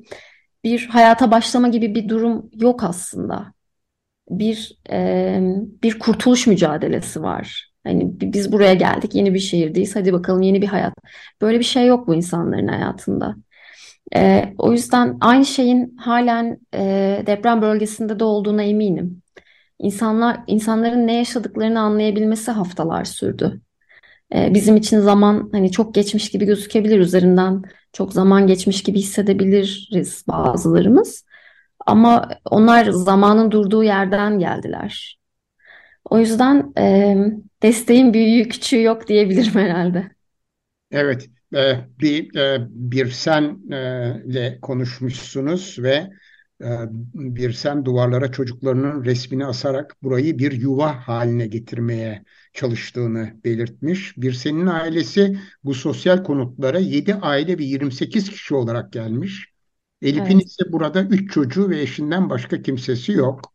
bir 0.64 0.88
hayata 0.88 1.32
başlama 1.32 1.68
gibi 1.68 1.96
bir 1.96 2.10
durum 2.10 2.50
yok 2.54 2.84
aslında. 2.84 3.54
Bir 4.30 4.80
e, 4.92 5.40
bir 5.84 6.00
kurtuluş 6.00 6.48
mücadelesi 6.48 7.22
var. 7.22 7.72
Hani 7.84 8.22
biz 8.22 8.52
buraya 8.52 8.74
geldik, 8.74 9.16
yeni 9.16 9.34
bir 9.34 9.40
şehirdeyiz. 9.40 9.96
Hadi 9.96 10.14
bakalım 10.14 10.42
yeni 10.42 10.62
bir 10.62 10.68
hayat. 10.68 10.94
Böyle 11.42 11.60
bir 11.60 11.64
şey 11.64 11.88
yok 11.88 12.08
bu 12.08 12.16
insanların 12.16 12.68
hayatında. 12.68 13.36
E, 14.16 14.54
o 14.58 14.72
yüzden 14.72 15.18
aynı 15.22 15.46
şeyin 15.46 15.98
halen 15.98 16.58
e, 16.74 17.24
deprem 17.28 17.62
bölgesinde 17.62 18.20
de 18.20 18.24
olduğuna 18.24 18.64
eminim. 18.64 19.22
İnsanlar, 19.80 20.40
insanların 20.48 21.08
ne 21.08 21.18
yaşadıklarını 21.18 21.80
anlayabilmesi 21.80 22.52
haftalar 22.52 23.06
sürdü. 23.06 23.62
E, 24.36 24.54
bizim 24.54 24.76
için 24.76 25.00
zaman 25.00 25.50
hani 25.52 25.72
çok 25.72 25.96
geçmiş 25.96 26.32
gibi 26.32 26.46
gözükebilir 26.46 27.00
üzerinden 27.00 27.64
çok 27.94 28.14
zaman 28.14 28.48
geçmiş 28.48 28.84
gibi 28.84 29.00
hissedebiliriz 29.00 30.24
bazılarımız. 30.28 31.26
Ama 31.86 32.30
onlar 32.52 32.86
zamanın 32.86 33.52
durduğu 33.52 33.84
yerden 33.84 34.40
geldiler. 34.40 35.20
O 36.10 36.20
yüzden 36.20 36.74
e, 36.78 37.16
desteğin 37.64 38.14
büyüğü 38.14 38.50
küçüğü 38.50 38.82
yok 38.82 39.08
diyebilirim 39.08 39.54
herhalde. 39.54 40.12
Evet, 40.92 41.30
e, 41.56 41.90
bir 42.00 42.36
e, 42.36 42.68
bir 42.70 43.12
senle 43.12 44.60
konuşmuşsunuz 44.62 45.78
ve 45.80 46.10
e, 46.62 46.70
bir 47.14 47.54
sen 47.54 47.86
duvarlara 47.86 48.32
çocuklarının 48.32 49.06
resmini 49.06 49.46
asarak 49.46 50.04
burayı 50.04 50.40
bir 50.40 50.52
yuva 50.52 51.08
haline 51.08 51.48
getirmeye 51.48 52.24
çalıştığını 52.54 53.34
belirtmiş. 53.46 54.18
Bir 54.18 54.34
senin 54.34 54.68
ailesi 54.68 55.40
bu 55.64 55.74
sosyal 55.74 56.24
konutlara 56.24 56.80
7 56.80 57.16
aile 57.16 57.58
ve 57.58 57.64
28 57.64 58.30
kişi 58.30 58.56
olarak 58.56 58.94
gelmiş. 58.94 59.50
Elif'in 60.02 60.36
evet. 60.36 60.46
ise 60.46 60.64
burada 60.72 61.02
3 61.04 61.34
çocuğu 61.34 61.70
ve 61.70 61.82
eşinden 61.82 62.30
başka 62.30 62.62
kimsesi 62.62 63.12
yok. 63.12 63.54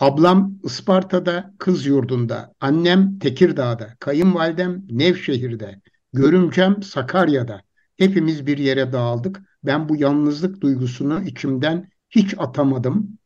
Ablam 0.00 0.58
Isparta'da 0.64 1.54
kız 1.58 1.86
yurdunda, 1.86 2.54
annem 2.60 3.18
Tekirdağ'da, 3.18 3.96
kayınvalidem 4.00 4.82
Nevşehir'de, 4.90 5.80
görümcem 6.12 6.82
Sakarya'da. 6.82 7.62
Hepimiz 7.96 8.46
bir 8.46 8.58
yere 8.58 8.92
dağıldık. 8.92 9.42
Ben 9.64 9.88
bu 9.88 9.96
yalnızlık 9.96 10.60
duygusunu 10.60 11.22
içimden 11.22 11.90
hiç 12.10 12.34
atamadım 12.38 13.18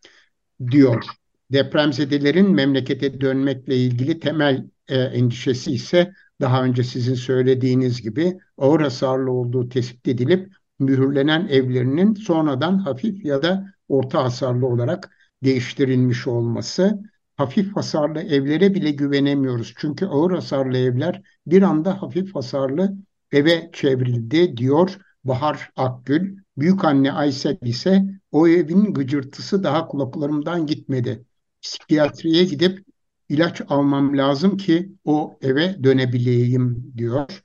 diyor. 0.70 1.04
Depremzedelerin 1.52 2.50
memlekete 2.50 3.20
dönmekle 3.20 3.76
ilgili 3.76 4.20
temel 4.20 4.70
e, 4.88 4.96
endişesi 4.98 5.72
ise 5.72 6.12
daha 6.40 6.64
önce 6.64 6.84
sizin 6.84 7.14
söylediğiniz 7.14 8.02
gibi 8.02 8.38
ağır 8.58 8.80
hasarlı 8.80 9.30
olduğu 9.30 9.68
tespit 9.68 10.08
edilip 10.08 10.52
mühürlenen 10.78 11.48
evlerinin 11.48 12.14
sonradan 12.14 12.78
hafif 12.78 13.24
ya 13.24 13.42
da 13.42 13.74
orta 13.88 14.24
hasarlı 14.24 14.66
olarak 14.66 15.10
değiştirilmiş 15.44 16.26
olması. 16.26 17.00
Hafif 17.36 17.76
hasarlı 17.76 18.20
evlere 18.20 18.74
bile 18.74 18.90
güvenemiyoruz. 18.90 19.74
Çünkü 19.76 20.06
ağır 20.06 20.30
hasarlı 20.30 20.78
evler 20.78 21.22
bir 21.46 21.62
anda 21.62 22.02
hafif 22.02 22.34
hasarlı 22.34 22.94
eve 23.32 23.70
çevrildi 23.72 24.56
diyor 24.56 24.98
Bahar 25.24 25.70
Akgül. 25.76 26.36
Büyük 26.56 26.84
anne 26.84 27.12
Aysel 27.12 27.58
ise 27.62 28.04
o 28.32 28.48
evin 28.48 28.94
gıcırtısı 28.94 29.64
daha 29.64 29.86
kulaklarımdan 29.88 30.66
gitmedi. 30.66 31.24
Psikiyatriye 31.62 32.44
gidip 32.44 32.84
ilaç 33.28 33.62
almam 33.68 34.18
lazım 34.18 34.56
ki 34.56 34.92
o 35.04 35.38
eve 35.42 35.84
dönebileyim 35.84 36.92
diyor. 36.96 37.42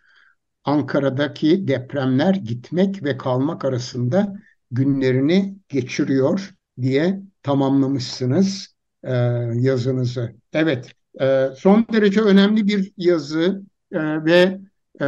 Ankara'daki 0.64 1.68
depremler 1.68 2.36
gitmek 2.36 3.04
ve 3.04 3.18
kalmak 3.18 3.66
arasında 3.66 4.36
günlerini 4.72 5.58
geçiriyor 5.70 6.54
diye 6.82 7.22
tamamlamışsınız 7.44 8.71
e, 9.04 9.14
yazınızı. 9.54 10.36
Evet, 10.54 10.92
e, 11.22 11.48
son 11.58 11.86
derece 11.94 12.22
önemli 12.22 12.68
bir 12.68 12.92
yazı 12.98 13.62
e, 13.92 14.26
ve 14.26 14.60
e, 15.02 15.06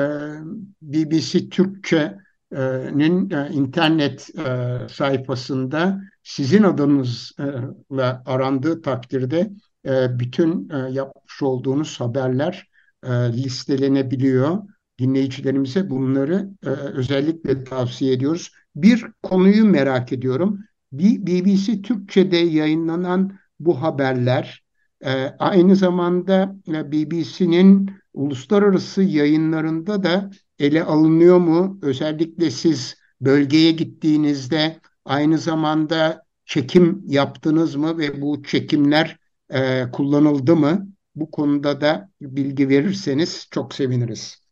BBC 0.81 1.49
Türkçe'nin 1.49 3.29
e, 3.29 3.49
internet 3.53 4.29
e, 4.39 4.77
sayfasında 4.89 6.01
sizin 6.23 6.63
adınızla 6.63 8.23
arandığı 8.25 8.81
takdirde 8.81 9.49
e, 9.85 10.19
bütün 10.19 10.69
e, 10.69 10.77
yapmış 10.77 11.41
olduğunuz 11.41 11.99
haberler 11.99 12.67
e, 13.03 13.09
listelenebiliyor. 13.09 14.57
Dinleyicilerimize 14.99 15.89
bunları 15.89 16.49
e, 16.65 16.69
özellikle 16.69 17.63
tavsiye 17.63 18.13
ediyoruz. 18.13 18.51
Bir 18.75 19.05
konuyu 19.23 19.65
merak 19.65 20.13
ediyorum. 20.13 20.59
BBC 20.91 21.81
Türkçe'de 21.81 22.37
yayınlanan 22.37 23.37
bu 23.65 23.81
haberler 23.81 24.63
e, 25.05 25.11
aynı 25.39 25.75
zamanda 25.75 26.55
e, 26.67 26.91
BBC'nin 26.91 27.91
uluslararası 28.13 29.03
yayınlarında 29.03 30.03
da 30.03 30.29
ele 30.59 30.83
alınıyor 30.83 31.37
mu? 31.37 31.79
Özellikle 31.81 32.51
siz 32.51 32.95
bölgeye 33.21 33.71
gittiğinizde 33.71 34.79
aynı 35.05 35.37
zamanda 35.37 36.23
çekim 36.45 37.03
yaptınız 37.07 37.75
mı 37.75 37.97
ve 37.97 38.21
bu 38.21 38.43
çekimler 38.43 39.17
e, 39.49 39.83
kullanıldı 39.91 40.55
mı? 40.55 40.87
Bu 41.15 41.31
konuda 41.31 41.81
da 41.81 42.09
bilgi 42.21 42.69
verirseniz 42.69 43.47
çok 43.51 43.73
seviniriz. 43.73 44.42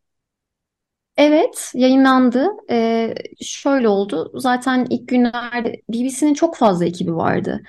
Evet, 1.18 1.72
yayınlandı. 1.76 2.48
Ee, 2.70 3.14
şöyle 3.42 3.88
oldu. 3.88 4.32
Zaten 4.36 4.88
ilk 4.90 5.08
günlerde 5.08 5.82
BBC'nin 5.90 6.34
çok 6.34 6.56
fazla 6.56 6.86
ekibi 6.86 7.16
vardı 7.16 7.62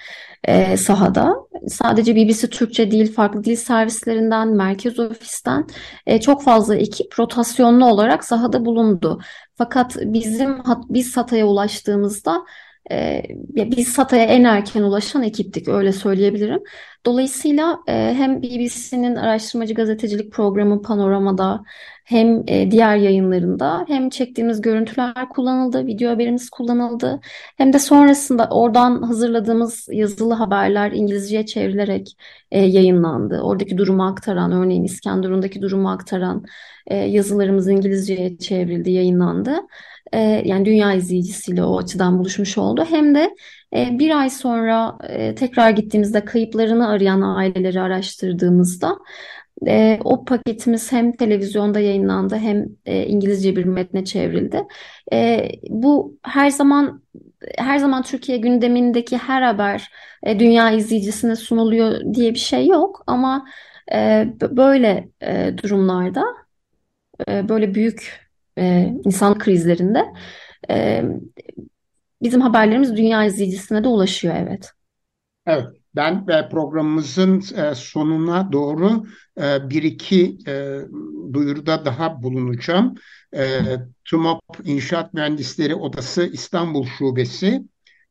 e, 0.44 0.76
sahada. 0.76 1.36
Sadece 1.68 2.16
BBC 2.16 2.50
Türkçe 2.50 2.90
değil, 2.90 3.12
farklı 3.14 3.44
dil 3.44 3.56
servislerinden, 3.56 4.48
merkez 4.48 4.98
ofisten 4.98 5.66
e, 6.06 6.20
çok 6.20 6.42
fazla 6.42 6.76
ekip 6.76 7.18
rotasyonlu 7.18 7.86
olarak 7.86 8.24
sahada 8.24 8.64
bulundu. 8.64 9.20
Fakat 9.58 9.96
bizim 10.00 10.58
biz 10.88 11.16
Hatay'a 11.16 11.46
ulaştığımızda 11.46 12.44
e, 12.90 13.22
biz 13.56 13.88
Satay'a 13.88 14.24
en 14.24 14.44
erken 14.44 14.82
ulaşan 14.82 15.22
ekiptik 15.22 15.68
öyle 15.68 15.92
söyleyebilirim. 15.92 16.60
Dolayısıyla 17.06 17.78
e, 17.88 17.92
hem 17.92 18.42
BBC'nin 18.42 19.16
araştırmacı 19.16 19.74
gazetecilik 19.74 20.32
programı 20.32 20.82
Panorama'da 20.82 21.62
hem 22.04 22.42
e, 22.46 22.70
diğer 22.70 22.96
yayınlarında 22.96 23.84
hem 23.88 24.10
çektiğimiz 24.10 24.60
görüntüler 24.60 25.28
kullanıldı, 25.28 25.86
video 25.86 26.10
haberimiz 26.10 26.50
kullanıldı. 26.50 27.20
Hem 27.56 27.72
de 27.72 27.78
sonrasında 27.78 28.48
oradan 28.50 29.02
hazırladığımız 29.02 29.88
yazılı 29.90 30.34
haberler 30.34 30.92
İngilizceye 30.92 31.46
çevrilerek 31.46 32.16
e, 32.50 32.60
yayınlandı. 32.60 33.40
Oradaki 33.40 33.78
durumu 33.78 34.06
aktaran, 34.06 34.52
örneğin 34.52 34.84
İskenderun'daki 34.84 35.62
durumu 35.62 35.90
aktaran 35.90 36.44
e, 36.86 36.96
yazılarımız 36.96 37.68
İngilizceye 37.68 38.38
çevrildi, 38.38 38.90
yayınlandı. 38.90 39.56
E, 40.12 40.18
yani 40.44 40.64
dünya 40.64 40.92
izleyicisiyle 40.94 41.64
o 41.64 41.78
açıdan 41.78 42.18
buluşmuş 42.18 42.58
oldu. 42.58 42.84
Hem 42.90 43.14
de 43.14 43.34
e, 43.76 43.98
bir 43.98 44.20
ay 44.20 44.30
sonra 44.30 44.98
e, 45.08 45.34
tekrar 45.34 45.70
gittiğimizde 45.70 46.24
kayıplarını 46.24 46.88
arayan 46.88 47.20
aileleri 47.20 47.80
araştırdığımızda 47.80 48.98
e, 49.66 49.98
o 50.04 50.24
paketimiz 50.24 50.92
hem 50.92 51.12
televizyonda 51.12 51.80
yayınlandı 51.80 52.36
hem 52.36 52.66
e, 52.86 53.06
İngilizce 53.06 53.56
bir 53.56 53.64
metne 53.64 54.04
çevrildi. 54.04 54.62
E, 55.12 55.48
bu 55.68 56.18
her 56.22 56.50
zaman 56.50 57.02
her 57.58 57.78
zaman 57.78 58.02
Türkiye 58.02 58.38
gündemindeki 58.38 59.18
her 59.18 59.42
haber 59.42 59.90
e, 60.22 60.38
dünya 60.38 60.70
izleyicisine 60.70 61.36
sunuluyor 61.36 62.14
diye 62.14 62.34
bir 62.34 62.38
şey 62.38 62.66
yok 62.66 63.04
ama 63.06 63.46
e, 63.92 64.26
böyle 64.50 65.08
e, 65.22 65.54
durumlarda 65.62 66.24
e, 67.28 67.48
böyle 67.48 67.74
büyük 67.74 68.28
e, 68.58 68.92
insan 69.04 69.38
krizlerinde 69.38 70.04
e, 70.70 71.04
bizim 72.22 72.40
haberlerimiz 72.40 72.96
dünya 72.96 73.24
izleyicisine 73.24 73.84
de 73.84 73.88
ulaşıyor 73.88 74.34
evet. 74.36 74.70
Evet. 75.46 75.81
Ben 75.96 76.26
e, 76.28 76.48
programımızın 76.48 77.42
e, 77.56 77.74
sonuna 77.74 78.52
doğru 78.52 79.04
e, 79.40 79.70
bir 79.70 79.82
iki 79.82 80.38
duyuruda 81.32 81.84
daha 81.84 82.22
bulunacağım. 82.22 82.94
TUMOP 84.04 84.42
İnşaat 84.64 85.14
Mühendisleri 85.14 85.74
Odası 85.74 86.26
İstanbul 86.26 86.86
Şubesi 86.86 87.62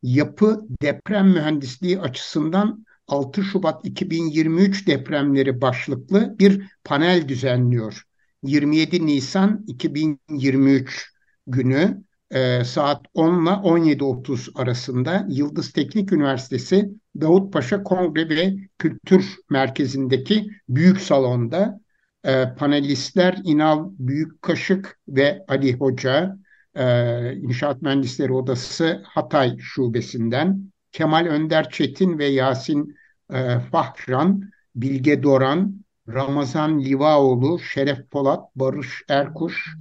yapı 0.04 0.62
deprem 0.82 1.30
mühendisliği 1.30 2.00
açısından 2.00 2.86
6 3.08 3.44
Şubat 3.44 3.86
2023 3.86 4.88
depremleri 4.88 5.62
başlıklı 5.62 6.36
bir 6.40 6.72
panel 6.84 7.28
düzenliyor. 7.28 8.04
27 8.44 9.06
Nisan 9.06 9.64
2023 9.68 11.14
günü 11.48 12.04
e, 12.32 12.64
saat 12.64 13.06
10 13.14 13.44
ile 13.44 13.50
17.30 13.50 14.62
arasında 14.62 15.26
Yıldız 15.30 15.72
Teknik 15.72 16.12
Üniversitesi 16.12 16.90
Davutpaşa 17.22 17.84
Kongre 17.84 18.30
ve 18.30 18.54
Kültür 18.80 19.36
Merkezi'ndeki 19.50 20.50
büyük 20.70 21.02
salonda 21.02 21.82
e, 22.24 22.54
panelistler 22.58 23.38
İnal 23.44 23.90
Büyükkaşık 24.00 25.00
ve 25.08 25.46
Ali 25.48 25.74
Hoca, 25.74 26.38
e, 26.76 27.36
İnşaat 27.36 27.82
Mühendisleri 27.82 28.34
Odası 28.34 29.02
Hatay 29.06 29.58
Şubesi'nden, 29.60 30.72
Kemal 30.92 31.26
Önder 31.26 31.70
Çetin 31.70 32.20
ve 32.20 32.26
Yasin 32.26 32.96
e, 33.34 33.60
Fahran, 33.60 34.52
Bilge 34.76 35.24
Doran, 35.24 35.84
Ramazan 36.08 36.80
Livaoğlu, 36.80 37.60
Şeref 37.60 38.12
Polat, 38.12 38.56
Barış 38.56 39.04
Erkuş, 39.10 39.76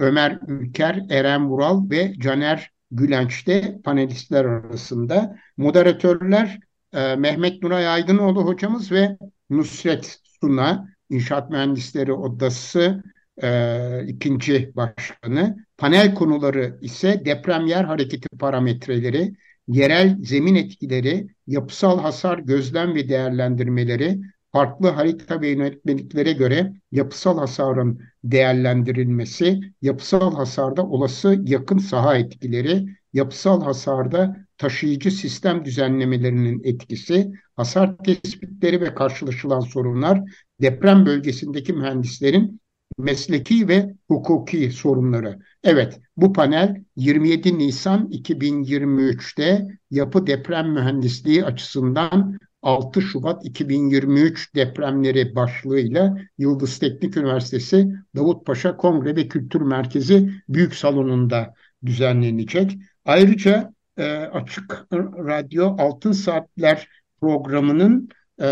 Ömer 0.00 0.38
Ülker, 0.46 1.02
Eren 1.10 1.48
Vural 1.48 1.90
ve 1.90 2.14
Caner 2.18 2.70
Gülenç 2.90 3.46
de 3.46 3.80
panelistler 3.84 4.44
arasında. 4.44 5.36
Moderatörler 5.56 6.60
e, 6.92 7.16
Mehmet 7.16 7.62
Nuray 7.62 7.88
Aydınoğlu 7.88 8.44
hocamız 8.44 8.92
ve 8.92 9.18
Nusret 9.50 10.18
Suna, 10.40 10.88
İnşaat 11.10 11.50
Mühendisleri 11.50 12.12
Odası 12.12 13.02
e, 13.42 14.06
ikinci 14.06 14.72
başkanı. 14.76 15.56
Panel 15.78 16.14
konuları 16.14 16.78
ise 16.80 17.22
deprem 17.24 17.66
yer 17.66 17.84
hareketi 17.84 18.28
parametreleri, 18.38 19.34
yerel 19.68 20.16
zemin 20.22 20.54
etkileri, 20.54 21.28
yapısal 21.46 22.00
hasar 22.00 22.38
gözlem 22.38 22.94
ve 22.94 23.08
değerlendirmeleri, 23.08 24.20
farklı 24.52 24.88
harita 24.88 25.40
ve 25.40 25.48
yönetmeliklere 25.48 26.32
göre 26.32 26.72
yapısal 26.92 27.38
hasarın 27.38 28.00
değerlendirilmesi, 28.24 29.60
yapısal 29.82 30.34
hasarda 30.34 30.86
olası 30.86 31.42
yakın 31.46 31.78
saha 31.78 32.16
etkileri, 32.16 32.86
yapısal 33.12 33.62
hasarda 33.62 34.36
taşıyıcı 34.58 35.10
sistem 35.10 35.64
düzenlemelerinin 35.64 36.60
etkisi, 36.64 37.32
hasar 37.56 37.96
tespitleri 37.98 38.80
ve 38.80 38.94
karşılaşılan 38.94 39.60
sorunlar, 39.60 40.22
deprem 40.60 41.06
bölgesindeki 41.06 41.72
mühendislerin 41.72 42.60
mesleki 42.98 43.68
ve 43.68 43.94
hukuki 44.08 44.70
sorunları. 44.70 45.38
Evet, 45.64 46.00
bu 46.16 46.32
panel 46.32 46.84
27 46.96 47.58
Nisan 47.58 48.08
2023'te 48.10 49.66
yapı 49.90 50.26
deprem 50.26 50.72
mühendisliği 50.72 51.44
açısından 51.44 52.38
6 52.62 53.02
Şubat 53.02 53.46
2023 53.46 54.54
depremleri 54.54 55.34
başlığıyla 55.34 56.16
Yıldız 56.38 56.78
Teknik 56.78 57.16
Üniversitesi 57.16 57.92
Davutpaşa 58.16 58.76
Kongre 58.76 59.16
ve 59.16 59.28
Kültür 59.28 59.60
Merkezi 59.60 60.30
Büyük 60.48 60.74
Salonu'nda 60.74 61.54
düzenlenecek. 61.86 62.78
Ayrıca 63.04 63.74
e, 63.96 64.12
Açık 64.12 64.86
Radyo 64.92 65.76
Altın 65.78 66.12
Saatler 66.12 66.88
programının 67.20 68.08
e, 68.40 68.46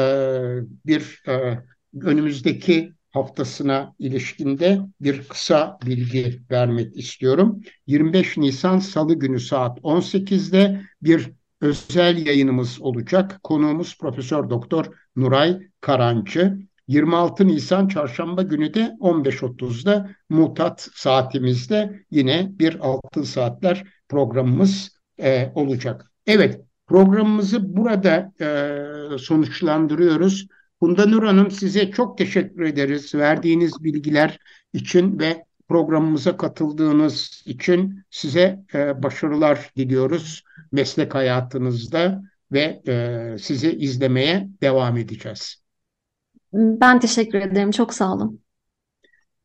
bir 0.87 1.23
e, 1.29 1.59
önümüzdeki 2.03 2.93
haftasına 3.11 3.95
ilişkinde 3.99 4.81
bir 5.01 5.29
kısa 5.29 5.79
bilgi 5.87 6.43
vermek 6.51 6.97
istiyorum. 6.97 7.63
25 7.87 8.37
Nisan 8.37 8.79
Salı 8.79 9.15
günü 9.15 9.41
saat 9.41 9.79
18'de 9.79 10.81
bir 11.03 11.38
özel 11.61 12.27
yayınımız 12.27 12.81
olacak. 12.81 13.41
Konuğumuz 13.43 13.99
Profesör 13.99 14.51
Doktor 14.51 14.87
Nuray 15.17 15.59
Karancı. 15.81 16.59
26 16.89 17.47
Nisan 17.47 17.89
Çarşamba 17.89 18.43
günü 18.43 18.75
de 18.75 18.97
15.30'da 19.01 20.11
mutat 20.29 20.89
saatimizde 20.95 22.05
yine 22.11 22.51
bir 22.59 22.79
altın 22.81 23.23
saatler 23.23 23.85
programımız 24.09 24.99
e, 25.21 25.53
olacak. 25.55 26.13
Evet 26.27 26.61
programımızı 26.87 27.77
burada 27.77 28.33
e, 28.41 29.19
sonuçlandırıyoruz. 29.19 30.47
Funda 30.81 31.07
Nur 31.07 31.23
Hanım 31.23 31.51
size 31.51 31.91
çok 31.91 32.19
teşekkür 32.19 32.63
ederiz 32.63 33.15
verdiğiniz 33.15 33.85
bilgiler 33.85 34.39
için 34.73 35.19
ve 35.19 35.45
programımıza 35.69 36.37
katıldığınız 36.37 37.43
için 37.47 38.03
size 38.11 38.65
e, 38.75 39.03
başarılar 39.03 39.71
diliyoruz 39.77 40.45
meslek 40.73 41.15
hayatınızda 41.15 42.23
ve 42.53 42.83
e, 42.89 43.37
sizi 43.39 43.73
izlemeye 43.73 44.49
devam 44.63 44.97
edeceğiz. 44.97 45.63
Ben 46.53 47.01
teşekkür 47.01 47.39
ederim. 47.39 47.71
Çok 47.71 47.95
sağ 47.95 48.15
olun. 48.15 48.41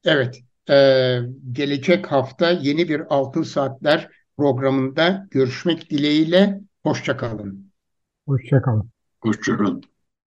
Evet, 0.06 0.40
e, 0.70 1.20
gelecek 1.52 2.12
hafta 2.12 2.52
yeni 2.52 2.90
bir 2.90 3.02
Altın 3.10 3.44
Saatler 3.44 4.10
programında 4.38 5.28
görüşmek 5.32 5.90
dileğiyle. 5.90 6.62
Hoşçakalın. 6.84 7.72
Hoşçakalın. 8.28 8.90
Hoşçakalın. 9.22 9.93